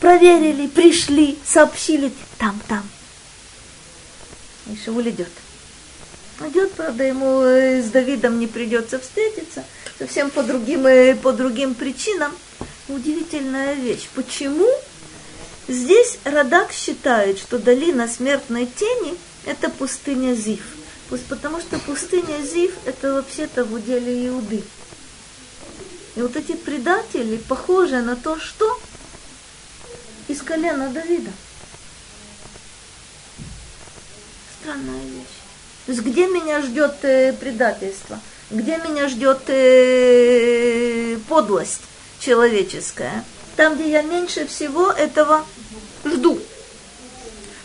Проверили, 0.00 0.66
пришли, 0.66 1.38
сообщили, 1.44 2.10
там, 2.38 2.58
там. 2.66 2.88
И 4.66 4.78
Шауль 4.82 5.10
идет. 5.10 5.28
Идет, 6.40 6.72
правда, 6.72 7.04
ему 7.04 7.42
э, 7.42 7.82
с 7.82 7.90
Давидом 7.90 8.38
не 8.38 8.46
придется 8.46 8.98
встретиться, 8.98 9.62
совсем 9.98 10.30
по 10.30 10.42
другим, 10.42 10.86
э, 10.86 11.14
по 11.14 11.32
другим 11.32 11.74
причинам. 11.74 12.34
Удивительная 12.88 13.74
вещь. 13.74 14.08
Почему 14.14 14.68
здесь 15.68 16.18
Радак 16.24 16.72
считает, 16.72 17.38
что 17.38 17.58
долина 17.58 18.08
смертной 18.08 18.66
тени– 18.66 19.16
это 19.44 19.68
пустыня 19.68 20.34
Зив? 20.34 20.64
Пусть 21.10 21.26
потому 21.26 21.60
что 21.60 21.78
пустыня 21.80 22.42
Зив– 22.42 22.72
это 22.86 23.12
вообще-то 23.14 23.64
в 23.64 23.74
уделе 23.74 24.28
Иуды. 24.28 24.62
И 26.16 26.22
вот 26.22 26.36
эти 26.36 26.52
предатели 26.52 27.36
похожи 27.36 28.00
на 28.00 28.16
то, 28.16 28.38
что 28.38 28.80
из 30.26 30.40
колена 30.40 30.88
Давида. 30.88 31.30
Странная 34.60 35.04
вещь. 35.04 35.39
То 35.90 35.94
есть 35.94 36.06
где 36.06 36.28
меня 36.28 36.62
ждет 36.62 36.98
э, 37.02 37.32
предательство? 37.32 38.20
Где 38.48 38.76
меня 38.76 39.08
ждет 39.08 39.40
э, 39.48 41.18
подлость 41.28 41.80
человеческая? 42.20 43.24
Там, 43.56 43.74
где 43.74 43.90
я 43.90 44.02
меньше 44.02 44.46
всего 44.46 44.92
этого 44.92 45.44
жду. 46.04 46.38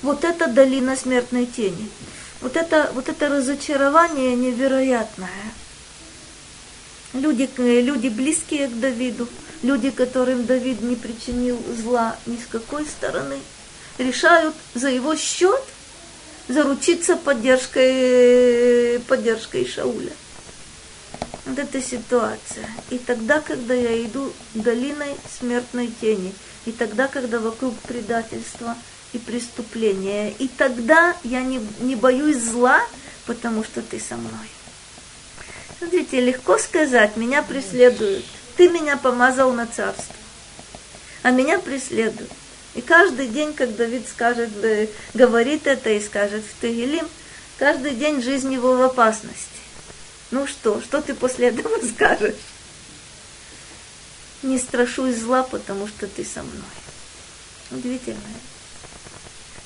Вот 0.02 0.24
это 0.24 0.48
долина 0.48 0.96
смертной 0.96 1.46
тени. 1.46 1.88
Вот 2.42 2.58
это, 2.58 2.90
вот 2.96 3.10
это 3.10 3.30
разочарование 3.30 4.36
невероятное. 4.36 5.30
Люди, 7.14 7.48
э, 7.58 7.82
люди 7.82 8.08
близкие 8.08 8.70
к 8.70 8.80
Давиду, 8.80 9.30
люди, 9.62 9.92
которым 9.92 10.48
Давид 10.48 10.82
не 10.82 10.96
причинил 10.96 11.62
зла 11.80 12.16
ни 12.26 12.38
с 12.38 12.48
какой 12.50 12.88
стороны, 12.88 13.38
решают 14.00 14.56
за 14.74 14.90
его 14.90 15.16
счет 15.16 15.62
заручиться 16.48 17.16
поддержкой, 17.16 19.00
поддержкой 19.02 19.68
Шауля. 19.68 20.12
Вот 21.46 21.60
эта 21.60 21.82
ситуация. 21.82 22.68
И 22.90 22.98
тогда, 22.98 23.40
когда 23.40 23.74
я 23.74 24.04
иду 24.04 24.32
долиной 24.54 25.16
смертной 25.40 25.92
тени, 26.02 26.34
и 26.66 26.72
тогда, 26.72 27.08
когда 27.08 27.40
вокруг 27.40 27.76
предательства 27.82 28.76
и 29.14 29.20
преступления, 29.20 30.32
и 30.32 30.48
тогда 30.48 31.16
я 31.24 31.42
не, 31.42 31.62
не 31.82 31.96
боюсь 31.96 32.42
зла, 32.42 32.82
потому 33.28 33.64
что 33.64 33.82
ты 33.82 34.00
со 34.00 34.16
мной. 34.16 34.50
Смотрите, 35.78 36.20
легко 36.20 36.58
сказать, 36.58 37.16
меня 37.16 37.44
преследуют. 37.44 38.26
Ты 38.58 38.70
меня 38.70 38.98
помазал 38.98 39.52
на 39.52 39.68
царство, 39.68 40.16
а 41.22 41.32
меня 41.32 41.60
преследуют. 41.60 42.32
И 42.76 42.82
каждый 42.82 43.30
день, 43.30 43.54
как 43.54 43.76
Давид 43.76 44.08
скажет, 44.08 44.50
говорит 45.14 45.66
это 45.66 45.90
и 45.92 46.02
скажет 46.02 46.44
в 46.44 46.62
Тегелим, 46.62 47.08
каждый 47.58 47.92
день 47.92 48.22
жизнь 48.22 48.54
его 48.54 48.76
в 48.76 48.82
опасности. 48.82 49.48
Ну 50.32 50.46
что, 50.46 50.82
что 50.82 51.02
ты 51.02 51.14
после 51.14 51.48
этого 51.48 51.80
скажешь? 51.96 52.36
Не 54.44 54.60
страшусь 54.60 55.18
зла, 55.18 55.44
потому 55.44 55.88
что 55.88 56.08
ты 56.08 56.26
со 56.26 56.44
мной. 56.44 56.62
Удивительно. 57.72 58.20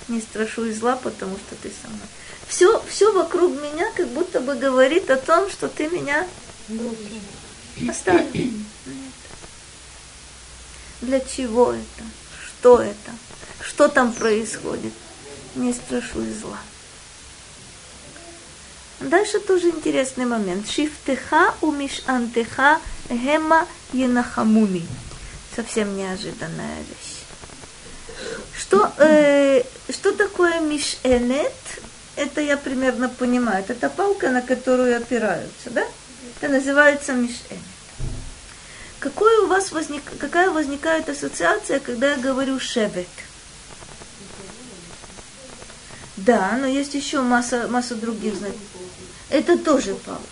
Не 0.08 0.22
страшусь 0.22 0.78
зла, 0.78 0.96
потому 0.96 1.36
что 1.38 1.56
ты 1.56 1.72
со 1.82 1.88
мной. 1.88 2.08
Все, 2.48 2.84
все 2.88 3.12
вокруг 3.12 3.60
меня 3.60 3.92
как 3.96 4.08
будто 4.10 4.40
бы 4.40 4.56
говорит 4.56 5.10
о 5.10 5.18
том, 5.18 5.50
что 5.50 5.68
ты 5.68 5.88
меня 5.88 6.28
оставил. 7.88 8.54
Для 11.02 11.20
чего 11.22 11.74
это? 11.74 12.04
Что 12.60 12.82
это? 12.82 13.12
Что 13.62 13.88
там 13.88 14.12
происходит? 14.12 14.92
Не 15.56 15.72
страшусь 15.72 16.36
зла. 16.42 16.58
Дальше 19.00 19.40
тоже 19.40 19.70
интересный 19.70 20.26
момент. 20.26 20.70
Шифтеха 20.70 21.54
у 21.62 21.72
мишантеха 21.72 22.80
гема 23.10 23.66
енахамуни. 23.94 24.86
Совсем 25.56 25.96
неожиданная 25.96 26.80
вещь. 26.80 27.20
Что, 28.58 28.92
э, 28.98 29.64
что 29.90 30.12
такое 30.12 30.60
мишенет? 30.60 31.54
Это 32.18 32.42
я 32.42 32.58
примерно 32.58 33.08
понимаю. 33.08 33.64
Это 33.66 33.90
палка, 33.90 34.32
на 34.32 34.42
которую 34.42 34.98
опираются, 34.98 35.70
да? 35.70 35.86
Это 36.42 36.52
называется 36.52 37.14
мишенет. 37.14 37.69
Какое 39.00 39.44
у 39.44 39.48
вас 39.48 39.72
возник, 39.72 40.04
какая 40.20 40.50
возникает 40.50 41.08
ассоциация, 41.08 41.80
когда 41.80 42.12
я 42.12 42.18
говорю 42.18 42.60
шевет? 42.60 43.08
Да, 46.18 46.58
но 46.60 46.68
есть 46.68 46.96
еще 46.96 47.22
масса, 47.22 47.70
масса 47.70 47.96
других 47.96 48.36
значений. 48.36 48.60
Это 49.30 49.58
тоже 49.58 49.96
палка. 49.96 50.24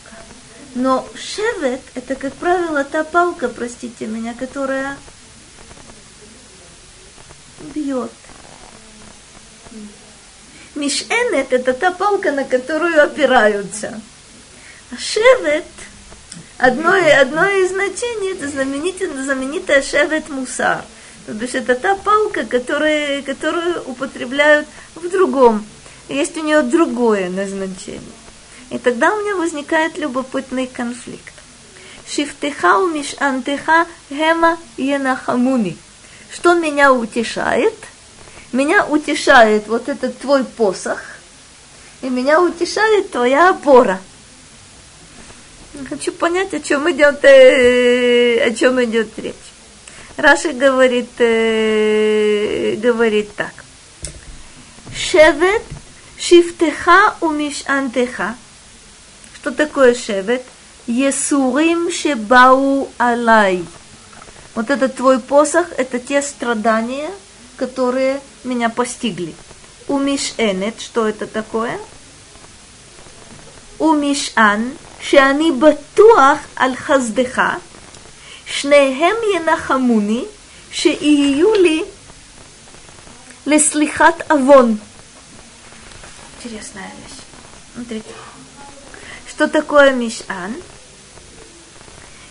Но 0.75 1.07
шевет– 1.15 1.79
это, 1.95 2.15
как 2.15 2.33
правило, 2.33 2.83
та 2.83 3.05
палка, 3.05 3.47
простите 3.47 4.05
меня, 4.05 4.33
которая 4.33 4.97
бьет. 7.73 8.11
Мишенет– 10.75 11.47
это 11.53 11.73
та 11.73 11.91
палка, 11.91 12.33
на 12.33 12.43
которую 12.43 13.01
опираются. 13.01 13.99
А 14.91 14.97
шевет– 14.97 15.65
одно, 16.57 16.91
одно 16.91 17.47
из 17.49 17.69
значений– 17.69 18.31
это 18.33 18.47
знаменитая, 18.47 19.09
знаменитая 19.23 19.81
шевет 19.81 20.29
мусар. 20.29 20.83
То 21.25 21.33
есть 21.33 21.55
это 21.55 21.75
та 21.75 21.95
палка, 21.95 22.45
которая, 22.45 23.21
которую 23.21 23.83
употребляют 23.83 24.67
в 24.95 25.09
другом. 25.09 25.65
Есть 26.07 26.37
у 26.37 26.43
нее 26.43 26.61
другое 26.61 27.29
назначение. 27.29 28.01
И 28.69 28.77
тогда 28.77 29.13
у 29.13 29.21
меня 29.21 29.35
возникает 29.35 29.97
любопытный 29.97 30.67
конфликт. 30.67 31.33
Шифтеха 32.07 32.77
у 32.77 32.87
мишантеха 32.87 33.85
гема 34.09 34.57
енахамуни. 34.77 35.77
Что 36.31 36.53
меня 36.53 36.93
утешает? 36.93 37.75
Меня 38.53 38.85
утешает 38.85 39.67
вот 39.67 39.89
этот 39.89 40.17
твой 40.19 40.45
посох, 40.45 41.01
и 42.01 42.09
меня 42.09 42.41
утешает 42.41 43.11
твоя 43.11 43.49
опора. 43.49 43.99
Хочу 45.89 46.11
понять, 46.11 46.53
о 46.53 46.59
чем 46.59 46.89
идет, 46.91 47.23
э, 47.23 48.39
о 48.43 48.53
чем 48.53 48.83
идет 48.83 49.17
речь. 49.17 49.35
Раши 50.17 50.51
говорит, 50.51 51.09
э, 51.19 52.75
говорит 52.77 53.35
так. 53.35 53.53
Шевет 54.95 55.61
шифтеха 56.17 57.15
у 57.21 57.29
мишантеха. 57.29 58.35
Что 59.35 59.51
такое 59.51 59.93
шевет? 59.93 60.43
Есурим 60.87 61.91
шебау 61.91 62.89
алай. 62.97 63.63
Вот 64.55 64.71
этот 64.71 64.95
твой 64.95 65.19
посох, 65.19 65.67
это 65.77 65.99
те 65.99 66.21
страдания, 66.21 67.11
которые 67.57 68.19
меня 68.43 68.69
постигли. 68.69 69.35
У 69.87 69.99
мишенет, 69.99 70.81
что 70.81 71.07
это 71.07 71.27
такое? 71.27 71.77
У 73.77 73.93
мишан, 73.93 74.71
שאני 75.00 75.50
בטוח 75.52 76.38
על 76.56 76.76
חסדך, 76.76 77.42
שניהם 78.46 79.16
ינחמוני, 79.34 80.24
שיהיו 80.72 81.54
לי 81.54 81.82
לסליחת 83.46 84.30
עוון. 84.30 84.76
Интересная 86.38 86.90
вещь. 86.98 87.18
Смотрите. 87.74 88.14
Что 89.28 89.46
такое 89.48 89.92
мишан? 89.92 90.54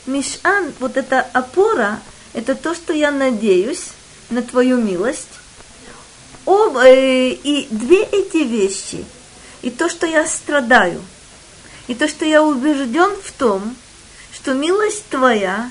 Мишан, 0.06 0.74
вот 0.80 0.98
эта 0.98 1.22
опора, 1.22 2.02
это 2.34 2.56
то, 2.56 2.76
что 2.76 2.92
я 2.94 3.12
надеюсь 3.12 3.88
на 4.30 4.42
твою 4.42 4.78
милость. 4.78 5.30
Об, 6.46 6.78
э, 6.78 7.30
и 7.32 7.68
две 7.70 8.04
эти 8.04 8.44
вещи, 8.44 9.06
и 9.62 9.70
то, 9.70 9.88
что 9.90 10.08
я 10.08 10.28
страдаю, 10.28 11.02
и 11.89 11.95
то, 11.95 12.09
что 12.09 12.25
я 12.25 12.43
убежден 12.43 13.11
в 13.23 13.33
том, 13.33 13.77
что 14.33 14.55
милость 14.55 15.09
твоя, 15.09 15.71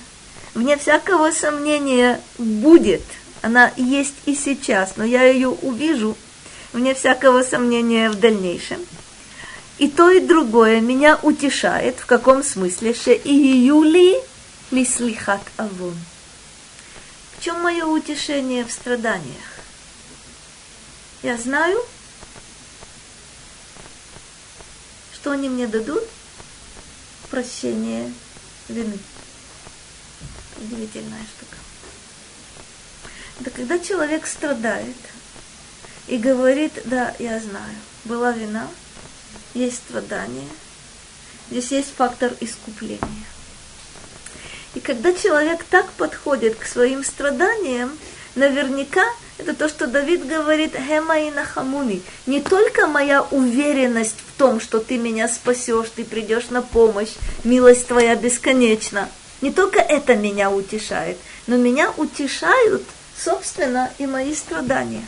вне 0.54 0.78
всякого 0.78 1.32
сомнения, 1.32 2.22
будет. 2.38 3.04
Она 3.42 3.72
есть 3.76 4.16
и 4.26 4.34
сейчас, 4.34 4.94
но 4.96 5.04
я 5.04 5.24
ее 5.24 5.50
увижу, 5.50 6.16
вне 6.74 6.96
всякого 6.96 7.44
сомнения, 7.44 8.10
в 8.10 8.20
дальнейшем. 8.20 8.80
И 9.78 9.90
то, 9.90 10.10
и 10.10 10.20
другое 10.20 10.80
меня 10.80 11.20
утешает. 11.22 12.00
В 12.00 12.06
каком 12.06 12.44
смысле? 12.44 12.94
Ше 12.94 13.14
и 13.14 13.34
юли 13.34 14.16
лислихат 14.72 15.42
авон. 15.58 15.96
В 17.38 17.44
чем 17.44 17.62
мое 17.62 17.86
утешение 17.86 18.64
в 18.64 18.72
страданиях? 18.72 19.60
Я 21.24 21.38
знаю, 21.38 21.78
что 25.26 25.32
они 25.32 25.50
мне 25.50 25.66
дадут? 25.66 26.04
Прощение 27.32 28.14
вины. 28.70 28.96
Удивительная 30.58 31.24
штука. 31.24 31.58
Это 33.40 33.50
когда 33.50 33.80
человек 33.80 34.28
страдает 34.28 34.96
и 36.06 36.18
говорит, 36.18 36.74
да, 36.86 37.16
я 37.18 37.40
знаю, 37.40 37.76
была 38.04 38.34
вина, 38.34 38.68
есть 39.56 39.78
страдание, 39.78 40.48
здесь 41.50 41.72
есть 41.72 41.96
фактор 41.96 42.32
искупления. 42.40 43.26
И 44.76 44.80
когда 44.80 45.12
человек 45.12 45.64
так 45.64 45.92
подходит 45.94 46.56
к 46.56 46.68
своим 46.68 47.04
страданиям, 47.04 47.98
наверняка 48.36 49.04
это 49.40 49.56
то, 49.56 49.70
что 49.70 49.88
Давид 49.88 50.28
говорит, 50.28 50.76
Хема 50.76 51.20
и 51.20 51.32
Нахамуни. 51.32 52.04
Не 52.26 52.42
только 52.42 52.86
моя 52.86 53.24
уверенность 53.24 54.22
том, 54.38 54.60
что 54.60 54.80
ты 54.80 54.98
меня 54.98 55.28
спасешь, 55.28 55.88
ты 55.96 56.04
придешь 56.04 56.50
на 56.50 56.62
помощь, 56.62 57.14
милость 57.44 57.88
твоя 57.88 58.16
бесконечна. 58.16 59.10
Не 59.42 59.52
только 59.52 59.80
это 59.80 60.16
меня 60.16 60.50
утешает, 60.52 61.18
но 61.48 61.58
меня 61.58 61.94
утешают, 61.98 62.84
собственно, 63.18 63.92
и 63.98 64.06
мои 64.06 64.34
страдания. 64.34 65.06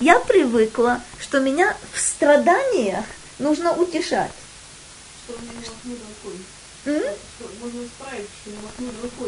Я 0.00 0.18
привыкла, 0.20 1.00
что 1.18 1.40
меня 1.40 1.74
в 1.92 2.00
страданиях 2.00 3.04
нужно 3.38 3.72
утешать. 3.72 4.30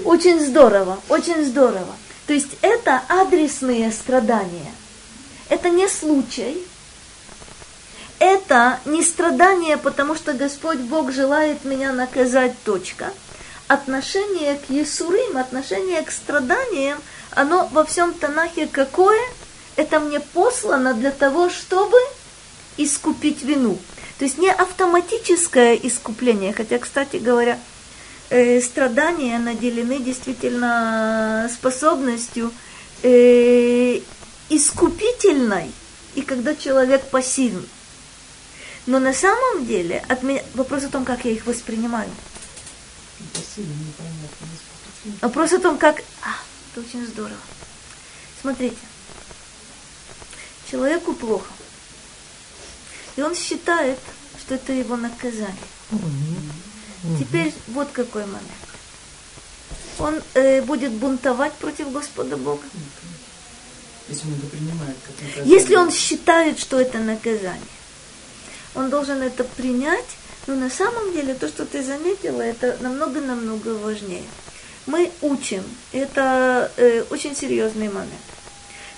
Очень 0.04 0.44
здорово, 0.44 1.00
очень 1.08 1.44
здорово. 1.44 1.96
То 2.26 2.34
есть 2.34 2.56
это 2.60 3.02
адресные 3.08 3.90
страдания. 3.90 4.72
Это 5.48 5.70
не 5.70 5.88
случай. 5.88 6.62
Это 8.18 8.80
не 8.84 9.02
страдание, 9.02 9.76
потому 9.76 10.16
что 10.16 10.32
Господь 10.32 10.78
Бог 10.78 11.12
желает 11.12 11.64
меня 11.64 11.92
наказать, 11.92 12.54
точка. 12.64 13.12
Отношение 13.68 14.56
к 14.56 14.70
Есурим, 14.70 15.36
отношение 15.36 16.02
к 16.02 16.10
страданиям, 16.10 16.98
оно 17.30 17.68
во 17.70 17.84
всем 17.84 18.12
Танахе 18.12 18.66
какое? 18.66 19.20
Это 19.76 20.00
мне 20.00 20.18
послано 20.18 20.94
для 20.94 21.12
того, 21.12 21.48
чтобы 21.50 21.96
искупить 22.76 23.42
вину. 23.42 23.78
То 24.18 24.24
есть 24.24 24.38
не 24.38 24.50
автоматическое 24.50 25.74
искупление, 25.74 26.52
хотя, 26.52 26.78
кстати 26.78 27.18
говоря, 27.18 27.58
э, 28.30 28.60
страдания 28.60 29.38
наделены 29.38 30.00
действительно 30.00 31.48
способностью 31.52 32.50
э, 33.04 34.00
искупительной, 34.48 35.70
и 36.16 36.22
когда 36.22 36.56
человек 36.56 37.02
пассивен. 37.10 37.64
Но 38.88 38.98
на 38.98 39.12
самом 39.12 39.66
деле 39.66 40.02
от 40.08 40.22
меня, 40.22 40.42
вопрос 40.54 40.82
о 40.84 40.88
том, 40.88 41.04
как 41.04 41.26
я 41.26 41.32
их 41.32 41.44
воспринимаю. 41.44 42.08
Вопрос 45.20 45.52
о 45.52 45.58
том, 45.58 45.76
как... 45.76 46.00
А, 46.22 46.30
это 46.72 46.80
очень 46.80 47.06
здорово. 47.06 47.36
Смотрите. 48.40 48.78
Человеку 50.70 51.12
плохо. 51.12 51.52
И 53.16 53.20
он 53.20 53.34
считает, 53.34 53.98
что 54.40 54.54
это 54.54 54.72
его 54.72 54.96
наказание. 54.96 55.54
Теперь 57.18 57.52
вот 57.66 57.90
какой 57.92 58.24
момент. 58.24 58.48
Он 59.98 60.18
э, 60.32 60.62
будет 60.62 60.92
бунтовать 60.92 61.52
против 61.54 61.92
Господа 61.92 62.38
Бога. 62.38 62.62
Если 64.08 64.28
он 64.28 64.34
это 64.38 64.46
принимает 64.46 64.96
как 65.06 65.20
наказание. 65.20 65.54
Если 65.54 65.76
он 65.76 65.90
считает, 65.90 66.58
что 66.58 66.80
это 66.80 67.00
наказание, 67.00 67.60
он 68.74 68.90
должен 68.90 69.22
это 69.22 69.44
принять, 69.44 70.16
но 70.46 70.54
на 70.54 70.70
самом 70.70 71.12
деле 71.12 71.34
то, 71.34 71.48
что 71.48 71.64
ты 71.64 71.82
заметила, 71.82 72.42
это 72.42 72.76
намного-намного 72.80 73.68
важнее. 73.74 74.24
Мы 74.86 75.10
учим, 75.20 75.62
это 75.92 76.72
э, 76.76 77.04
очень 77.10 77.36
серьезный 77.36 77.88
момент. 77.88 78.12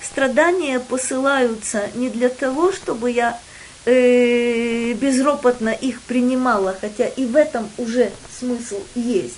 Страдания 0.01 0.79
посылаются 0.81 1.91
не 1.95 2.09
для 2.09 2.29
того, 2.29 2.73
чтобы 2.73 3.11
я 3.11 3.39
э, 3.85 4.93
безропотно 4.93 5.71
их 5.71 6.01
принимала, 6.03 6.77
хотя 6.81 7.07
и 7.07 7.25
в 7.27 7.37
этом 7.37 7.69
уже 7.77 8.13
смысл 8.39 8.81
есть, 8.95 9.35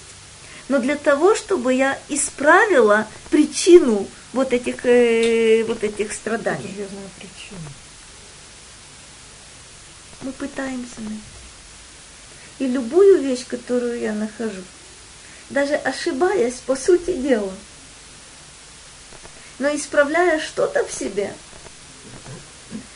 но 0.68 0.78
для 0.78 0.96
того, 0.96 1.34
чтобы 1.34 1.74
я 1.74 1.98
исправила 2.08 3.06
причину 3.30 4.06
вот 4.32 4.52
этих, 4.52 4.84
э, 4.84 5.64
вот 5.64 5.82
этих 5.84 6.12
страданий. 6.12 6.74
Я 6.78 6.86
знаю 6.86 7.08
причину. 7.18 7.60
Мы 10.22 10.32
пытаемся 10.32 11.00
найти. 11.00 11.20
И 12.58 12.66
любую 12.66 13.22
вещь, 13.22 13.46
которую 13.46 13.98
я 13.98 14.12
нахожу, 14.12 14.62
даже 15.50 15.74
ошибаясь, 15.74 16.54
по 16.66 16.76
сути 16.76 17.12
дела, 17.12 17.52
но 19.58 19.74
исправляя 19.74 20.40
что-то 20.40 20.84
в 20.84 20.92
себе, 20.92 21.34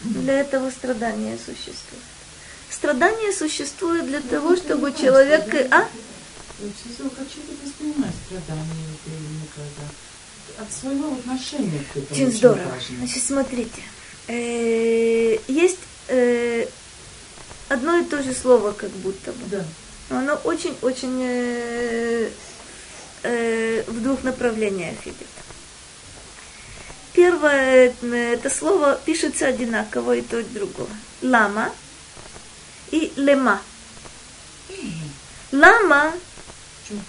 для 0.03 0.41
этого 0.41 0.71
страдания 0.71 1.37
существует. 1.37 2.03
Страдания 2.71 3.33
существует 3.33 4.07
для 4.07 4.21
того, 4.21 4.57
чтобы 4.57 4.93
человек... 4.93 5.53
А? 5.71 5.89
От 10.59 10.73
своего 10.73 11.13
отношения 11.15 11.85
к 11.93 11.97
этому 11.97 12.13
Очень 12.13 12.33
здорово. 12.33 12.73
Значит, 12.99 13.23
смотрите. 13.23 13.83
Э, 14.29 15.39
есть 15.49 15.79
э, 16.09 16.67
одно 17.69 17.99
и 17.99 18.05
то 18.05 18.23
же 18.23 18.33
слово, 18.33 18.73
как 18.73 18.91
будто 18.91 19.33
бы. 19.33 19.39
Да. 19.47 19.65
Но 20.11 20.19
оно 20.19 20.35
очень-очень 20.45 21.21
э, 23.23 23.83
в 23.87 24.03
двух 24.03 24.23
направлениях 24.23 24.99
идет. 25.05 25.27
Первое 27.13 27.95
это 28.03 28.51
слово 28.51 29.01
пишется 29.05 29.47
одинаково 29.47 30.17
и 30.17 30.23
то, 30.23 30.39
и 30.39 30.45
другого. 30.45 30.91
Лама 31.23 31.73
и 32.91 33.13
лема. 33.17 33.61
Лама 35.51 36.13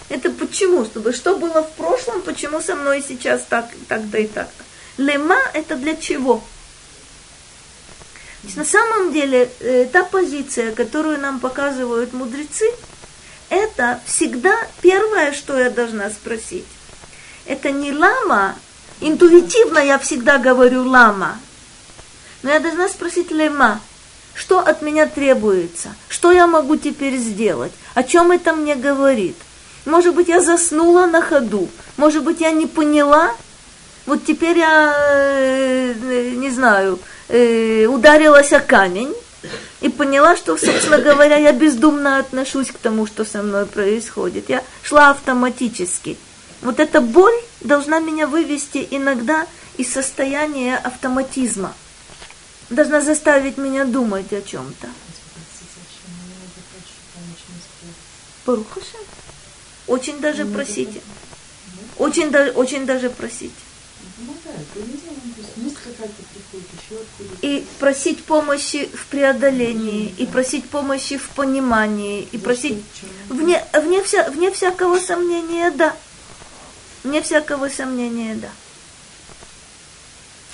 это 0.08 0.30
почему? 0.30 0.84
Чтобы 0.84 1.12
что 1.12 1.36
было 1.36 1.62
в 1.62 1.72
прошлом, 1.72 2.22
почему 2.22 2.60
со 2.60 2.74
мной 2.74 3.04
сейчас 3.06 3.44
так, 3.48 3.66
так 3.86 4.08
да 4.10 4.18
и 4.18 4.26
так. 4.26 4.48
Лема 4.96 5.38
это 5.54 5.76
для 5.76 5.94
чего? 5.94 6.42
На 8.56 8.64
самом 8.64 9.12
деле 9.12 9.50
э, 9.60 9.86
та 9.92 10.04
позиция, 10.04 10.72
которую 10.72 11.18
нам 11.18 11.40
показывают 11.40 12.12
мудрецы, 12.12 12.66
это 13.50 14.00
всегда 14.06 14.56
первое, 14.80 15.32
что 15.32 15.58
я 15.58 15.70
должна 15.70 16.10
спросить. 16.10 16.66
Это 17.46 17.70
не 17.70 17.92
лама, 17.92 18.56
Интуитивно 19.00 19.78
я 19.78 19.98
всегда 19.98 20.38
говорю 20.38 20.82
лама. 20.84 21.38
Но 22.42 22.50
я 22.50 22.60
должна 22.60 22.88
спросить 22.88 23.30
лема, 23.30 23.80
что 24.34 24.58
от 24.58 24.82
меня 24.82 25.06
требуется, 25.06 25.94
что 26.08 26.32
я 26.32 26.46
могу 26.46 26.76
теперь 26.76 27.16
сделать, 27.16 27.72
о 27.94 28.02
чем 28.02 28.32
это 28.32 28.52
мне 28.52 28.74
говорит. 28.74 29.36
Может 29.84 30.14
быть, 30.14 30.28
я 30.28 30.40
заснула 30.40 31.06
на 31.06 31.22
ходу, 31.22 31.68
может 31.96 32.22
быть, 32.22 32.40
я 32.40 32.50
не 32.50 32.66
поняла, 32.66 33.32
вот 34.06 34.24
теперь 34.24 34.58
я, 34.58 34.94
э, 34.96 36.32
не 36.36 36.50
знаю, 36.50 36.98
э, 37.28 37.86
ударилась 37.86 38.52
о 38.52 38.60
камень 38.60 39.14
и 39.80 39.88
поняла, 39.88 40.36
что, 40.36 40.56
собственно 40.56 40.98
говоря, 40.98 41.36
я 41.36 41.52
бездумно 41.52 42.18
отношусь 42.18 42.68
к 42.68 42.78
тому, 42.78 43.06
что 43.06 43.24
со 43.24 43.42
мной 43.42 43.66
происходит. 43.66 44.48
Я 44.48 44.62
шла 44.82 45.10
автоматически– 45.10 46.16
вот 46.60 46.80
эта 46.80 47.00
боль 47.00 47.34
должна 47.60 48.00
меня 48.00 48.26
вывести 48.26 48.86
иногда 48.90 49.46
из 49.76 49.92
состояния 49.92 50.76
автоматизма. 50.76 51.74
Должна 52.68 53.00
заставить 53.00 53.56
меня 53.56 53.84
думать 53.84 54.32
о 54.32 54.42
чем-то. 54.42 54.88
Порухашем. 58.44 59.00
Очень 59.86 60.20
даже 60.20 60.44
просите. 60.44 61.00
Очень, 61.96 62.34
очень 62.34 62.86
даже 62.86 63.08
просите. 63.08 63.54
Я 64.18 64.82
не 64.82 64.96
знаю, 64.96 65.16
приходит, 66.06 66.68
еще 66.72 67.00
откуда 67.00 67.46
И 67.46 67.66
просить 67.78 68.24
помощи 68.24 68.86
в 68.86 69.06
преодолении, 69.06 70.14
и 70.18 70.26
просить 70.26 70.68
помощи 70.68 71.16
в 71.16 71.28
понимании, 71.30 72.28
и 72.30 72.38
просить 72.38 72.82
вне, 73.28 73.64
вне, 73.72 74.02
вся, 74.02 74.30
вне 74.30 74.50
всякого 74.50 74.98
сомнения, 74.98 75.70
да. 75.70 75.96
Вне 77.04 77.22
всякого 77.22 77.68
сомнения, 77.68 78.34
да. 78.34 78.50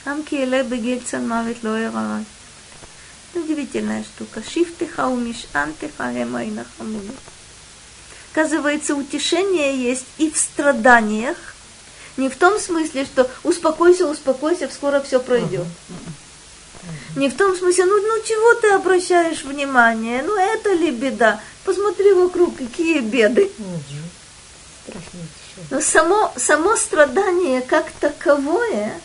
Амкиеле 0.05 0.63
бегильцан 0.63 1.27
мавит. 1.27 1.59
Удивительная 3.35 4.05
штука. 4.05 4.43
Шифтыха 4.49 5.09
умишантыха 5.09 6.23
эмайна 6.23 6.65
хамуну. 6.77 7.15
Оказывается, 8.33 8.95
утешение 8.95 9.81
есть 9.81 10.07
и 10.19 10.31
в 10.31 10.37
страданиях, 10.37 11.54
не 12.17 12.29
в 12.29 12.37
том 12.37 12.59
смысле, 12.59 13.05
что 13.05 13.31
успокойся, 13.43 14.07
успокойся, 14.07 14.69
скоро 14.73 15.01
все 15.01 15.21
пройдет. 15.21 15.67
Не 17.17 17.29
в 17.29 17.37
том 17.37 17.57
смысле, 17.57 17.87
ну, 17.87 18.01
ну 18.01 18.23
чего 18.25 18.55
ты 18.55 18.71
обращаешь 18.71 19.43
внимание? 19.43 20.23
Ну 20.23 20.37
это 20.37 20.73
ли 20.73 20.91
беда? 20.91 21.41
Посмотри 21.65 22.13
вокруг, 22.13 22.57
какие 22.57 23.01
беды. 23.01 23.51
Но 25.71 25.81
само, 25.81 26.33
само 26.37 26.77
страдание 26.77 27.63
как 27.63 27.91
таковое, 28.01 29.01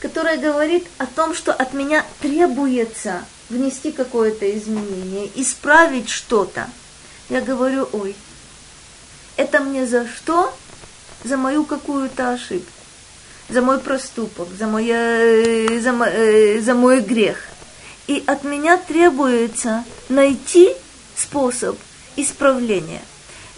которое 0.00 0.38
говорит 0.38 0.86
о 0.98 1.06
том, 1.06 1.34
что 1.34 1.52
от 1.52 1.72
меня 1.72 2.04
требуется 2.20 3.24
внести 3.48 3.92
какое-то 3.92 4.50
изменение, 4.56 5.30
исправить 5.34 6.08
что-то, 6.08 6.68
я 7.28 7.40
говорю, 7.40 7.88
ой, 7.92 8.16
это 9.36 9.60
мне 9.60 9.86
за 9.86 10.06
что? 10.08 10.52
За 11.28 11.36
мою 11.36 11.64
какую-то 11.64 12.30
ошибку, 12.30 12.72
за 13.48 13.62
мой 13.62 13.78
проступок, 13.78 14.48
за, 14.58 14.66
моя, 14.66 15.78
за, 15.80 15.90
э, 15.90 16.60
за 16.60 16.74
мой 16.74 17.00
грех. 17.00 17.38
И 18.06 18.24
от 18.26 18.44
меня 18.44 18.78
требуется 18.78 19.84
найти 20.08 20.74
способ 21.14 21.76
исправления. 22.16 23.02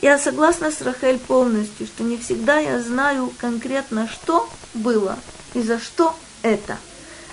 Я 0.03 0.19
согласна 0.19 0.73
с 0.73 0.81
Рахель 0.83 1.19
полностью, 1.19 1.87
что 1.87 2.03
не 2.03 2.17
всегда 2.17 2.59
я 2.59 2.81
знаю 2.81 3.33
конкретно, 3.39 4.09
что 4.09 4.49
было 4.75 5.19
и 5.55 5.63
за 5.63 5.79
что 5.79 6.17
это. 6.43 6.79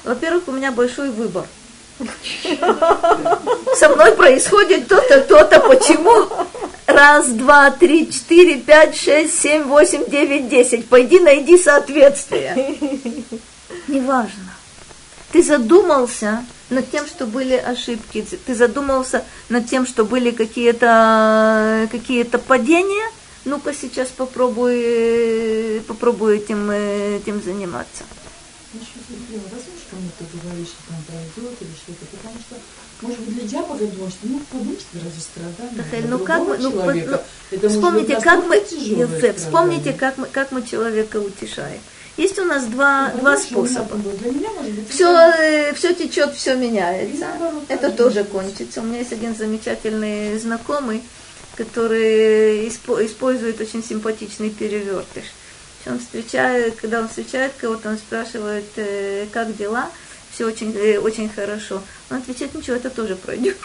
Во-первых, 0.03 0.47
у 0.47 0.51
меня 0.51 0.71
большой 0.71 1.09
выбор. 1.09 1.47
Со 3.75 3.89
мной 3.89 4.11
происходит 4.13 4.87
то-то, 4.87 5.21
то-то, 5.21 5.59
почему? 5.61 6.27
Раз, 6.85 7.27
два, 7.27 7.71
три, 7.71 8.11
четыре, 8.11 8.55
пять, 8.55 8.95
шесть, 8.95 9.39
семь, 9.39 9.63
восемь, 9.63 10.09
девять, 10.09 10.49
десять. 10.49 10.87
Пойди 10.87 11.19
найди 11.19 11.57
соответствие. 11.57 12.75
Неважно. 13.87 14.53
Ты 15.31 15.43
задумался 15.43 16.45
над 16.69 16.89
тем, 16.89 17.05
что 17.05 17.25
были 17.25 17.55
ошибки. 17.55 18.25
Ты 18.45 18.55
задумался 18.55 19.23
над 19.49 19.67
тем, 19.69 19.85
что 19.85 20.05
были 20.05 20.31
какие-то 20.31 21.87
какие 21.91 22.23
падения. 22.23 23.09
Ну-ка 23.45 23.73
сейчас 23.73 24.09
попробуй, 24.09 25.81
попробуй 25.87 26.37
этим, 26.37 26.69
этим 26.71 27.41
заниматься. 27.43 28.03
Возможно, 28.77 29.83
кому-то 29.89 30.23
говоришь, 30.33 30.67
что 30.67 30.81
там 30.89 31.01
пройдет 31.07 31.55
или 31.61 31.73
что-то, 31.75 32.05
потому 32.11 32.39
что 32.39 32.55
может 33.01 33.19
быть, 33.19 33.35
для 33.35 33.47
тебя 33.47 33.61
думаешь, 33.61 34.13
что 34.13 34.27
ну 34.27 34.41
подумаешь, 34.51 34.81
ты 34.91 34.99
разве 34.99 35.21
страдания? 35.21 35.77
Рахель, 35.77 36.09
ну 36.09 36.19
как 36.19 36.41
мы, 36.41 36.57
ну, 36.57 36.71
человека, 36.71 37.23
ну, 37.51 37.57
это 37.57 37.69
вспомните, 37.69 38.19
как 38.19 38.45
мы, 38.45 38.55
Ефе, 38.55 39.33
вспомните, 39.33 39.93
как 39.93 40.17
мы, 40.17 40.27
как 40.27 40.51
мы 40.51 40.63
человека 40.63 41.17
утешаем. 41.17 41.79
Есть 42.17 42.39
у 42.39 42.45
нас 42.45 42.65
два, 42.65 43.11
ну, 43.13 43.19
два 43.19 43.37
способа. 43.37 43.95
Все, 44.89 45.15
э, 45.15 45.73
все 45.75 45.93
течет, 45.93 46.33
все 46.33 46.55
меняется. 46.55 47.19
Наоборот, 47.19 47.63
это 47.67 47.91
тоже 47.91 48.23
кончится. 48.23 48.81
У 48.81 48.85
меня 48.85 48.99
есть 48.99 49.13
один 49.13 49.35
замечательный 49.35 50.39
знакомый, 50.39 51.03
который 51.55 52.67
использует 52.67 53.61
очень 53.61 53.83
симпатичный 53.83 54.49
перевертыш. 54.49 55.25
Он 55.89 55.99
встречает, 55.99 56.75
когда 56.75 56.99
он 56.99 57.07
встречает 57.07 57.53
кого-то, 57.57 57.89
он 57.89 57.97
спрашивает, 57.97 58.65
э, 58.75 59.25
как 59.31 59.55
дела 59.55 59.89
все 60.31 60.45
очень, 60.45 60.75
э, 60.77 60.99
очень 60.99 61.29
хорошо. 61.29 61.81
Он 62.09 62.17
отвечает, 62.17 62.53
ничего, 62.53 62.75
это 62.75 62.89
тоже 62.89 63.15
пройдет. 63.15 63.57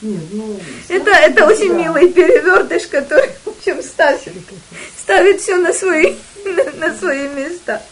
Нет, 0.00 0.22
ну, 0.30 0.60
это, 0.88 1.10
это 1.10 1.46
очень 1.46 1.70
да. 1.70 1.74
милый 1.74 2.12
перевертыш, 2.12 2.86
который, 2.86 3.30
в 3.44 3.48
общем, 3.48 3.82
ставит, 3.82 4.32
ставит 4.96 5.40
все 5.40 5.56
на 5.56 5.72
свои, 5.72 6.14
на, 6.44 6.88
на 6.88 6.96
свои 6.96 7.28
места. 7.28 7.82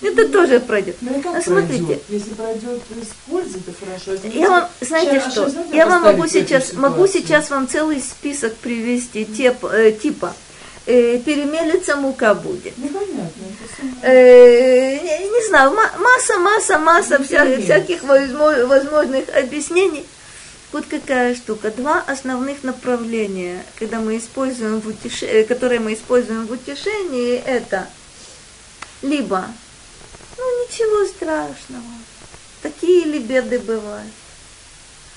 Это 0.00 0.28
тоже 0.28 0.60
пройдет. 0.60 0.96
Ну, 1.02 1.20
как 1.20 1.34
Но 1.34 1.42
смотрите, 1.42 1.84
пройдет? 1.84 2.02
если 2.08 2.30
пройдет 2.30 2.80
с 2.88 3.30
пользой, 3.30 3.60
то 3.60 3.72
хорошо. 3.78 4.12
Если 4.12 4.38
я 4.38 4.48
вам, 4.48 4.68
знаете 4.80 5.20
что, 5.30 5.52
я 5.72 5.86
вам 5.86 6.02
могу 6.04 6.26
сейчас, 6.26 6.72
могу 6.72 7.06
сейчас 7.06 7.50
вам 7.50 7.68
целый 7.68 8.00
список 8.00 8.54
привести 8.56 9.26
тип, 9.26 9.62
э, 9.66 9.92
типа 9.92 10.34
э, 10.90 11.18
перемелится 11.18 11.96
мука 11.96 12.34
будет. 12.34 12.74
Ну, 12.76 12.88
понятно. 12.88 13.44
Э, 14.02 14.98
не, 14.98 15.28
не 15.28 15.46
знаю, 15.46 15.72
масса, 15.72 16.38
масса, 16.38 16.78
масса 16.78 17.18
ну, 17.18 17.24
вся, 17.24 17.44
всяких 17.60 18.02
возможных 18.02 19.28
объяснений. 19.36 20.06
Вот 20.72 20.86
какая 20.86 21.34
штука. 21.34 21.70
Два 21.70 22.00
основных 22.06 22.62
направления, 22.62 23.64
когда 23.78 23.98
мы 23.98 24.18
используем 24.18 24.80
в 24.80 24.88
утеш... 24.88 25.22
Э, 25.22 25.44
которые 25.44 25.80
мы 25.80 25.94
используем 25.94 26.46
в 26.46 26.52
утешении, 26.52 27.36
это 27.36 27.88
либо, 29.02 29.46
ну 30.36 30.64
ничего 30.64 31.06
страшного, 31.06 31.82
такие 32.62 33.04
ли 33.04 33.18
беды 33.18 33.58
бывают. 33.58 34.12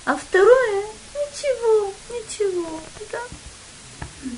А 0.05 0.15
второе, 0.15 0.83
ничего, 1.13 1.93
ничего, 2.09 2.79
да. 3.11 3.19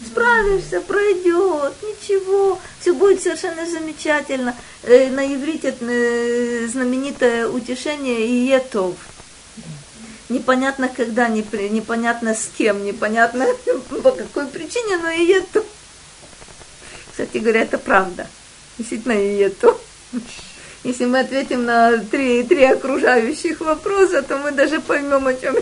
Справишься, 0.08 0.82
пройдет, 0.82 1.74
ничего, 1.84 2.60
все 2.80 2.94
будет 2.94 3.22
совершенно 3.22 3.70
замечательно. 3.70 4.56
Э, 4.82 5.10
на 5.12 5.26
иврите 5.32 5.76
э, 5.80 6.68
знаменитое 6.68 7.48
утешение 7.48 8.26
«Иетов». 8.26 8.96
Непонятно 10.28 10.90
когда, 10.90 11.28
непонятно 11.28 12.34
с 12.34 12.50
кем, 12.58 12.84
непонятно 12.84 13.46
по 14.04 14.12
какой 14.12 14.48
причине, 14.48 14.98
но 14.98 15.12
«Иетов». 15.12 15.66
Кстати 17.12 17.38
говоря, 17.38 17.62
это 17.62 17.78
правда. 17.78 18.28
Действительно, 18.80 19.14
«Иетов». 19.14 19.80
Если 20.84 21.06
мы 21.06 21.20
ответим 21.20 21.66
на 21.66 21.98
три, 21.98 22.44
три 22.44 22.64
окружающих 22.64 23.60
вопроса, 23.60 24.24
то 24.24 24.38
мы 24.38 24.52
даже 24.52 24.80
поймем, 24.80 25.28
о 25.28 25.34
чем, 25.36 25.56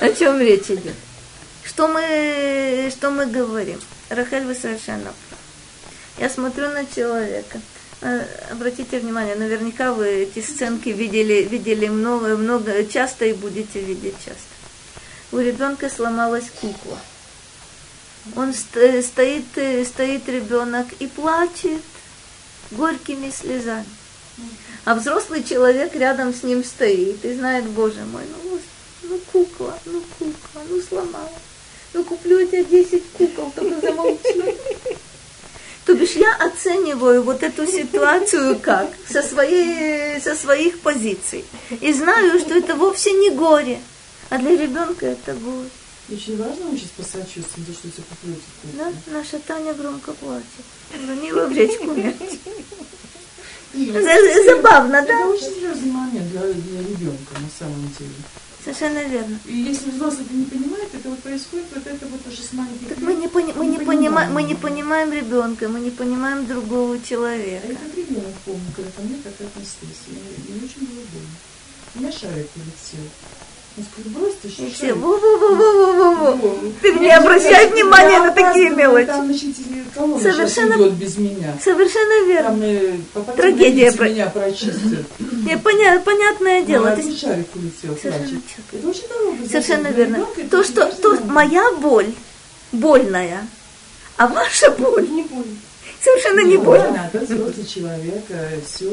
о 0.00 0.08
чем 0.10 0.40
речь 0.40 0.70
идет. 0.70 0.94
Что 1.64 1.86
мы, 1.86 2.90
что 2.90 3.10
мы 3.10 3.26
говорим? 3.26 3.80
Рахель, 4.08 4.44
вы 4.44 4.54
совершенно. 4.54 5.12
Я 6.18 6.28
смотрю 6.28 6.68
на 6.70 6.84
человека. 6.86 7.60
Э, 8.00 8.24
обратите 8.50 8.98
внимание, 8.98 9.36
наверняка 9.36 9.92
вы 9.92 10.08
эти 10.08 10.40
сценки 10.40 10.88
видели, 10.88 11.42
видели 11.44 11.86
много, 11.86 12.36
много, 12.36 12.84
часто 12.84 13.26
и 13.26 13.32
будете 13.32 13.80
видеть 13.80 14.16
часто. 14.16 14.42
У 15.30 15.38
ребенка 15.38 15.88
сломалась 15.88 16.50
кукла. 16.60 16.98
Он 18.36 18.52
стоит, 18.52 19.46
стоит 19.86 20.28
ребенок 20.28 20.86
и 20.98 21.06
плачет 21.06 21.80
горькими 22.72 23.30
слезами. 23.30 23.86
А 24.84 24.94
взрослый 24.94 25.44
человек 25.44 25.94
рядом 25.94 26.34
с 26.34 26.42
ним 26.42 26.64
стоит 26.64 27.24
и 27.24 27.34
знает, 27.34 27.66
боже 27.66 28.04
мой, 28.04 28.22
ну, 28.30 28.60
ну 29.02 29.18
кукла, 29.30 29.78
ну 29.84 30.02
кукла, 30.18 30.62
ну 30.68 30.80
сломалась 30.82 31.51
ну 31.94 32.04
куплю 32.04 32.38
я 32.38 32.46
тебе 32.46 32.64
10 32.64 33.02
кукол, 33.12 33.52
только 33.54 33.80
замолчи. 33.80 34.56
То 35.84 35.94
бишь 35.94 36.12
я 36.12 36.34
оцениваю 36.36 37.22
вот 37.22 37.42
эту 37.42 37.66
ситуацию 37.66 38.58
как? 38.60 38.88
Со, 39.08 39.20
своей, 39.20 40.20
со 40.20 40.36
своих 40.36 40.80
позиций. 40.80 41.44
И 41.80 41.92
знаю, 41.92 42.38
что 42.38 42.54
это 42.54 42.76
вовсе 42.76 43.12
не 43.12 43.30
горе, 43.30 43.80
а 44.30 44.38
для 44.38 44.56
ребенка 44.56 45.06
это 45.06 45.34
горе. 45.34 45.68
Очень 46.10 46.36
важно 46.36 46.68
учить 46.70 46.90
посочувствовать, 46.92 47.66
то, 47.66 47.72
что 47.72 47.88
тебе 47.88 48.04
куплю 48.10 48.34
Да, 48.74 48.92
наша 49.12 49.38
Таня 49.38 49.72
громко 49.72 50.12
плачет. 50.12 50.44
Уронила 51.02 51.46
в 51.46 51.52
речку 51.52 51.92
мяч. 51.92 52.16
Забавно, 53.72 55.04
да? 55.06 55.20
Это 55.20 55.28
очень 55.28 55.54
серьезный 55.54 55.90
момент 55.90 56.30
для, 56.30 56.40
для 56.40 56.80
ребенка 56.80 57.34
на 57.40 57.48
самом 57.58 57.90
деле. 57.98 58.14
Совершенно 58.62 59.02
верно. 59.08 59.38
И 59.44 59.56
если 59.56 59.90
взрослый 59.90 60.24
не 60.30 60.44
понимает, 60.44 60.94
это 60.94 61.10
вот 61.10 61.18
происходит 61.18 61.66
вот 61.74 61.84
это 61.84 62.06
вот 62.06 62.24
уже 62.26 62.42
с 62.42 62.52
маленьких 62.52 62.88
Так 62.88 62.98
мы 62.98 63.14
не, 63.14 63.26
пони, 63.26 63.52
мы, 63.56 63.66
не 63.66 63.78
понимаем, 63.78 64.32
мы 64.32 64.42
не 64.44 64.54
понимаем 64.54 65.12
ребенка, 65.12 65.68
мы 65.68 65.80
не 65.80 65.90
понимаем 65.90 66.46
другого 66.46 67.00
человека. 67.00 67.66
А 67.66 67.72
я 67.72 67.74
как 67.74 67.96
ребенок 67.96 68.34
помню, 68.44 68.66
когда 68.76 68.90
ко 68.92 69.02
мне 69.02 69.16
так 69.16 69.34
относились. 69.40 70.02
Мне, 70.06 70.20
мне 70.54 70.64
очень 70.64 70.86
было 70.86 71.04
больно. 71.12 71.36
У 71.94 71.98
меня 71.98 72.12
шарик 72.12 72.50
улетел. 72.54 73.10
Он 73.74 73.84
скажет, 73.84 74.12
брось 74.12 74.34
ты, 74.42 74.50
что 74.50 74.62
И 74.64 74.70
все, 74.70 74.92
во-во-во-во-во-во. 74.92 76.58
Ты 76.82 76.92
не 76.92 77.06
Я 77.06 77.18
обращай 77.18 77.70
я 78.10 78.22
на 78.24 78.30
такие 78.32 78.68
мелочи. 78.70 79.06
Там 79.06 79.30
учитель 79.30 79.84
колонны 79.94 80.20
Совершенно- 80.20 80.74
идет 80.74 80.92
без 80.92 81.16
меня. 81.16 81.56
Совершенно 81.62 82.26
верно. 82.26 82.92
Там 83.14 83.24
Трагедия 83.36 83.92
про- 83.92 84.08
меня 84.10 84.26
прочистит. 84.28 85.06
Не, 85.18 85.56
поня- 85.56 86.00
понятное 86.00 86.62
дело. 86.62 86.94
Ну, 86.94 87.02
ты- 87.02 87.16
шарик 87.16 87.46
улетел, 87.54 87.96
Совершенно. 88.00 88.42
Совершенно 89.48 89.88
верно. 89.88 90.16
ребенка 90.16 90.42
То, 90.50 90.62
что 90.64 90.86
то, 90.86 91.18
моя 91.24 91.72
боль 91.80 92.12
больная, 92.72 93.46
а 94.18 94.26
ваша 94.26 94.70
боль 94.72 95.08
Не 95.08 95.22
больно. 95.22 95.56
совершенно 96.02 96.40
не 96.40 96.58
больно. 96.58 96.84
ладно, 96.84 97.10
это 97.12 97.24
взрослый 97.24 97.66
человек, 97.66 98.24
все. 98.66 98.90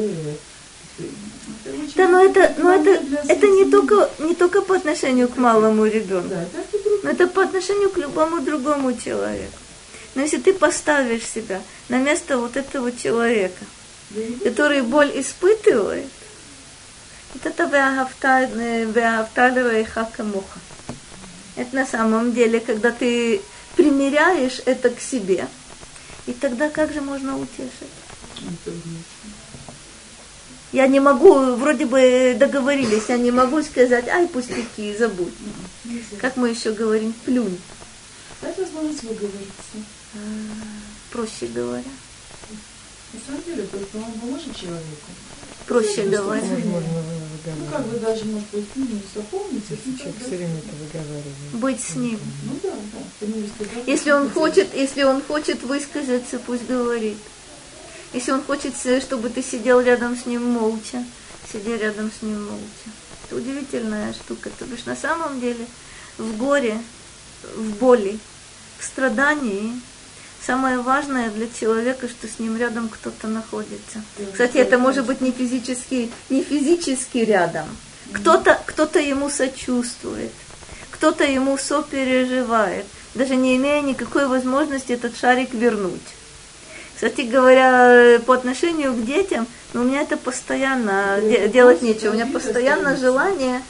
Да, 1.95 2.07
но 2.07 2.23
это, 2.23 2.53
но 2.57 2.73
это, 2.73 3.01
это 3.27 3.47
не 3.47 3.69
только, 3.69 4.09
не 4.19 4.35
только 4.35 4.61
по 4.61 4.75
отношению 4.75 5.27
к 5.27 5.37
малому 5.37 5.85
ребенку, 5.85 6.33
и 6.33 6.77
но 7.03 7.09
это 7.09 7.27
по 7.27 7.43
отношению 7.43 7.89
к 7.89 7.97
любому 7.97 8.41
другому 8.41 8.93
человеку. 8.97 9.57
Но 10.15 10.21
если 10.21 10.37
ты 10.37 10.53
поставишь 10.53 11.23
себя 11.23 11.61
на 11.89 11.97
место 11.97 12.37
вот 12.37 12.57
этого 12.57 12.91
человека, 12.91 13.65
и 14.15 14.39
который 14.43 14.81
боль 14.81 15.11
испытывает, 15.15 16.07
вот 17.33 17.45
это 17.45 17.63
«Веаhavта- 17.63 18.49
э, 18.55 18.85
веаhavта 18.85 19.49
лереха 19.49 20.09
камоха». 20.15 20.59
Это 21.55 21.75
на 21.75 21.85
самом 21.85 22.33
деле, 22.33 22.59
когда 22.59 22.91
ты 22.91 23.41
примеряешь 23.75 24.61
это 24.65 24.89
к 24.89 24.99
себе, 24.99 25.47
и 26.25 26.33
тогда 26.33 26.69
как 26.69 26.91
же 26.93 27.01
можно 27.01 27.37
утешить? 27.37 27.93
Я 30.72 30.88
не 30.88 30.99
могу, 30.99 31.55
вроде 31.55 31.86
бы 31.86 32.36
договорились, 32.38 33.05
я 33.09 33.17
не 33.17 33.32
могу 33.32 33.63
сказать, 33.63 34.07
ай, 34.07 34.28
пустяки, 34.28 34.95
забудь. 34.95 35.34
Нельзя. 35.84 36.17
Как 36.20 36.38
мы 36.38 36.49
еще 36.49 36.72
говорим, 36.72 37.13
плюнь, 37.26 37.59
Дать 38.41 38.57
возможность 38.57 39.03
выговориться. 39.03 39.78
проще 41.11 41.47
говоря. 41.47 41.84
На 43.11 43.20
самом 43.26 43.43
деле, 43.43 43.63
только 43.63 43.97
мы 43.97 44.11
поможем 44.22 44.53
человеку. 44.53 45.09
Проще 45.65 46.03
говоря. 46.03 46.43
Ну, 47.45 47.65
как 47.72 47.86
бы 47.88 47.97
даже, 47.99 48.26
может 48.26 48.49
быть, 48.51 48.65
ну, 48.76 48.86
не 48.86 49.01
запомнить, 49.15 49.63
Если 49.70 49.89
ну, 49.91 49.97
человек 49.97 50.15
все 50.20 50.36
время 50.36 50.57
это 50.59 50.76
выговаривает. 50.76 51.36
Быть 51.53 51.82
с 51.82 51.95
ним. 51.95 52.20
Ну 52.43 52.59
да, 52.61 52.74
да. 52.93 53.82
Если 53.88 54.11
он 54.11 54.30
хочет, 54.30 54.67
если 54.76 55.03
он 55.03 55.22
хочет 55.24 55.63
высказаться, 55.63 56.38
пусть 56.39 56.67
говорит. 56.67 57.17
Если 58.14 58.32
он 58.32 58.43
хочет, 58.43 58.74
э, 58.86 59.01
чтобы 59.01 59.30
ты 59.30 59.43
сидел 59.43 59.82
рядом 59.82 60.18
с 60.18 60.26
ним 60.26 60.43
молча, 60.43 61.03
сиди 61.51 61.76
рядом 61.78 62.12
с 62.12 62.22
ним 62.22 62.43
молча. 62.43 62.89
Это 63.26 63.36
удивительная 63.36 64.14
штука. 64.14 64.49
То 64.57 64.66
бишь 64.66 64.86
на 64.86 64.95
самом 64.95 65.39
деле 65.39 65.66
в 66.18 66.38
горе, 66.38 66.82
в 67.55 67.78
боли, 67.78 68.20
в 68.80 68.84
страдании 68.84 69.80
самое 70.45 70.80
важное 70.80 71.30
для 71.30 71.47
человека, 71.47 72.07
что 72.07 72.28
с 72.28 72.39
ним 72.39 72.57
рядом 72.57 72.89
кто-то 72.89 73.28
находится. 73.28 74.01
Кстати, 74.32 74.57
это 74.57 74.78
может 74.78 75.05
быть 75.05 75.22
не 75.22 75.32
физически, 75.32 76.12
не 76.30 76.43
физически 76.43 77.20
рядом. 77.20 77.68
Кто-то, 78.14 78.60
кто-то 78.66 78.99
ему 78.99 79.30
сочувствует, 79.30 80.32
кто-то 80.89 81.24
ему 81.24 81.57
сопереживает, 81.57 82.86
даже 83.14 83.36
не 83.36 83.55
имея 83.57 83.82
никакой 83.82 84.28
возможности 84.28 84.93
этот 84.93 85.16
шарик 85.16 85.53
вернуть. 85.53 86.01
Кстати 86.99 87.21
говоря, 87.21 88.19
по 88.25 88.33
отношению 88.33 88.91
к 88.93 89.05
детям, 89.05 89.47
ну, 89.71 89.81
у 89.81 89.83
меня 89.85 90.01
это 90.01 90.17
постоянно 90.17 91.15
Ну, 91.21 91.29
де- 91.29 91.35
это 91.37 91.47
делать 91.53 91.79
просто 91.79 91.93
нечего. 91.93 92.09
У 92.11 92.13
меня 92.15 92.25
постоянно 92.25 92.81
становится. 92.97 93.05
желание 93.05 93.61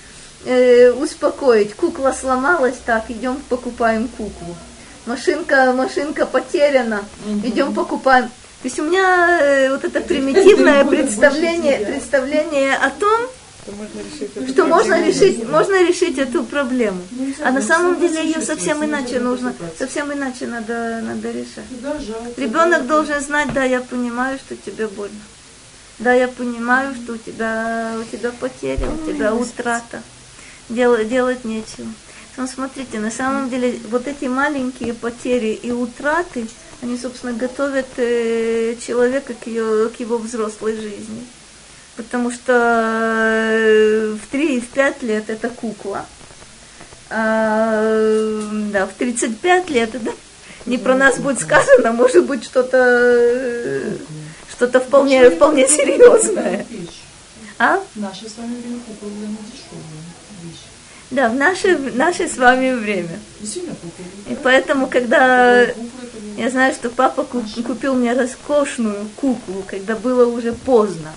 э, 0.45 0.91
успокоить. 0.93 1.75
Кукла 1.75 2.11
сломалась, 2.19 2.77
так, 2.83 3.03
идем 3.09 3.39
покупаем 3.47 4.07
куклу. 4.07 4.55
Машинка, 5.05 5.73
машинка 5.73 6.25
потеряна, 6.25 7.03
идем 7.43 7.75
покупаем. 7.75 8.25
То 8.25 8.31
есть 8.63 8.79
у 8.79 8.83
меня 8.83 9.39
э, 9.39 9.69
вот 9.69 9.85
это 9.85 10.01
примитивное 10.01 10.83
представление, 10.85 11.85
представление 11.85 12.73
о 12.77 12.89
том, 12.89 13.19
Что 13.69 13.75
можно 13.75 13.99
решить 13.99 14.35
эту 14.35 14.51
что 14.51 14.65
можно 14.65 15.07
решить, 15.07 15.49
можно 15.49 15.87
решить 15.87 16.17
эту 16.17 16.43
проблему. 16.43 17.01
Ну, 17.11 17.33
А 17.43 17.51
на 17.51 17.61
самом 17.61 17.93
ну, 17.93 17.99
деле 17.99 18.25
ее 18.25 18.41
совсем 18.41 18.83
иначе 18.83 19.19
нужно 19.19 19.53
совсем 19.77 20.11
иначе 20.11 20.47
надо, 20.47 21.01
надо 21.03 21.31
решать. 21.31 21.65
Жалко, 21.81 22.41
Ребенок 22.41 22.87
должен 22.87 23.21
знать, 23.21 23.53
да, 23.53 23.63
я 23.63 23.81
понимаю, 23.81 24.39
что 24.39 24.55
тебе 24.55 24.87
больно. 24.87 25.19
Да, 25.99 26.13
я 26.13 26.27
понимаю, 26.27 26.95
что 26.95 27.13
у 27.13 27.17
тебя, 27.17 27.93
у 27.99 28.03
тебя 28.03 28.31
потеря, 28.31 28.89
у 28.89 29.05
тебя 29.05 29.33
утрата. 29.35 30.01
Делать, 30.69 31.09
делать 31.09 31.45
нечего. 31.45 31.87
Ну, 32.37 32.47
смотрите, 32.47 32.99
на 32.99 33.11
самом 33.11 33.49
деле, 33.49 33.77
вот 33.89 34.07
эти 34.07 34.25
маленькие 34.25 34.93
потери 34.93 35.59
и 35.61 35.71
утраты, 35.71 36.47
они, 36.81 36.97
собственно, 36.97 37.33
готовят 37.33 37.87
э, 37.97 38.75
человека 38.79 39.33
к, 39.33 39.47
ее, 39.47 39.89
к 39.89 39.99
его 39.99 40.17
взрослой 40.17 40.75
жизни. 40.75 41.25
Потому 41.99 42.31
что 42.31 42.53
э, 42.53 44.15
в 44.15 44.31
3 44.31 44.55
и 44.55 44.61
в 44.61 44.69
5 44.69 45.03
лет 45.03 45.29
это 45.29 45.49
кукла. 45.49 46.05
А, 47.09 48.41
да, 48.71 48.85
в 48.85 48.93
35 48.93 49.69
лет 49.69 49.95
это 49.95 50.11
не 50.65 50.77
про 50.77 50.95
нас 50.95 51.17
будет 51.19 51.41
сказано, 51.41 51.91
может 51.91 52.25
быть 52.25 52.45
что-то 52.45 52.77
э, 52.77 53.97
что-то 54.49 54.79
вполне, 54.79 55.29
вполне 55.29 55.67
серьезное. 55.67 56.65
А? 57.57 57.83
Наше 57.95 58.29
с 58.29 58.37
вами 58.37 58.55
время 58.61 58.79
кукла 58.87 59.09
довольно 59.09 59.37
дешевая 59.51 59.83
вещь. 60.43 60.61
Да, 61.11 61.27
в 61.27 61.35
наше, 61.35 61.75
в 61.75 61.97
наше 61.97 62.29
с 62.29 62.37
вами 62.37 62.71
время. 62.75 63.19
И 64.29 64.37
поэтому, 64.41 64.87
когда 64.87 65.63
я 66.37 66.49
знаю, 66.49 66.73
что 66.73 66.89
папа 66.89 67.25
ку- 67.25 67.43
купил 67.67 67.93
мне 67.95 68.13
роскошную 68.13 69.09
куклу, 69.17 69.65
когда 69.67 69.97
было 69.97 70.25
уже 70.25 70.53
поздно. 70.53 71.11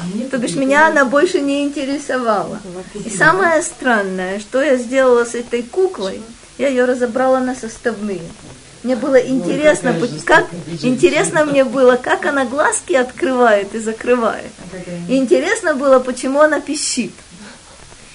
А 0.00 0.30
То 0.30 0.38
бишь 0.38 0.54
меня 0.54 0.86
она 0.86 1.04
больше 1.04 1.40
не 1.40 1.64
интересовала. 1.64 2.60
И 3.04 3.10
самое 3.10 3.62
странное, 3.62 4.38
что 4.40 4.62
я 4.62 4.76
сделала 4.76 5.24
с 5.24 5.34
этой 5.34 5.62
куклой, 5.62 6.20
я 6.58 6.68
ее 6.68 6.84
разобрала 6.84 7.40
на 7.40 7.54
составные. 7.54 8.20
Мне 8.84 8.94
было 8.94 9.16
интересно, 9.16 9.92
какая 9.92 10.00
пот- 10.00 10.10
жестокая 10.10 10.42
как 10.42 10.84
интересно 10.84 11.44
мне 11.44 11.64
было, 11.64 11.96
как 11.96 12.26
она 12.26 12.44
глазки 12.44 12.92
открывает 12.94 13.74
и 13.74 13.80
закрывает. 13.80 14.52
А 14.72 15.10
И 15.12 15.16
интересно 15.16 15.74
было, 15.74 15.98
почему 15.98 16.40
она 16.40 16.60
пищит. 16.60 17.12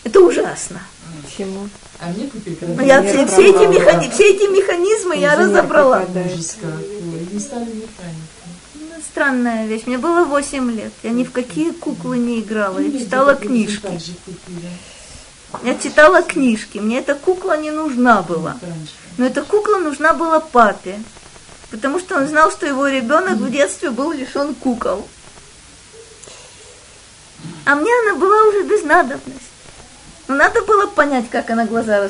Это 0.06 0.22
ужасно. 0.22 0.82
Почему? 1.26 1.68
А 2.00 2.10
мне 2.10 2.28
купили 2.28 2.58
Но 2.62 2.82
я 2.84 3.02
все, 3.02 3.26
все 3.28 3.50
эти, 3.50 3.64
механи- 3.78 4.10
все 4.12 4.30
эти 4.36 4.44
механизмы 4.52 5.16
я 5.18 5.36
разобрала. 5.36 6.06
не 7.34 7.40
стали 7.40 7.66
механиком. 7.66 8.28
Странная 9.14 9.68
вещь. 9.68 9.84
Мне 9.86 10.00
было 10.00 10.26
8 10.26 10.72
лет. 10.72 10.92
Я 11.04 11.12
ни 11.12 11.24
в 11.24 11.32
какие 11.32 11.70
куклы 11.70 12.18
не 12.18 12.40
играла. 12.40 12.80
Я 12.80 13.00
читала 13.00 13.36
книжки. 13.36 13.88
Я 15.64 15.76
читала 15.76 16.24
книжки. 16.24 16.80
Мне 16.80 16.98
эта 16.98 17.14
кукла 17.14 17.56
не 17.56 17.70
нужна 17.70 18.24
была. 18.24 18.58
Но 19.20 19.28
эта 19.28 19.44
кукла 19.44 19.78
нужна 19.78 20.14
была 20.16 20.40
папе. 20.40 21.00
Потому 21.70 22.00
что 22.00 22.18
он 22.18 22.28
знал, 22.28 22.50
что 22.50 22.66
его 22.66 22.88
ребенок 22.88 23.38
в 23.38 23.52
детстве 23.52 23.92
был 23.92 24.12
лишен 24.12 24.56
кукол. 24.56 25.08
А 27.66 27.76
мне 27.76 27.92
она 28.08 28.16
была 28.16 28.48
уже 28.48 28.64
без 28.64 28.82
надобности. 28.82 29.46
Ну, 30.28 30.36
надо 30.36 30.64
было 30.64 30.88
понять, 30.88 31.30
как 31.30 31.52
она 31.52 31.68
глаза 31.68 32.10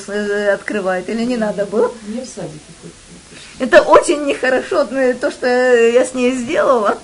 открывает, 0.54 1.10
или 1.10 1.26
не 1.26 1.36
надо 1.36 1.66
было. 1.66 1.94
Мне 2.08 2.24
в 2.24 2.30
садике. 2.30 2.60
Это 3.60 3.82
очень 3.82 4.26
нехорошо, 4.26 4.86
то, 4.86 5.32
что 5.32 5.48
я 5.48 6.06
с 6.06 6.14
ней 6.14 6.32
сделала. 6.36 6.98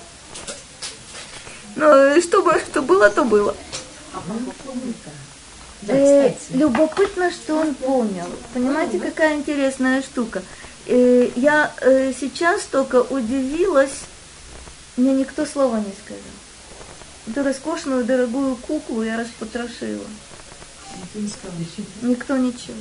Но 1.76 2.20
что, 2.20 2.42
бы, 2.42 2.60
что 2.70 2.82
было, 2.82 3.08
то 3.10 3.24
было. 3.24 3.54
Э, 5.88 6.34
любопытно, 6.50 7.30
что 7.30 7.56
он 7.56 7.74
понял. 7.74 8.26
Понимаете, 8.52 8.98
какая 8.98 9.36
интересная 9.36 10.02
штука. 10.02 10.42
Э, 10.86 11.30
я 11.36 11.72
э, 11.80 12.12
сейчас 12.18 12.62
только 12.62 13.02
удивилась, 13.02 14.00
мне 14.96 15.14
никто 15.14 15.46
слова 15.46 15.78
не 15.78 15.92
сказал. 16.04 16.22
Эту 17.28 17.42
роскошную, 17.44 18.04
дорогую 18.04 18.56
куклу 18.56 19.02
я 19.02 19.18
распотрошила. 19.18 20.04
Никто 21.00 21.18
не 21.18 21.28
сказал 21.28 21.58
ничего. 21.58 21.86
Никто 22.02 22.36
ничего. 22.36 22.76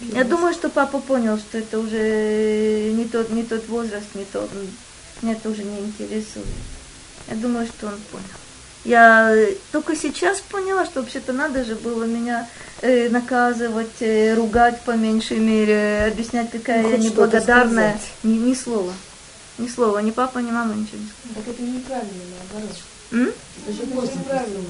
Я 0.00 0.24
думаю, 0.24 0.52
что 0.52 0.68
папа 0.68 0.98
понял, 0.98 1.38
что 1.38 1.58
это 1.58 1.78
уже 1.78 2.92
не 2.92 3.06
тот, 3.06 3.30
не 3.30 3.44
тот 3.44 3.66
возраст, 3.68 4.06
не 4.14 4.24
тот. 4.24 4.50
Меня 5.22 5.32
это 5.32 5.48
уже 5.48 5.64
не 5.64 5.78
интересует. 5.78 6.46
Я 7.28 7.36
думаю, 7.36 7.66
что 7.66 7.86
он 7.86 7.98
понял. 8.10 8.24
Я 8.84 9.34
э, 9.34 9.54
только 9.72 9.96
сейчас 9.96 10.40
поняла, 10.40 10.84
что 10.84 11.00
вообще-то 11.00 11.32
надо 11.32 11.64
же 11.64 11.74
было 11.74 12.04
меня 12.04 12.48
э, 12.82 13.08
наказывать, 13.08 14.00
э, 14.00 14.34
ругать 14.34 14.80
по 14.82 14.92
меньшей 14.92 15.38
мере, 15.38 16.06
объяснять, 16.12 16.52
какая 16.52 16.82
Ну, 16.82 16.90
я 16.90 16.96
неблагодарная. 16.98 17.98
Ни, 18.22 18.34
ни 18.34 18.54
слова. 18.54 18.92
Ни 19.58 19.66
слова. 19.66 19.98
Ни 19.98 20.12
папа, 20.12 20.38
ни 20.38 20.52
мама 20.52 20.74
ничего 20.74 20.98
не 20.98 21.08
сказали. 21.08 21.34
Так 21.34 21.54
это 21.54 21.62
неправильно, 21.62 22.22
наоборот. 22.52 22.76
М? 23.12 23.32
Же 23.68 23.82
неправильно. 23.82 24.60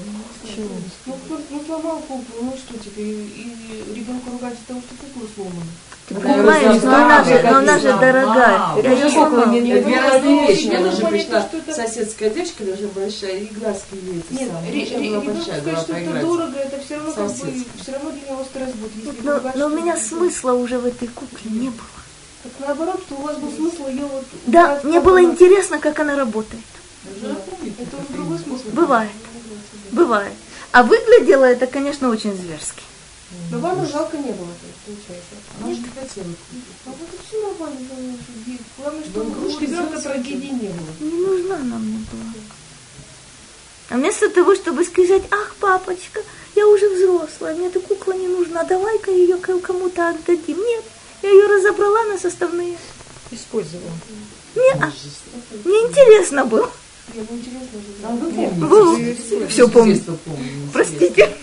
Почему? 0.41 0.69
Ну, 1.05 1.13
кто, 1.25 1.39
ну 1.49 1.61
сломал 1.65 1.99
куклу, 1.99 2.41
ну 2.41 2.53
что 2.57 2.77
теперь, 2.79 3.05
и, 3.05 3.53
и 3.91 3.95
ребенка 3.95 4.31
ругать 4.31 4.53
из-за 4.53 4.67
того, 4.67 4.81
что 4.81 4.95
кукла 4.95 5.27
сломана. 5.35 5.71
Ты 6.07 6.15
Да, 6.15 6.21
понимаешь, 6.21 6.81
но 6.83 6.95
она 6.95 7.23
же, 7.23 7.41
но 7.43 7.57
она 7.57 7.79
же 7.79 7.93
дорогая. 7.93 8.77
Это 8.77 9.45
мне 9.47 9.61
Не 9.61 9.71
Это 9.71 9.85
две 9.85 9.99
разные 10.01 10.47
вещи. 10.47 10.67
Мне 10.67 10.77
понятно, 10.77 11.09
пришла 11.09 11.41
что 11.41 11.57
это- 11.57 11.73
соседская 11.73 12.29
дочка, 12.29 12.63
даже 12.63 12.87
большая, 12.87 13.37
и 13.39 13.45
глазки 13.47 13.95
ей 13.95 14.19
это 14.19 14.33
Нет, 14.33 14.91
ребенку 14.91 15.41
сказать, 15.41 15.79
что 15.79 15.93
это 15.93 16.19
дорого, 16.21 16.57
это 16.57 16.79
все 16.79 16.95
равно 16.95 17.11
как 17.13 17.27
бы, 17.27 17.65
все 17.81 17.91
равно 17.91 18.11
для 18.11 18.21
него 18.21 18.43
стресс 18.45 18.73
будет. 18.73 18.91
Если 18.95 19.57
Но, 19.59 19.65
у 19.65 19.69
меня 19.69 19.97
смысла 19.97 20.53
уже 20.53 20.79
в 20.79 20.85
этой 20.85 21.07
кукле 21.09 21.51
не 21.51 21.69
было. 21.69 21.87
Так 22.43 22.51
наоборот, 22.59 23.01
что 23.05 23.15
у 23.15 23.21
вас 23.21 23.37
был 23.37 23.51
смысл 23.51 23.87
ее 23.87 24.05
вот... 24.05 24.23
Да, 24.45 24.79
мне 24.83 25.01
было 25.01 25.21
интересно, 25.21 25.79
как 25.79 25.99
она 25.99 26.15
работает. 26.15 26.63
Бывает. 28.73 29.11
Бывает. 29.91 30.33
А 30.71 30.83
выглядело 30.83 31.45
это, 31.45 31.67
конечно, 31.67 32.09
очень 32.09 32.35
зверски. 32.35 32.83
Но 33.51 33.59
вам 33.59 33.83
и 33.83 33.91
жалко 33.91 34.17
не 34.17 34.31
было, 34.31 34.47
то 34.47 34.67
есть, 34.67 34.79
получается. 34.85 35.35
Она 35.61 35.73
же 35.73 35.79
не 35.79 35.89
хотела. 35.89 36.27
А 36.85 36.89
вот 36.89 37.09
это 37.13 37.23
все 37.27 37.41
нормально. 37.41 37.79
и 38.45 38.57
Главное, 38.77 39.03
что 39.03 39.11
Да, 39.13 39.19
у 39.21 39.29
игрушки 39.31 39.63
ребенка 39.63 40.01
трагедии 40.01 40.47
не 40.47 40.69
было. 40.69 41.11
Не 41.11 41.19
нужна 41.25 41.55
она 41.55 41.77
мне 41.77 42.05
была. 42.11 42.33
А 43.89 43.95
вместо 43.95 44.29
того, 44.29 44.55
чтобы 44.55 44.83
сказать, 44.85 45.23
ах, 45.31 45.55
папочка, 45.59 46.21
я 46.55 46.67
уже 46.67 46.89
взрослая, 46.89 47.55
мне 47.55 47.67
эта 47.67 47.79
кукла 47.79 48.13
не 48.13 48.27
нужна, 48.27 48.63
давай-ка 48.63 49.11
ее 49.11 49.37
кому-то 49.37 50.09
отдадим. 50.09 50.57
Нет, 50.57 50.83
я 51.21 51.29
ее 51.29 51.47
разобрала 51.47 52.03
на 52.05 52.17
составные. 52.17 52.77
Использовала. 53.31 53.91
Не, 54.55 54.71
а, 54.81 54.91
мне 55.65 55.77
интересно 55.87 56.45
было. 56.45 56.69
Мне 57.13 57.23
было 57.23 57.37
интересно 57.37 57.79
же. 57.79 57.87
А 58.03 58.11
вы 58.11 58.31
помните? 58.31 59.15
Все 59.15 59.47
всё 59.47 59.67
помню. 59.69 60.01
Простите, 60.73 61.35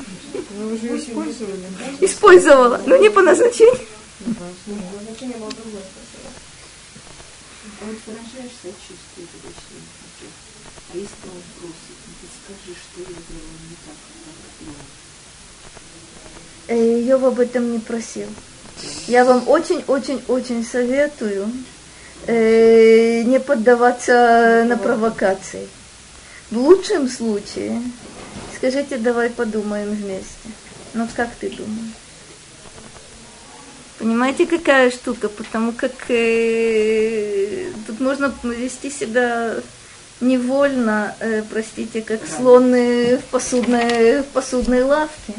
Но 0.58 0.68
вы 0.68 0.78
же 0.78 0.86
ее 0.86 0.98
использовали. 0.98 1.66
использовала, 2.00 2.80
но 2.86 2.96
не 2.96 3.10
по 3.10 3.22
назначению. 3.22 3.78
Назначение 4.26 5.36
было 5.38 5.50
другое. 5.50 5.82
А 7.80 7.86
вот 7.86 7.96
выражаешь 8.06 8.52
сочувствие 8.62 9.26
этой 9.26 9.40
дочери, 9.42 9.80
а 10.92 10.96
если 10.96 11.24
он 11.24 11.42
просит, 11.58 11.96
ну 12.06 12.12
ты 12.20 12.26
скажи, 12.40 12.72
что 12.80 13.00
я 13.00 13.06
сделала 13.06 13.58
не 13.68 13.76
так, 13.84 13.96
как 13.98 14.18
об 17.26 17.40
этом 17.40 17.72
не 17.72 17.78
просил. 17.78 18.28
Я 19.06 19.24
вам 19.24 19.48
очень-очень-очень 19.48 20.64
советую 20.64 21.50
э, 22.26 23.22
не 23.22 23.40
поддаваться 23.40 24.64
на 24.66 24.76
провокации. 24.76 25.68
В 26.50 26.58
лучшем 26.58 27.08
случае 27.08 27.80
скажите, 28.56 28.96
давай 28.96 29.28
подумаем 29.30 29.90
вместе. 29.90 30.48
Ну 30.94 31.06
как 31.14 31.28
ты 31.34 31.50
думаешь? 31.50 31.94
Понимаете, 33.98 34.46
какая 34.46 34.90
штука? 34.90 35.28
Потому 35.28 35.72
как 35.72 35.92
э, 36.08 37.66
тут 37.86 38.00
можно 38.00 38.34
вести 38.42 38.90
себя 38.90 39.56
невольно, 40.20 41.14
э, 41.20 41.42
простите, 41.48 42.02
как 42.02 42.20
слон 42.26 42.74
э, 42.74 43.18
в 43.18 43.24
посудной, 43.24 44.22
в 44.22 44.26
посудной 44.26 44.82
лавке. 44.82 45.34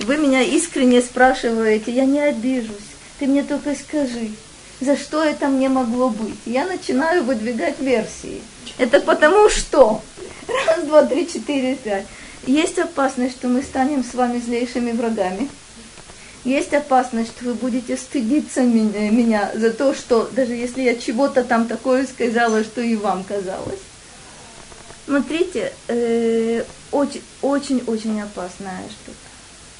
Вы 0.00 0.18
меня 0.18 0.42
искренне 0.42 1.00
спрашиваете, 1.00 1.92
я 1.92 2.04
не 2.04 2.20
обижусь, 2.20 2.94
ты 3.18 3.26
мне 3.26 3.42
только 3.42 3.74
скажи, 3.74 4.30
за 4.80 4.96
что 4.96 5.22
это 5.22 5.48
мне 5.48 5.68
могло 5.68 6.10
быть. 6.10 6.38
Я 6.44 6.66
начинаю 6.66 7.24
выдвигать 7.24 7.80
версии. 7.80 8.42
Это 8.78 9.00
потому 9.00 9.48
что. 9.48 10.02
Раз, 10.48 10.84
два, 10.84 11.02
три, 11.04 11.26
четыре, 11.28 11.76
пять. 11.76 12.06
Есть 12.46 12.78
опасность, 12.78 13.36
что 13.36 13.48
мы 13.48 13.62
станем 13.62 14.04
с 14.04 14.14
вами 14.14 14.38
злейшими 14.38 14.92
врагами. 14.92 15.48
Есть 16.44 16.72
опасность, 16.74 17.30
что 17.30 17.46
вы 17.46 17.54
будете 17.54 17.96
стыдиться 17.96 18.62
меня, 18.62 19.10
меня 19.10 19.50
за 19.54 19.72
то, 19.72 19.94
что 19.94 20.30
даже 20.30 20.52
если 20.52 20.82
я 20.82 20.94
чего-то 20.94 21.42
там 21.42 21.66
такое 21.66 22.06
сказала, 22.06 22.62
что 22.62 22.80
и 22.80 22.94
вам 22.94 23.24
казалось. 23.24 23.80
Смотрите, 25.06 25.72
э, 25.88 26.62
очень, 26.92 27.22
очень, 27.42 27.82
очень 27.88 28.20
опасная 28.20 28.82
штука. 28.90 29.25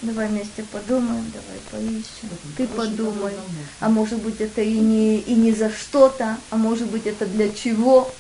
Давай 0.03 0.29
вместе 0.29 0.63
подумаем, 0.71 1.25
давай 1.33 1.59
поищем. 1.71 2.29
Ты 2.57 2.67
подумай. 2.67 3.33
А 3.81 3.89
может 3.89 4.21
быть 4.21 4.41
это 4.41 4.61
и 4.61 4.79
не, 4.79 5.19
и 5.19 5.35
не 5.35 5.53
за 5.53 5.71
что-то, 5.71 6.37
а 6.51 6.57
может 6.57 6.89
быть 6.91 7.07
это 7.07 7.25
для 7.25 7.49
чего, 7.49 8.11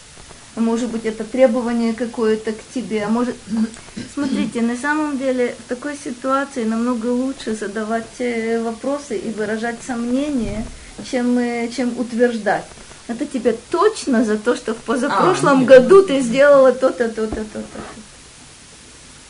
а 0.54 0.60
может 0.60 0.90
быть 0.90 1.04
это 1.04 1.22
требование 1.22 1.92
какое-то 1.92 2.52
к 2.52 2.58
тебе, 2.74 3.04
а 3.04 3.08
может... 3.08 3.36
Смотрите, 4.14 4.62
на 4.62 4.74
самом 4.74 5.18
деле 5.18 5.54
в 5.58 5.68
такой 5.68 5.98
ситуации 6.02 6.64
намного 6.64 7.08
лучше 7.08 7.54
задавать 7.54 8.20
э, 8.20 8.62
вопросы 8.62 9.18
и 9.18 9.30
выражать 9.30 9.76
сомнения, 9.86 10.64
чем, 11.10 11.38
э, 11.38 11.68
чем 11.68 11.98
утверждать. 11.98 12.64
Это 13.06 13.26
тебе 13.26 13.54
точно 13.70 14.24
за 14.24 14.38
то, 14.38 14.56
что 14.56 14.72
в 14.72 14.78
позапрошлом 14.78 15.60
нет. 15.60 15.68
году 15.68 16.02
ты 16.02 16.20
сделала 16.20 16.72
то-то, 16.72 17.10
то-то, 17.10 17.36
то-то. 17.36 17.80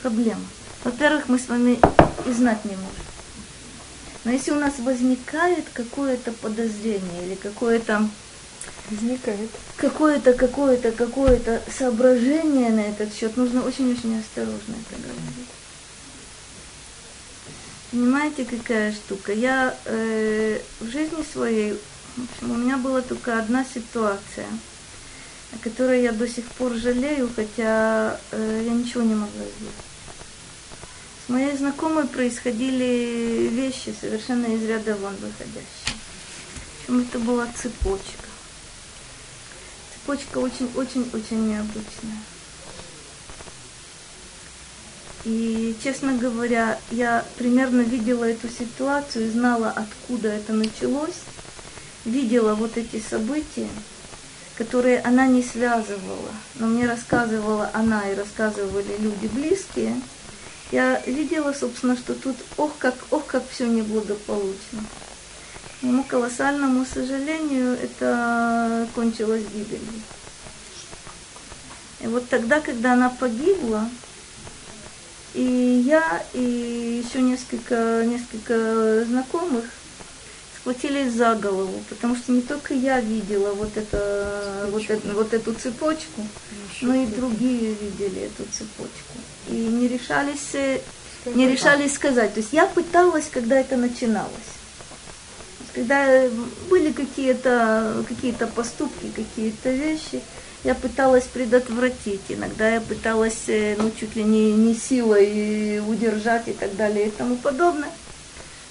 Проблема. 0.00 0.40
Во-первых, 0.84 1.28
мы 1.28 1.38
с 1.38 1.48
вами 1.48 1.78
и 2.26 2.32
знать 2.32 2.64
не 2.64 2.72
можем. 2.72 3.06
Но 4.24 4.32
если 4.32 4.50
у 4.50 4.56
нас 4.56 4.78
возникает 4.78 5.64
какое-то 5.72 6.32
подозрение 6.32 7.26
или 7.26 7.36
какое-то 7.36 8.08
Возникает. 8.90 9.50
какое-то, 9.76 10.32
какое-то, 10.32 10.92
какое-то 10.92 11.62
соображение 11.76 12.70
на 12.70 12.80
этот 12.80 13.14
счет, 13.14 13.36
нужно 13.36 13.64
очень-очень 13.64 14.18
осторожно 14.18 14.74
это 14.74 15.00
говорить. 15.00 15.48
Понимаете, 17.90 18.44
какая 18.44 18.92
штука? 18.92 19.32
Я 19.32 19.76
э, 19.84 20.60
в 20.80 20.90
жизни 20.90 21.24
своей, 21.32 21.72
в 22.16 22.24
общем, 22.24 22.50
у 22.50 22.56
меня 22.56 22.76
была 22.76 23.02
только 23.02 23.38
одна 23.38 23.64
ситуация, 23.64 24.46
о 25.52 25.58
которой 25.62 26.02
я 26.02 26.12
до 26.12 26.28
сих 26.28 26.44
пор 26.46 26.74
жалею, 26.74 27.30
хотя 27.34 28.20
э, 28.32 28.62
я 28.66 28.72
ничего 28.72 29.02
не 29.02 29.14
могла 29.14 29.44
сделать. 29.56 29.95
С 31.26 31.28
моей 31.28 31.56
знакомой 31.56 32.06
происходили 32.06 33.48
вещи 33.50 33.92
совершенно 34.00 34.46
из 34.46 34.62
ряда 34.62 34.94
вон 34.94 35.12
выходящие. 35.16 35.96
Причем 36.86 37.00
это 37.00 37.18
была 37.18 37.48
цепочка. 37.52 38.28
Цепочка 39.92 40.38
очень-очень-очень 40.38 41.48
необычная. 41.48 42.22
И, 45.24 45.76
честно 45.82 46.14
говоря, 46.14 46.78
я 46.92 47.24
примерно 47.36 47.80
видела 47.80 48.22
эту 48.22 48.48
ситуацию, 48.48 49.32
знала, 49.32 49.72
откуда 49.74 50.28
это 50.28 50.52
началось, 50.52 51.22
видела 52.04 52.54
вот 52.54 52.76
эти 52.76 53.02
события, 53.02 53.68
которые 54.56 55.00
она 55.00 55.26
не 55.26 55.42
связывала, 55.42 56.30
но 56.54 56.68
мне 56.68 56.86
рассказывала 56.86 57.68
она 57.74 58.08
и 58.08 58.14
рассказывали 58.14 58.96
люди 59.00 59.26
близкие. 59.26 60.00
Я 60.72 61.00
видела, 61.06 61.52
собственно, 61.52 61.96
что 61.96 62.14
тут, 62.14 62.36
ох, 62.56 62.72
как, 62.78 62.94
ох, 63.10 63.26
как 63.26 63.48
все 63.48 63.66
неблагополучно. 63.66 64.82
К 65.80 65.82
моему 65.82 66.02
колоссальному 66.02 66.84
сожалению, 66.84 67.74
это 67.74 68.88
кончилось 68.94 69.44
гибелью. 69.54 70.02
И 72.00 72.06
вот 72.08 72.28
тогда, 72.28 72.60
когда 72.60 72.94
она 72.94 73.10
погибла, 73.10 73.88
и 75.34 75.82
я, 75.86 76.24
и 76.32 77.02
еще 77.04 77.22
несколько, 77.22 78.04
несколько 78.04 79.04
знакомых 79.04 79.66
схватились 80.58 81.12
за 81.12 81.36
голову, 81.36 81.80
потому 81.88 82.16
что 82.16 82.32
не 82.32 82.40
только 82.40 82.74
я 82.74 83.00
видела 83.00 83.52
вот, 83.52 83.76
это, 83.76 84.68
вот, 84.72 84.82
это, 84.88 85.08
вот 85.12 85.32
эту 85.32 85.54
цепочку, 85.54 86.26
но 86.80 86.94
и 86.94 87.06
другие 87.06 87.74
видели 87.74 88.22
эту 88.22 88.50
цепочку. 88.50 89.18
И 89.48 89.54
не 89.54 89.88
решались, 89.88 90.54
э, 90.54 90.80
не 91.26 91.48
решались 91.48 91.94
сказать. 91.94 92.34
То 92.34 92.40
есть 92.40 92.52
я 92.52 92.66
пыталась, 92.66 93.28
когда 93.30 93.58
это 93.58 93.76
начиналось. 93.76 94.30
Когда 95.74 96.06
э, 96.06 96.30
были 96.68 96.92
какие-то 96.92 98.04
какие 98.08 98.32
поступки, 98.32 99.10
какие-то 99.14 99.70
вещи, 99.70 100.22
я 100.64 100.74
пыталась 100.74 101.24
предотвратить. 101.24 102.22
Иногда 102.28 102.68
я 102.68 102.80
пыталась, 102.80 103.48
э, 103.48 103.76
ну, 103.78 103.90
чуть 103.98 104.16
ли 104.16 104.24
не, 104.24 104.52
не 104.52 104.74
силой 104.74 105.80
удержать 105.86 106.48
и 106.48 106.52
так 106.52 106.76
далее 106.76 107.08
и 107.08 107.10
тому 107.10 107.36
подобное. 107.36 107.90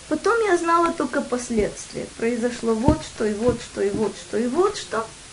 Потом 0.08 0.40
я 0.46 0.58
знала 0.58 0.92
только 0.92 1.22
последствия. 1.22 2.06
Произошло 2.18 2.76
вот 2.76 3.02
что, 3.02 3.26
и 3.26 3.34
вот 3.34 3.60
что, 3.62 3.82
и 3.82 3.90
вот 3.90 4.16
что, 4.16 4.38
и 4.38 4.48
вот 4.48 4.78
что. 4.78 5.00
И 5.00 5.25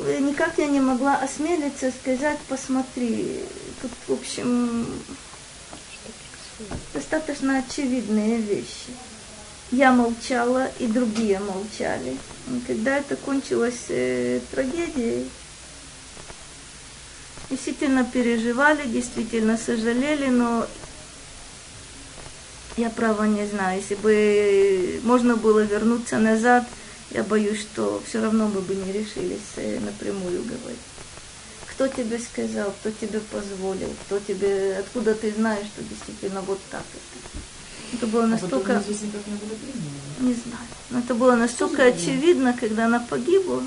э, 0.00 0.18
никак 0.18 0.58
я 0.58 0.66
не 0.66 0.80
могла 0.80 1.16
осмелиться 1.16 1.90
сказать, 1.90 2.38
посмотри, 2.48 3.40
тут, 3.80 3.90
в 4.06 4.12
общем, 4.12 4.86
достаточно 6.92 7.58
очевидные 7.58 8.38
вещи. 8.38 8.92
Я 9.72 9.92
молчала, 9.92 10.70
и 10.78 10.86
другие 10.86 11.40
молчали. 11.40 12.16
И 12.48 12.60
когда 12.66 12.98
это 12.98 13.16
кончилось 13.16 13.86
э, 13.88 14.40
трагедией, 14.52 15.28
действительно 17.50 18.04
переживали, 18.04 18.86
действительно 18.86 19.56
сожалели, 19.56 20.28
но 20.28 20.66
я 22.76 22.90
право 22.90 23.24
не 23.24 23.46
знаю, 23.46 23.80
если 23.80 23.94
бы 23.94 25.00
можно 25.02 25.36
было 25.36 25.60
вернуться 25.60 26.18
назад, 26.18 26.64
я 27.10 27.22
боюсь, 27.22 27.60
что 27.60 28.02
все 28.06 28.20
равно 28.20 28.48
мы 28.48 28.60
бы 28.60 28.74
не 28.74 28.92
решились 28.92 29.56
э, 29.56 29.78
напрямую 29.80 30.42
говорить. 30.42 30.78
Кто 31.70 31.88
тебе 31.88 32.18
сказал, 32.18 32.72
кто 32.80 32.90
тебе 32.90 33.20
позволил, 33.20 33.92
кто 34.06 34.18
тебе, 34.18 34.76
откуда 34.78 35.14
ты 35.14 35.32
знаешь, 35.32 35.66
что 35.66 35.82
действительно 35.82 36.40
вот 36.42 36.58
так 36.70 36.82
это. 36.82 37.96
Это 37.96 38.06
было 38.06 38.24
А 38.24 38.28
настолько, 38.28 38.74
потом 38.74 38.82
здесь 38.82 39.02
никак 39.02 39.26
не 39.26 39.34
было 39.34 39.56
не 40.20 40.34
знаю, 40.34 40.68
но 40.90 40.98
это 41.00 41.14
было 41.14 41.34
настолько 41.34 41.78
Тоже 41.78 41.90
очевидно, 41.90 42.56
когда 42.58 42.86
она 42.86 43.00
погибла. 43.00 43.62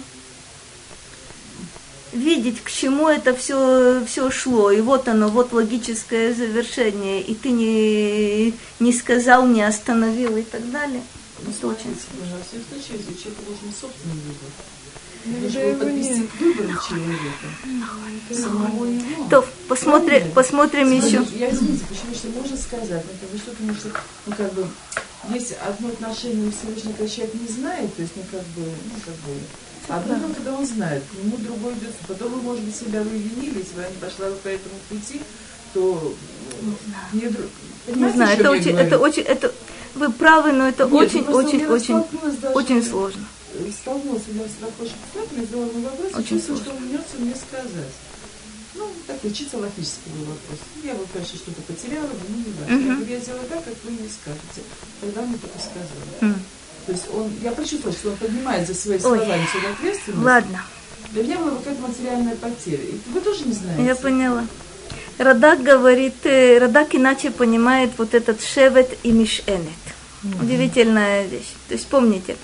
Видеть, 2.12 2.64
к 2.64 2.72
чему 2.72 3.08
это 3.08 3.36
все, 3.36 4.04
все 4.06 4.32
шло, 4.32 4.72
и 4.72 4.82
вот 4.82 5.08
оно, 5.08 5.28
вот 5.28 5.54
логическое 5.54 6.34
завершение, 6.34 7.22
и 7.22 7.36
ты 7.36 7.52
не, 7.52 8.56
не 8.80 8.94
сказал, 8.94 9.46
не 9.46 9.62
остановил 9.62 10.36
и 10.38 10.42
так 10.42 10.72
далее. 10.72 11.04
Ну, 11.46 11.52
Это 11.52 11.68
очень 11.68 11.96
пожалуйста, 12.20 12.58
в 12.58 12.70
случае, 12.70 12.98
если 12.98 13.14
у 13.14 13.18
человека 13.18 13.44
должен 13.48 13.74
собственный 13.74 14.16
выбор. 14.16 14.52
Ну, 15.26 15.38
Нужно 15.40 15.86
подвести 15.86 16.28
к 16.28 16.40
выбору 16.40 16.80
человека. 16.88 17.48
Самого 18.32 18.86
его. 18.86 19.28
То 19.30 19.46
посмотрим, 19.68 20.32
посмотрим 20.32 20.92
еще. 20.92 21.26
Я 21.38 21.52
извините, 21.52 21.84
почему 21.90 22.16
что 22.16 22.28
можно 22.30 22.58
сказать, 22.58 23.04
бы, 23.04 23.38
что 23.38 23.52
потому 23.52 23.76
что, 23.76 23.90
ну, 24.26 24.34
как 24.36 24.54
бы, 24.54 24.68
есть 25.34 25.56
одно 25.66 25.90
отношение 25.90 26.48
у 26.48 26.52
Всевышнего, 26.52 26.94
когда 26.94 27.08
человек 27.08 27.36
не 27.36 27.48
знает, 27.48 27.96
то 27.96 28.02
есть, 28.02 28.14
ну, 28.16 28.24
как 28.32 28.42
бы, 28.42 28.62
ну, 28.64 29.00
как 29.06 29.16
бы, 29.16 29.34
одно, 29.90 30.28
ну, 30.28 30.34
когда 30.34 30.54
он 30.54 30.66
знает, 30.66 31.04
к 31.04 31.24
нему 31.24 31.38
другой 31.38 31.74
идет, 31.74 31.96
потом 32.08 32.34
вы, 32.34 32.42
может 32.42 32.64
быть, 32.64 32.76
себя 32.76 33.02
вы 33.02 33.18
винили, 33.18 33.60
если 33.60 33.76
бы 33.76 33.82
я 33.82 33.90
не 33.90 33.98
пошла 33.98 34.28
по 34.42 34.48
этому 34.48 34.76
пути, 34.88 35.22
то 35.74 36.14
не, 37.14 37.28
друг... 37.28 37.48
Не 37.94 38.10
знаю, 38.10 38.40
это 38.40 38.52
очень, 38.52 38.78
это 38.78 38.98
очень, 38.98 39.24
это 39.24 39.54
вы 39.96 40.12
правы, 40.12 40.52
но 40.52 40.68
это 40.68 40.84
Нет, 40.86 40.94
очень, 40.94 41.26
ну, 41.26 41.36
очень, 41.36 42.84
сложно. 42.84 43.26
столкнулась 43.72 44.24
я 44.28 44.44
с 44.44 44.62
рабочим 44.62 44.96
писателем, 45.12 45.46
задала 45.46 45.66
ему 45.68 45.82
вопрос, 45.82 46.14
Очень 46.14 46.38
и 46.38 46.40
чувствую, 46.40 46.58
что 46.60 46.72
он 46.72 46.86
мнется 46.86 47.16
мне 47.18 47.36
сказать. 47.36 47.94
Ну, 48.76 48.86
такой 49.08 49.32
чисто 49.32 49.58
логический 49.58 50.10
был 50.16 50.26
вопрос. 50.26 50.60
Я 50.84 50.94
вот, 50.94 51.08
конечно, 51.12 51.38
что-то 51.38 51.62
потеряла, 51.64 52.08
но 52.08 52.26
ну, 52.30 52.38
не 52.38 52.54
важно. 52.60 52.76
Мгм. 52.76 52.88
Я 52.88 52.96
говорю, 52.96 53.14
я 53.14 53.20
сделаю 53.20 53.48
так, 53.50 53.66
как 53.66 53.74
вы 53.84 53.92
мне 53.92 54.10
скажете. 54.10 54.62
Тогда 55.02 55.22
мне 55.24 55.38
только 55.38 55.60
сказал. 55.60 56.04
М. 56.22 56.36
То 56.86 56.92
есть 56.94 57.06
он, 57.14 57.32
я 57.44 57.52
почувствовала, 57.52 57.98
что 57.98 58.10
он 58.10 58.18
поднимает 58.18 58.68
за 58.68 58.74
свои 58.74 59.00
слова 59.00 59.16
несет 59.16 59.66
ответственность. 59.74 60.24
Ладно, 60.24 60.64
Для 61.12 61.24
меня 61.24 61.38
была 61.40 61.52
какая-то 61.58 61.82
материальная 61.82 62.36
потеря. 62.36 62.84
И 62.84 63.00
вы 63.12 63.22
тоже 63.22 63.44
не 63.46 63.54
знаете? 63.54 63.84
я 63.84 63.96
поняла. 63.96 64.46
Радак 65.20 65.62
говорит, 65.62 66.26
э, 66.26 66.58
Радак 66.60 66.96
иначе 66.96 67.30
понимает 67.30 67.92
вот 67.98 68.14
этот 68.14 68.42
шевет 68.42 68.98
и 69.04 69.12
мишенет. 69.12 69.84
Удивительная 70.42 71.26
вещь. 71.26 71.54
То 71.68 71.74
есть 71.76 71.88
помните, 71.88 72.38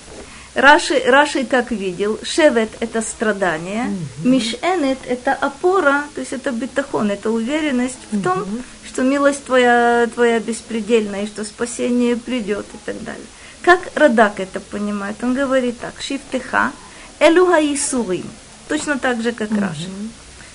Раши, 0.54 1.02
Раши 1.06 1.44
как 1.44 1.70
видел, 1.70 2.18
шевет– 2.22 2.70
это 2.80 3.02
страдание, 3.02 3.90
мишенет– 4.24 4.98
это 5.06 5.32
опора, 5.34 6.04
то 6.14 6.20
есть 6.20 6.32
это 6.32 6.50
бетахон, 6.50 7.10
это 7.10 7.30
уверенность 7.30 7.98
в 8.10 8.22
том, 8.22 8.46
что 8.86 9.02
милость 9.02 9.44
твоя, 9.44 10.08
твоя 10.14 10.40
беспредельна, 10.40 11.22
и 11.22 11.26
что 11.26 11.44
спасение 11.44 12.16
придет 12.16 12.66
и 12.72 12.78
так 12.86 13.02
далее. 13.04 13.26
Как 13.62 13.80
Радак 13.94 14.40
это 14.40 14.60
понимает? 14.60 15.16
Он 15.22 15.34
говорит 15.34 15.78
так, 15.78 16.00
шифтеха, 16.00 16.72
элуха 17.20 17.60
исурим, 17.60 18.26
точно 18.68 18.98
так 18.98 19.20
же, 19.22 19.32
как 19.32 19.50
Раши, 19.50 19.88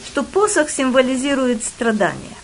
что 0.05 0.23
посох 0.23 0.69
символизирует 0.69 1.63
страдание. 1.63 2.35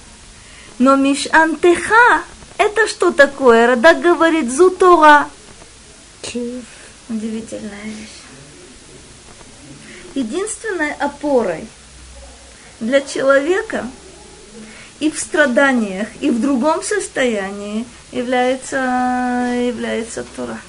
Но 0.80 0.96
мишантеха– 0.96 2.24
это 2.58 2.88
что 2.88 3.12
такое? 3.12 3.68
Радак 3.68 4.02
говорит 4.02 4.52
зутора, 4.52 5.28
Удивительная 7.10 7.84
вещь. 7.86 8.24
Единственной 10.14 10.94
опорой 10.94 11.68
для 12.82 13.02
человека 13.02 13.88
и 15.00 15.10
в 15.10 15.18
страданиях, 15.18 16.08
и 16.20 16.30
в 16.30 16.42
другом 16.42 16.84
состоянии 16.84 17.86
является, 18.12 18.78
является 19.56 20.26
Тора. 20.36 20.60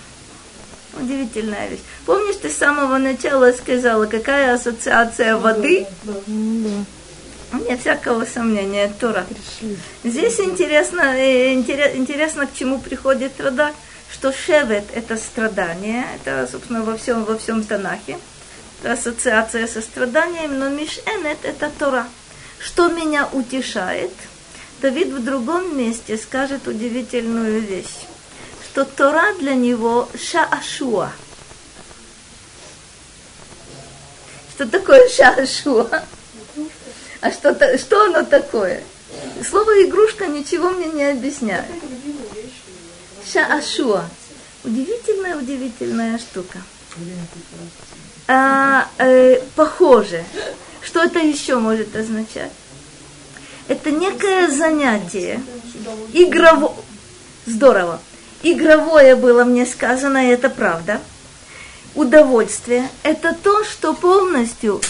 Удивительная 0.99 1.69
вещь. 1.69 1.81
Помнишь, 2.07 2.37
ты 2.37 2.49
с 2.51 2.57
самого 2.57 2.99
начала 2.99 3.53
сказала, 3.53 4.07
какая 4.07 4.55
ассоциация 4.55 5.37
воды? 5.37 5.87
Да. 6.05 6.13
Да, 6.27 7.59
Нет 7.61 7.81
всякого 7.81 8.25
сомнения, 8.27 8.93
Тора. 9.01 9.25
пришли. 9.29 9.79
Здесь 10.05 10.39
интересно, 10.41 11.01
э, 11.17 11.55
интере- 11.55 11.97
интересно, 11.97 12.47
к 12.47 12.53
чему 12.55 12.79
приходит 12.79 13.41
Радак, 13.41 13.75
что 14.13 14.33
шевет– 14.33 14.85
это 14.95 15.17
страдание, 15.17 16.05
это, 16.17 16.49
собственно, 16.51 16.83
во 16.83 16.97
всем, 16.97 17.25
во 17.25 17.39
всем 17.39 17.63
Танахе, 17.63 18.19
это 18.83 18.93
ассоциация 18.93 19.67
со 19.67 19.81
страданием, 19.81 20.59
но 20.59 20.69
мишенет– 20.69 21.39
это 21.43 21.71
Тора. 21.79 22.07
Что 22.59 22.89
меня 22.89 23.29
утешает? 23.33 24.13
Давид 24.83 25.09
в 25.09 25.25
другом 25.25 25.77
месте 25.77 26.17
скажет 26.19 26.69
удивительную 26.69 27.61
вещь, 27.61 28.07
что 28.71 28.85
Тора 28.85 29.33
для 29.39 29.55
него 29.55 30.09
шаашуа. 30.17 31.11
Что 34.55 34.67
такое 34.69 35.09
шаашуа? 35.09 36.03
А 37.21 37.33
что, 37.33 37.55
то- 37.55 37.79
что 37.79 38.05
оно 38.05 38.23
такое? 38.25 38.83
Слово 39.49 39.85
игрушка 39.85 40.27
ничего 40.27 40.71
мне 40.71 40.87
не 40.87 41.05
объясняет. 41.05 41.67
Шаашуа. 43.33 44.05
Удивительная, 44.65 45.37
удивительная 45.37 46.19
штука. 46.19 46.59
А, 48.29 48.89
э, 48.99 49.41
похоже. 49.57 50.25
Что 50.83 51.03
это 51.03 51.19
еще 51.19 51.59
может 51.59 51.97
означать? 51.97 52.53
Это 53.67 53.91
некое 53.91 54.49
занятие. 54.51 55.41
Игрово... 56.13 56.77
Здорово. 57.47 58.01
Игровое 58.43 59.17
было 59.17 59.45
мне 59.45 59.67
сказано, 59.67 60.29
и 60.29 60.33
это 60.33 60.49
правда. 60.49 61.01
Удовольствие– 61.95 62.89
это 63.03 63.35
то, 63.35 63.65
что 63.65 63.95
полностью 63.95 64.81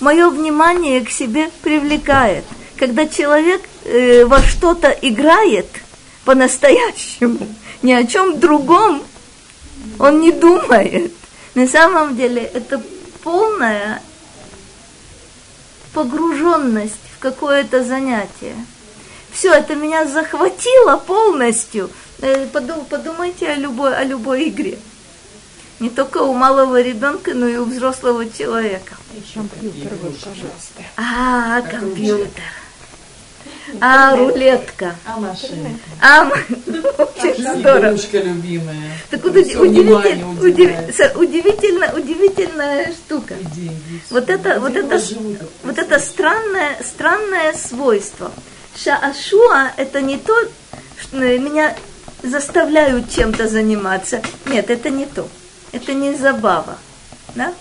мое 0.00 0.28
внимание 0.28 1.00
к 1.04 1.10
себе 1.10 1.50
привлекает. 1.62 2.44
Когда 2.76 3.06
человек 3.06 3.62
э, 3.84 4.24
во 4.24 4.42
что-то 4.42 4.90
играет 4.90 5.66
по-настоящему, 6.24 7.46
ни 7.82 7.92
о 7.92 8.04
чем 8.06 8.38
другом 8.38 9.02
он 9.98 10.20
не 10.20 10.32
думает. 10.32 11.12
На 11.54 11.66
самом 11.66 12.16
деле 12.16 12.42
это 12.42 12.82
полная 13.22 14.02
погруженность 15.92 16.94
в 17.16 17.18
какое-то 17.18 17.82
занятие. 17.82 18.54
Все, 19.32 19.52
это 19.52 19.74
меня 19.74 20.06
захватило 20.06 20.96
полностью. 20.96 21.90
Э, 22.22 22.46
поду- 22.46 22.84
Подумайте 22.88 23.48
о 23.48 23.56
любой, 23.56 23.96
о 23.96 24.04
любой 24.04 24.48
игре. 24.48 24.78
Не 25.78 25.88
только 25.88 26.18
у 26.18 26.34
малого 26.34 26.80
ребенка, 26.82 27.32
но 27.34 27.46
и 27.48 27.56
у 27.56 27.64
взрослого 27.64 28.28
человека. 28.30 28.96
Компьютер 29.34 29.92
вот, 30.02 30.18
пожалуйста. 30.18 30.82
А, 30.96 31.62
компьютер. 31.62 32.42
А, 33.80 34.16
рулетка. 34.16 34.96
А 35.06 35.18
машинка? 35.18 35.70
А, 36.02 36.26
очень 36.26 37.60
здорово. 37.60 37.88
Игрушка 37.88 38.18
любимая. 38.18 38.76
Так 39.10 39.24
уди- 39.24 39.56
удивитель- 39.56 41.12
удивительно, 41.16 41.92
удивительная 41.94 42.92
штука. 42.92 43.34
И 43.34 43.44
деньги. 43.44 44.00
Вот 44.10 44.28
это, 44.28 44.60
вот 44.60 44.76
это, 44.76 44.98
живут, 44.98 45.38
вот 45.62 45.78
это 45.78 45.98
странное, 45.98 46.76
странное 46.84 47.54
свойство. 47.54 48.30
Шаашуа– 48.76 49.72
это 49.78 50.02
не 50.02 50.18
то, 50.18 50.34
что 51.00 51.16
меня 51.16 51.74
заставляют 52.22 53.10
чем-то 53.10 53.48
заниматься. 53.48 54.22
Нет, 54.46 54.70
это 54.70 54.90
не 54.90 55.06
то. 55.06 55.28
Это 55.72 55.94
не 55.94 56.14
забава. 56.14 56.78
Да? 57.34 57.54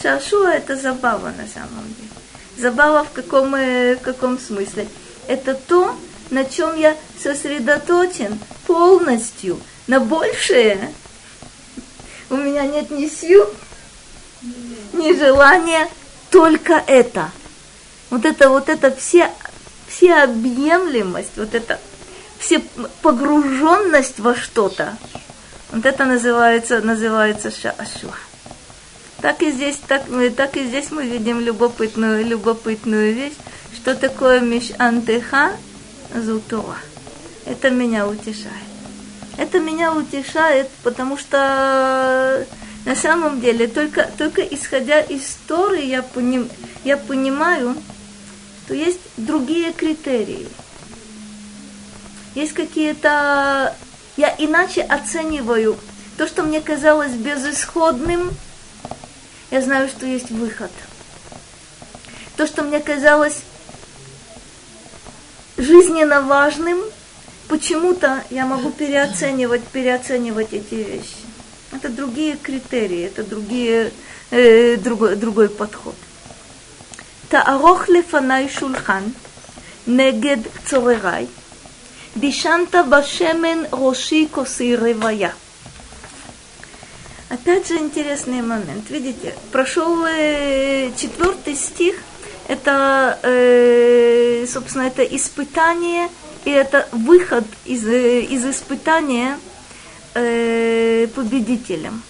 Шаашуа– 0.00 0.52
это 0.54 0.76
забава 0.76 1.32
на 1.36 1.46
самом 1.46 1.84
деле. 1.86 2.08
Забава 2.56 3.04
в 3.04 3.12
каком, 3.12 3.54
э, 3.54 3.96
в 3.96 4.00
каком 4.00 4.38
смысле? 4.38 4.88
Это 5.28 5.54
то, 5.54 5.96
на 6.30 6.44
чем 6.44 6.76
я 6.76 6.96
сосредоточен 7.22 8.38
полностью. 8.66 9.60
На 9.86 10.00
большее 10.00 10.92
у 12.30 12.36
меня 12.36 12.66
нет 12.66 12.90
ни 12.90 13.06
сил, 13.08 13.48
ни 14.92 15.16
желания, 15.16 15.88
только 16.30 16.82
это. 16.86 17.30
Вот 18.10 18.24
это, 18.24 18.48
вот 18.48 18.68
это 18.68 18.94
все, 18.94 19.30
всеобъемлемость, 19.88 21.36
вот 21.36 21.54
это 21.54 21.78
все 22.42 22.60
погруженность 23.02 24.18
во 24.18 24.34
что-то. 24.34 24.96
Вот 25.70 25.86
это 25.86 26.04
называется, 26.04 26.80
называется 26.80 27.50
шаашуа. 27.50 28.16
Так 29.20 29.42
и 29.42 29.52
здесь, 29.52 29.76
так, 29.86 30.02
так 30.36 30.56
и 30.56 30.64
здесь 30.64 30.90
мы 30.90 31.06
видим 31.06 31.38
любопытную, 31.38 32.26
любопытную 32.26 33.14
вещь, 33.14 33.36
что 33.76 33.94
такое 33.94 34.40
миш 34.40 34.72
антеха 34.78 35.52
зутуа. 36.12 36.76
Это 37.46 37.70
меня 37.70 38.08
утешает. 38.08 38.72
Это 39.38 39.60
меня 39.60 39.94
утешает, 39.94 40.68
потому 40.82 41.16
что 41.16 42.44
на 42.84 42.96
самом 42.96 43.40
деле 43.40 43.68
только, 43.68 44.10
только 44.18 44.42
исходя 44.42 45.00
из 45.00 45.36
Торы 45.46 45.80
я, 45.80 46.02
поним, 46.02 46.48
я 46.82 46.96
понимаю, 46.96 47.76
что 48.64 48.74
есть 48.74 49.00
другие 49.16 49.72
критерии 49.72 50.48
есть 52.34 52.52
какие-то... 52.52 53.74
Я 54.16 54.34
иначе 54.38 54.82
оцениваю 54.82 55.78
то, 56.16 56.26
что 56.26 56.42
мне 56.42 56.60
казалось 56.60 57.12
безысходным, 57.12 58.30
я 59.50 59.62
знаю, 59.62 59.88
что 59.88 60.06
есть 60.06 60.30
выход. 60.30 60.70
То, 62.36 62.46
что 62.46 62.62
мне 62.62 62.80
казалось 62.80 63.40
жизненно 65.56 66.22
важным, 66.22 66.78
почему-то 67.48 68.22
я 68.30 68.46
могу 68.46 68.70
переоценивать, 68.70 69.64
переоценивать 69.64 70.52
эти 70.52 70.74
вещи. 70.74 71.16
Это 71.72 71.88
другие 71.88 72.36
критерии, 72.36 73.04
это 73.04 73.24
другие, 73.24 73.92
э, 74.30 74.76
другой, 74.76 75.16
другой 75.16 75.48
подход. 75.48 75.94
Таарох 77.30 77.88
лефанай 77.88 78.50
шульхан, 78.50 79.14
негед 79.86 80.40
цорерай– 80.66 81.28
Дишанта 82.14 82.84
башемен 82.84 83.66
роши 83.72 84.26
косы 84.26 84.76
ревая. 84.76 85.32
Опять 87.30 87.68
же 87.68 87.78
интересный 87.78 88.42
момент. 88.42 88.90
Видите, 88.90 89.34
прошел 89.50 90.04
э, 90.04 90.90
четвертый 90.94 91.54
стих. 91.54 91.94
Это, 92.48 93.18
э, 93.22 94.44
собственно, 94.46 94.82
это 94.82 95.02
испытание, 95.04 96.10
и 96.44 96.50
это 96.50 96.86
выход 96.92 97.44
из, 97.64 97.86
э, 97.86 98.20
из 98.20 98.44
испытания 98.44 99.38
победителем. 100.12 102.02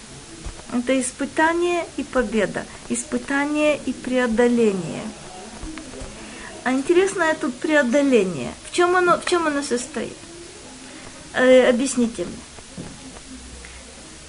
Это 0.73 0.99
испытание 0.99 1.85
и 1.95 2.03
победа, 2.03 2.65
испытание 2.89 3.79
и 3.85 3.93
преодоление– 3.93 5.03
а 6.63 6.71
интересное 6.71 7.33
тут 7.33 7.53
преодоление. 7.55 8.53
В 8.69 8.73
чем 8.73 8.95
оно, 8.95 9.19
в 9.19 9.25
чем 9.25 9.47
оно 9.47 9.61
состоит? 9.61 10.15
Э, 11.33 11.69
объясните 11.69 12.25
мне. 12.25 12.37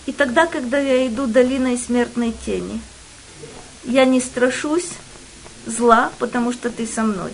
И 0.07 0.13
тогда, 0.13 0.47
когда 0.47 0.79
я 0.79 1.07
иду 1.07 1.27
долиной 1.27 1.79
смертной 1.79 2.35
тени, 2.45 2.81
я 3.85 4.05
не 4.05 4.21
страшусь 4.21 4.91
зла, 5.67 6.13
потому 6.19 6.53
что 6.53 6.71
ты 6.71 6.87
со 6.87 7.03
мной. 7.03 7.33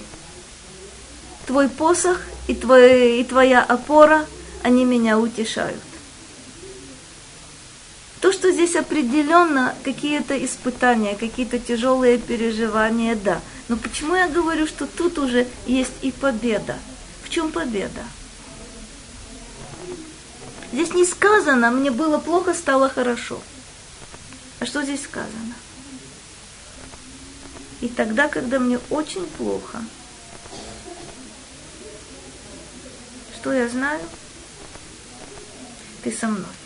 Твой 1.47 1.69
посох 1.69 2.21
и, 2.47 2.55
твой, 2.55 3.21
и 3.21 3.25
твоя 3.25 3.63
опора, 3.63 4.27
они 4.63 4.85
меня 4.85 5.19
утешают. 5.19 5.81
Здесь 8.61 8.77
определенно 8.77 9.75
какие-то 9.85 10.37
испытания, 10.45 11.17
какие-то 11.17 11.59
тяжелые 11.59 12.19
переживания, 12.19 13.17
да. 13.17 13.41
Но 13.69 13.79
почему 13.79 14.15
я 14.15 14.29
говорю, 14.29 14.67
что 14.67 14.87
тут 14.87 15.17
уже 15.17 15.49
есть 15.67 15.95
и 16.03 16.13
победа? 16.13 16.79
В 17.23 17.31
чем 17.31 17.53
победа? 17.53 18.05
Здесь 20.75 20.93
не 20.93 21.07
сказано, 21.07 21.71
мне 21.71 21.91
было 21.91 22.19
плохо, 22.19 22.53
стало 22.53 22.91
хорошо. 22.91 23.41
А 24.59 24.67
что 24.67 24.83
здесь 24.83 25.05
сказано? 25.05 25.55
И 27.81 27.89
тогда, 27.89 28.29
когда 28.29 28.59
мне 28.59 28.79
очень 28.91 29.25
плохо, 29.25 29.83
что 33.37 33.55
я 33.55 33.71
знаю? 33.71 34.03
Ты 36.05 36.13
со 36.13 36.29
мной. 36.29 36.60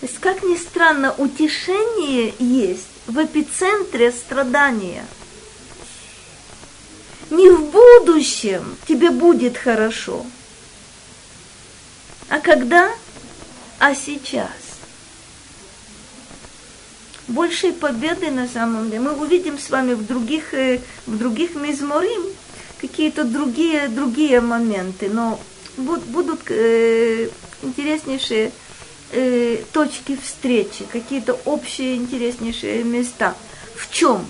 То 0.00 0.06
есть, 0.06 0.18
как 0.18 0.42
ни 0.42 0.56
странно, 0.56 1.14
утешение 1.18 2.34
есть 2.38 2.86
в 3.06 3.22
эпицентре 3.22 4.12
страдания. 4.12 5.04
Не 7.30 7.50
в 7.50 7.70
будущем 7.70 8.76
тебе 8.86 9.10
будет 9.10 9.56
хорошо– 9.56 10.24
а 12.28 12.40
когда? 12.40 12.90
А 13.78 13.94
сейчас. 13.94 14.50
Большей 17.26 17.72
победы 17.72 18.30
на 18.30 18.46
самом 18.46 18.90
деле 18.90 19.00
мы 19.00 19.12
увидим 19.12 19.58
с 19.58 19.70
вами 19.70 19.94
в 19.94 20.06
других, 20.06 20.52
э, 20.52 20.80
в 21.06 21.16
других 21.16 21.54
мизморим 21.54 22.22
какие-то 22.80 23.24
другие, 23.24 23.88
другие 23.88 24.40
моменты, 24.40 25.08
но 25.08 25.40
будут 25.76 26.50
э, 26.50 27.28
интереснейшие 27.62 28.52
э, 29.12 29.62
точки 29.72 30.16
встречи, 30.16 30.84
какие-то 30.90 31.34
общие 31.44 31.96
интереснейшие 31.96 32.84
места. 32.84 33.34
В 33.74 33.90
чем? 33.90 34.26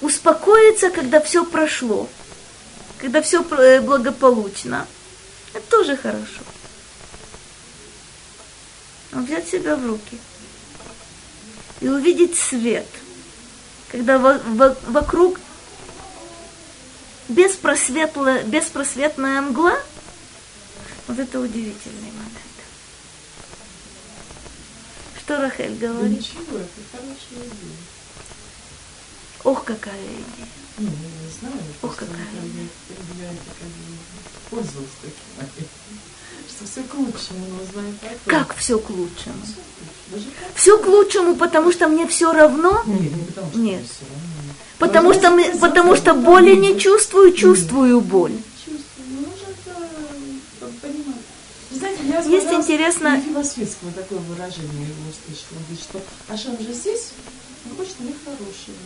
Успокоиться, 0.00 0.90
когда 0.90 1.20
все 1.20 1.44
прошло, 1.44 2.08
когда 2.98 3.22
все 3.22 3.42
э, 3.42 3.80
благополучно, 3.80 4.86
это 5.54 5.66
тоже 5.70 5.96
хорошо. 5.96 6.42
Но 9.12 9.22
взять 9.22 9.48
себя 9.48 9.76
в 9.76 9.86
руки 9.86 10.18
и 11.80 11.88
увидеть 11.88 12.36
свет, 12.36 12.86
когда 13.90 14.18
вокруг 14.18 15.40
беспросветная, 17.28 18.42
беспросветная 18.44 19.40
мгла, 19.40 19.78
вот 21.08 21.18
это 21.18 21.40
удивительный 21.40 22.12
момент. 22.12 22.25
Что 25.26 25.38
Рахель 25.38 25.74
говорит? 25.74 26.18
Ничего, 26.18 26.56
это 26.56 26.80
хорошая 26.92 27.48
идея. 27.48 27.76
Ох, 29.42 29.64
какая 29.64 30.00
идея. 30.00 30.46
Не, 30.78 30.86
не 30.86 31.30
знаю. 31.40 31.56
Ох, 31.82 31.96
какая 31.96 32.14
идея. 32.14 32.68
Я, 33.18 33.24
я, 33.24 33.32
пользовалась 34.48 34.90
таким 35.02 35.18
что 36.48 36.64
все 36.64 36.82
к 36.84 36.94
лучшему, 36.94 37.44
но 37.58 37.72
знаем 37.72 37.98
так. 38.00 38.12
Как 38.24 38.56
все 38.56 38.78
к 38.78 38.88
лучшему? 38.88 39.34
Все 40.54 40.78
к 40.78 40.86
лучшему, 40.86 41.34
потому 41.34 41.72
что 41.72 41.88
мне 41.88 42.06
все 42.06 42.32
равно? 42.32 42.84
Нет, 42.86 43.16
не 43.16 43.24
потому 43.24 43.50
что 43.50 43.58
Нет. 43.58 43.82
всё 43.82 44.04
равно. 44.08 44.54
Потому 44.78 45.12
что, 45.12 45.58
потому 45.58 45.96
что 45.96 46.14
боли 46.14 46.54
не 46.54 46.78
чувствую, 46.78 47.32
чувствую 47.32 48.00
боль. 48.00 48.32
Чувствую. 48.64 49.08
Ну, 49.08 49.20
нужно 49.22 49.46
это 49.50 50.80
понимать. 50.80 51.16
Знаете, 51.78 52.00
я 52.08 52.20
Есть 52.20 52.52
интересно- 52.52 53.22
Светского 53.44 53.92
такое 53.92 54.18
выражение 54.20 54.86
его 54.88 55.10
услышала. 55.10 55.58
Он 55.70 55.76
что 55.76 56.00
Ашам 56.32 56.58
же 56.66 56.72
здесь, 56.72 57.10
он 57.68 57.76
хочет 57.76 58.00
мне 58.00 58.14
хорошего. 58.24 58.76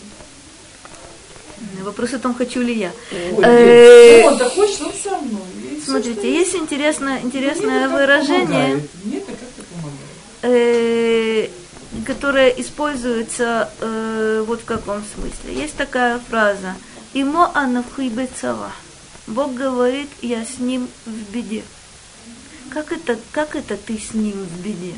Вопрос 1.85 2.15
о 2.15 2.19
том, 2.19 2.35
хочу 2.35 2.63
ли 2.63 2.75
я. 2.79 2.93
Ой, 3.37 3.45
Э, 3.45 4.27
он-то 4.27 4.49
хочет, 4.51 4.81
он 4.81 4.93
со 4.93 5.11
мной. 5.19 5.81
Смотрите, 5.85 6.33
есть 6.33 6.55
интересное, 6.55 7.21
интересное 7.21 7.87
Мне 7.87 7.97
выражение. 7.97 8.83
Мне 9.05 9.21
э, 10.43 11.49
которое 12.07 12.49
используется 12.49 13.71
э, 13.81 14.45
вот 14.47 14.63
в 14.63 14.65
каком 14.65 15.03
смысле. 15.15 15.61
Есть 15.63 15.77
такая 15.77 16.19
фраза 16.29 16.75
«Имо 17.13 17.51
бецава». 18.09 18.73
Бог 19.27 19.55
говорит, 19.55 20.09
я 20.23 20.45
с 20.45 20.59
ним 20.59 20.89
в 21.07 21.33
беде. 21.33 21.63
Как 22.71 22.93
это, 22.93 23.19
как 23.33 23.57
это 23.57 23.77
ты 23.77 23.99
с 23.99 24.15
ним 24.15 24.45
в 24.45 24.61
беде? 24.61 24.95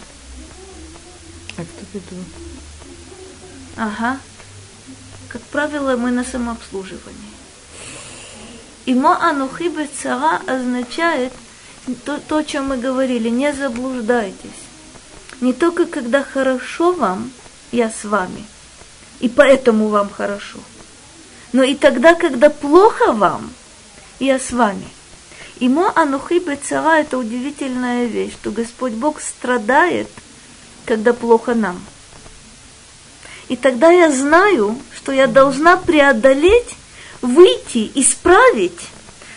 А 1.57 1.63
кто 1.63 1.87
беду? 1.93 2.23
Ага. 3.77 4.21
Как 5.29 5.41
правило, 5.43 5.97
мы 5.97 6.11
на 6.11 6.25
самообслуживании. 6.25 7.33
Имо 8.85 9.19
анухи 9.23 9.69
бецара 9.69 10.43
означает 10.47 11.33
то, 12.05 12.19
то, 12.19 12.39
о 12.39 12.45
чем 12.45 12.69
мы 12.69 12.77
говорили, 12.77 13.29
не 13.29 13.53
заблуждайтесь. 13.53 14.51
Не 15.41 15.53
только 15.53 15.87
когда 15.87 16.23
хорошо 16.23 16.93
вам, 16.93 17.33
я 17.73 17.91
с 17.91 18.05
вами, 18.05 18.45
и 19.21 19.29
поэтому 19.29 19.89
вам 19.89 20.11
хорошо, 20.11 20.59
но 21.53 21.63
и 21.63 21.75
тогда, 21.75 22.15
когда 22.15 22.51
плохо 22.51 23.13
вам, 23.13 23.53
я 24.21 24.39
с 24.39 24.53
вами. 24.53 24.87
Имо 25.63 25.93
анухи 25.95 26.41
бецара– 26.41 26.99
это 27.03 27.17
удивительная 27.17 28.07
вещь, 28.07 28.33
что 28.33 28.51
Господь 28.51 28.95
Бог 28.95 29.21
страдает, 29.21 30.09
когда 30.87 31.13
плохо 31.13 31.55
нам. 31.55 31.81
И 33.47 33.55
тогда 33.55 33.93
я 33.93 34.11
знаю, 34.11 34.77
что 34.93 35.13
я 35.13 35.29
должна 35.29 35.77
преодолеть, 35.77 36.75
выйти, 37.21 37.93
исправить. 37.95 38.81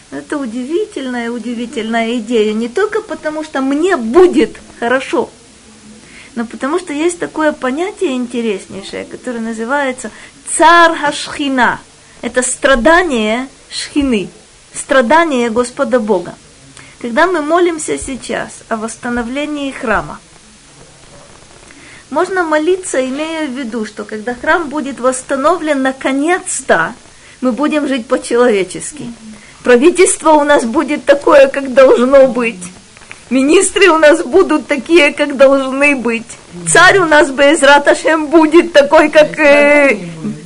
Это 0.09 0.39
удивительная, 0.39 1.29
удивительная 1.29 2.17
идея. 2.17 2.53
Не 2.53 2.69
только 2.69 3.03
потому, 3.03 3.43
что 3.43 3.61
мне 3.61 3.95
будет 3.95 4.57
хорошо, 4.79 5.29
но 6.33 6.43
потому 6.47 6.79
что 6.79 6.91
есть 6.91 7.19
такое 7.19 7.51
понятие 7.51 8.13
интереснейшее, 8.13 9.05
которое 9.05 9.41
называется 9.41 10.09
цар 10.57 10.97
хашхина. 10.97 11.81
Это 12.23 12.41
страдание 12.41 13.47
шхины, 13.69 14.31
страдание 14.77 15.49
Господа 15.49 15.99
Бога. 15.99 16.35
Когда 17.01 17.27
мы 17.27 17.41
молимся 17.41 17.97
сейчас 17.97 18.63
о 18.69 18.77
восстановлении 18.77 19.71
храма, 19.71 20.19
можно 22.09 22.43
молиться, 22.43 23.03
имея 23.05 23.47
в 23.47 23.51
виду, 23.51 23.85
что 23.85 24.05
когда 24.05 24.33
храм 24.33 24.69
будет 24.69 24.99
восстановлен 24.99 25.81
наконец-то, 25.81 26.93
мы 27.41 27.51
будем 27.51 27.87
жить 27.87 28.07
по-человечески. 28.07 29.13
Правительство 29.63 30.31
у 30.31 30.43
нас 30.43 30.63
будет 30.63 31.05
такое, 31.05 31.47
как 31.47 31.73
должно 31.73 32.27
быть. 32.27 32.63
Министры 33.31 33.89
у 33.89 33.97
нас 33.97 34.23
будут 34.23 34.67
такие, 34.67 35.11
как 35.11 35.35
должны 35.35 35.95
быть. 35.95 36.27
Царь 36.71 36.99
у 36.99 37.05
нас 37.05 37.31
без 37.31 37.63
Раташем 37.63 38.27
будет 38.27 38.71
такой, 38.71 39.09
как, 39.09 39.39
э, 39.39 39.97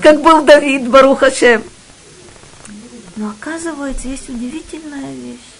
как 0.01 0.22
был 0.22 0.43
Давид 0.43 0.88
Барухашем. 0.88 1.61
Но 3.19 3.31
оказывается, 3.31 4.07
есть 4.07 4.29
удивительная 4.29 5.13
вещь. 5.13 5.51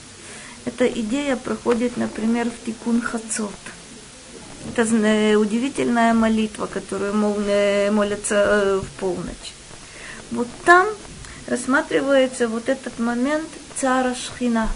Эта 0.64 0.88
идея 0.88 1.36
проходит, 1.36 1.98
например, 1.98 2.50
в 2.50 2.66
Тикун 2.66 3.02
Хацот. 3.02 3.52
Это 4.70 4.84
э, 4.84 5.36
удивительная 5.36 6.14
молитва, 6.14 6.68
которую 6.68 7.14
э, 7.14 7.92
молятся 7.92 8.36
э, 8.36 8.82
в 8.82 8.90
полночь. 8.98 9.52
Вот 10.32 10.48
там 10.64 10.88
рассматривается 11.48 12.48
вот 12.48 12.70
этот 12.70 12.98
момент 12.98 13.50
цара 13.76 14.16
Шхина. 14.16 14.70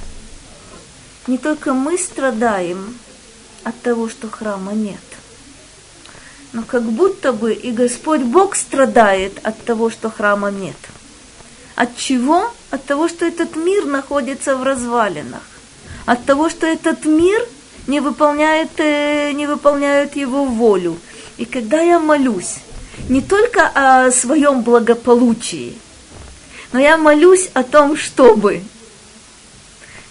Не 1.27 1.38
только 1.38 1.73
мы 1.73 1.97
страдаем 1.97 2.97
от 3.64 3.80
того, 3.80 4.10
что 4.10 4.30
храма 4.30 4.73
нет, 4.73 4.99
но 6.51 6.64
как 6.64 6.84
будто 6.84 7.31
бы 7.31 7.53
и 7.53 7.72
Господь 7.72 8.23
Бог 8.23 8.57
страдает 8.57 9.39
от 9.41 9.64
того, 9.64 9.89
что 9.89 10.10
храма 10.10 10.51
нет. 10.51 10.76
От 11.76 11.95
чего? 11.95 12.51
От 12.74 12.86
того, 12.86 13.08
что 13.08 13.24
этот 13.24 13.56
мир 13.56 13.86
находится 13.86 14.58
в 14.58 14.64
развалинах. 14.64 15.44
От 16.08 16.26
того, 16.26 16.50
что 16.50 16.66
этот 16.66 17.06
мир 17.06 17.48
не 17.86 18.00
выполняет, 18.00 18.72
э, 18.80 19.32
не 19.34 19.45
выполняет 19.45 20.16
его 20.16 20.45
волю. 20.45 20.98
И 21.38 21.45
когда 21.45 21.82
я 21.82 22.00
молюсь 22.00 22.56
не 23.10 23.22
только 23.22 23.68
о 23.76 24.12
своем 24.12 24.64
благополучии, 24.64 25.78
но 26.72 26.80
я 26.80 26.98
молюсь 26.98 27.52
о 27.54 27.62
том, 27.62 27.95
чтобы. 27.95 28.64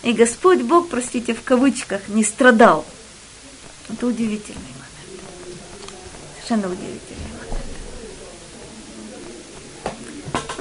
И 0.04 0.12
Господь 0.12 0.62
Бог, 0.62 0.88
простите, 0.88 1.34
в 1.34 1.42
кавычках, 1.42 2.02
не 2.06 2.22
страдал. 2.22 2.84
Это 3.88 4.06
удивительный 4.06 4.60
момент. 4.60 5.20
Совершенно 6.36 6.72
удивительный 6.72 7.11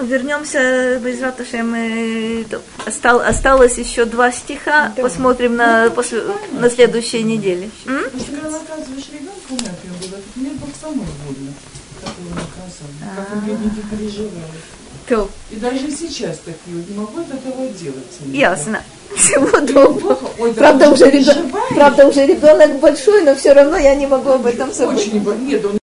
вернемся 0.05 0.99
без 0.99 1.21
Раташем. 1.21 1.75
Остал, 2.85 3.19
осталось 3.21 3.77
еще 3.77 4.05
два 4.05 4.31
стиха. 4.31 4.93
Да. 4.95 5.03
Посмотрим 5.03 5.55
на, 5.55 5.89
после, 5.89 6.23
на 6.51 6.69
следующей 6.69 7.23
неделе. 7.23 7.69
М? 7.85 8.03
бедненький 13.45 13.83
переживает. 13.89 14.31
То. 15.07 15.29
И 15.49 15.55
даже 15.55 15.91
сейчас 15.91 16.37
такие 16.39 16.77
вот 16.77 16.89
не 16.89 16.95
могу 16.95 17.19
от 17.19 17.31
этого 17.33 17.67
делать. 17.67 18.05
Ясно. 18.27 18.81
Всего 19.15 19.59
доброго. 19.59 20.31
Ой, 20.39 20.53
правда, 20.53 20.89
уже 20.89 21.09
ребенок, 21.09 21.51
правда, 21.75 22.07
уже 22.07 22.25
ребенок 22.25 22.79
большой, 22.79 23.23
но 23.23 23.35
все 23.35 23.53
равно 23.53 23.77
я 23.77 23.93
не 23.95 24.07
могу 24.07 24.29
об 24.29 24.45
этом 24.45 24.71
забыть. 24.71 24.99
Очень, 24.99 25.47
нет, 25.47 25.65
он 25.65 25.77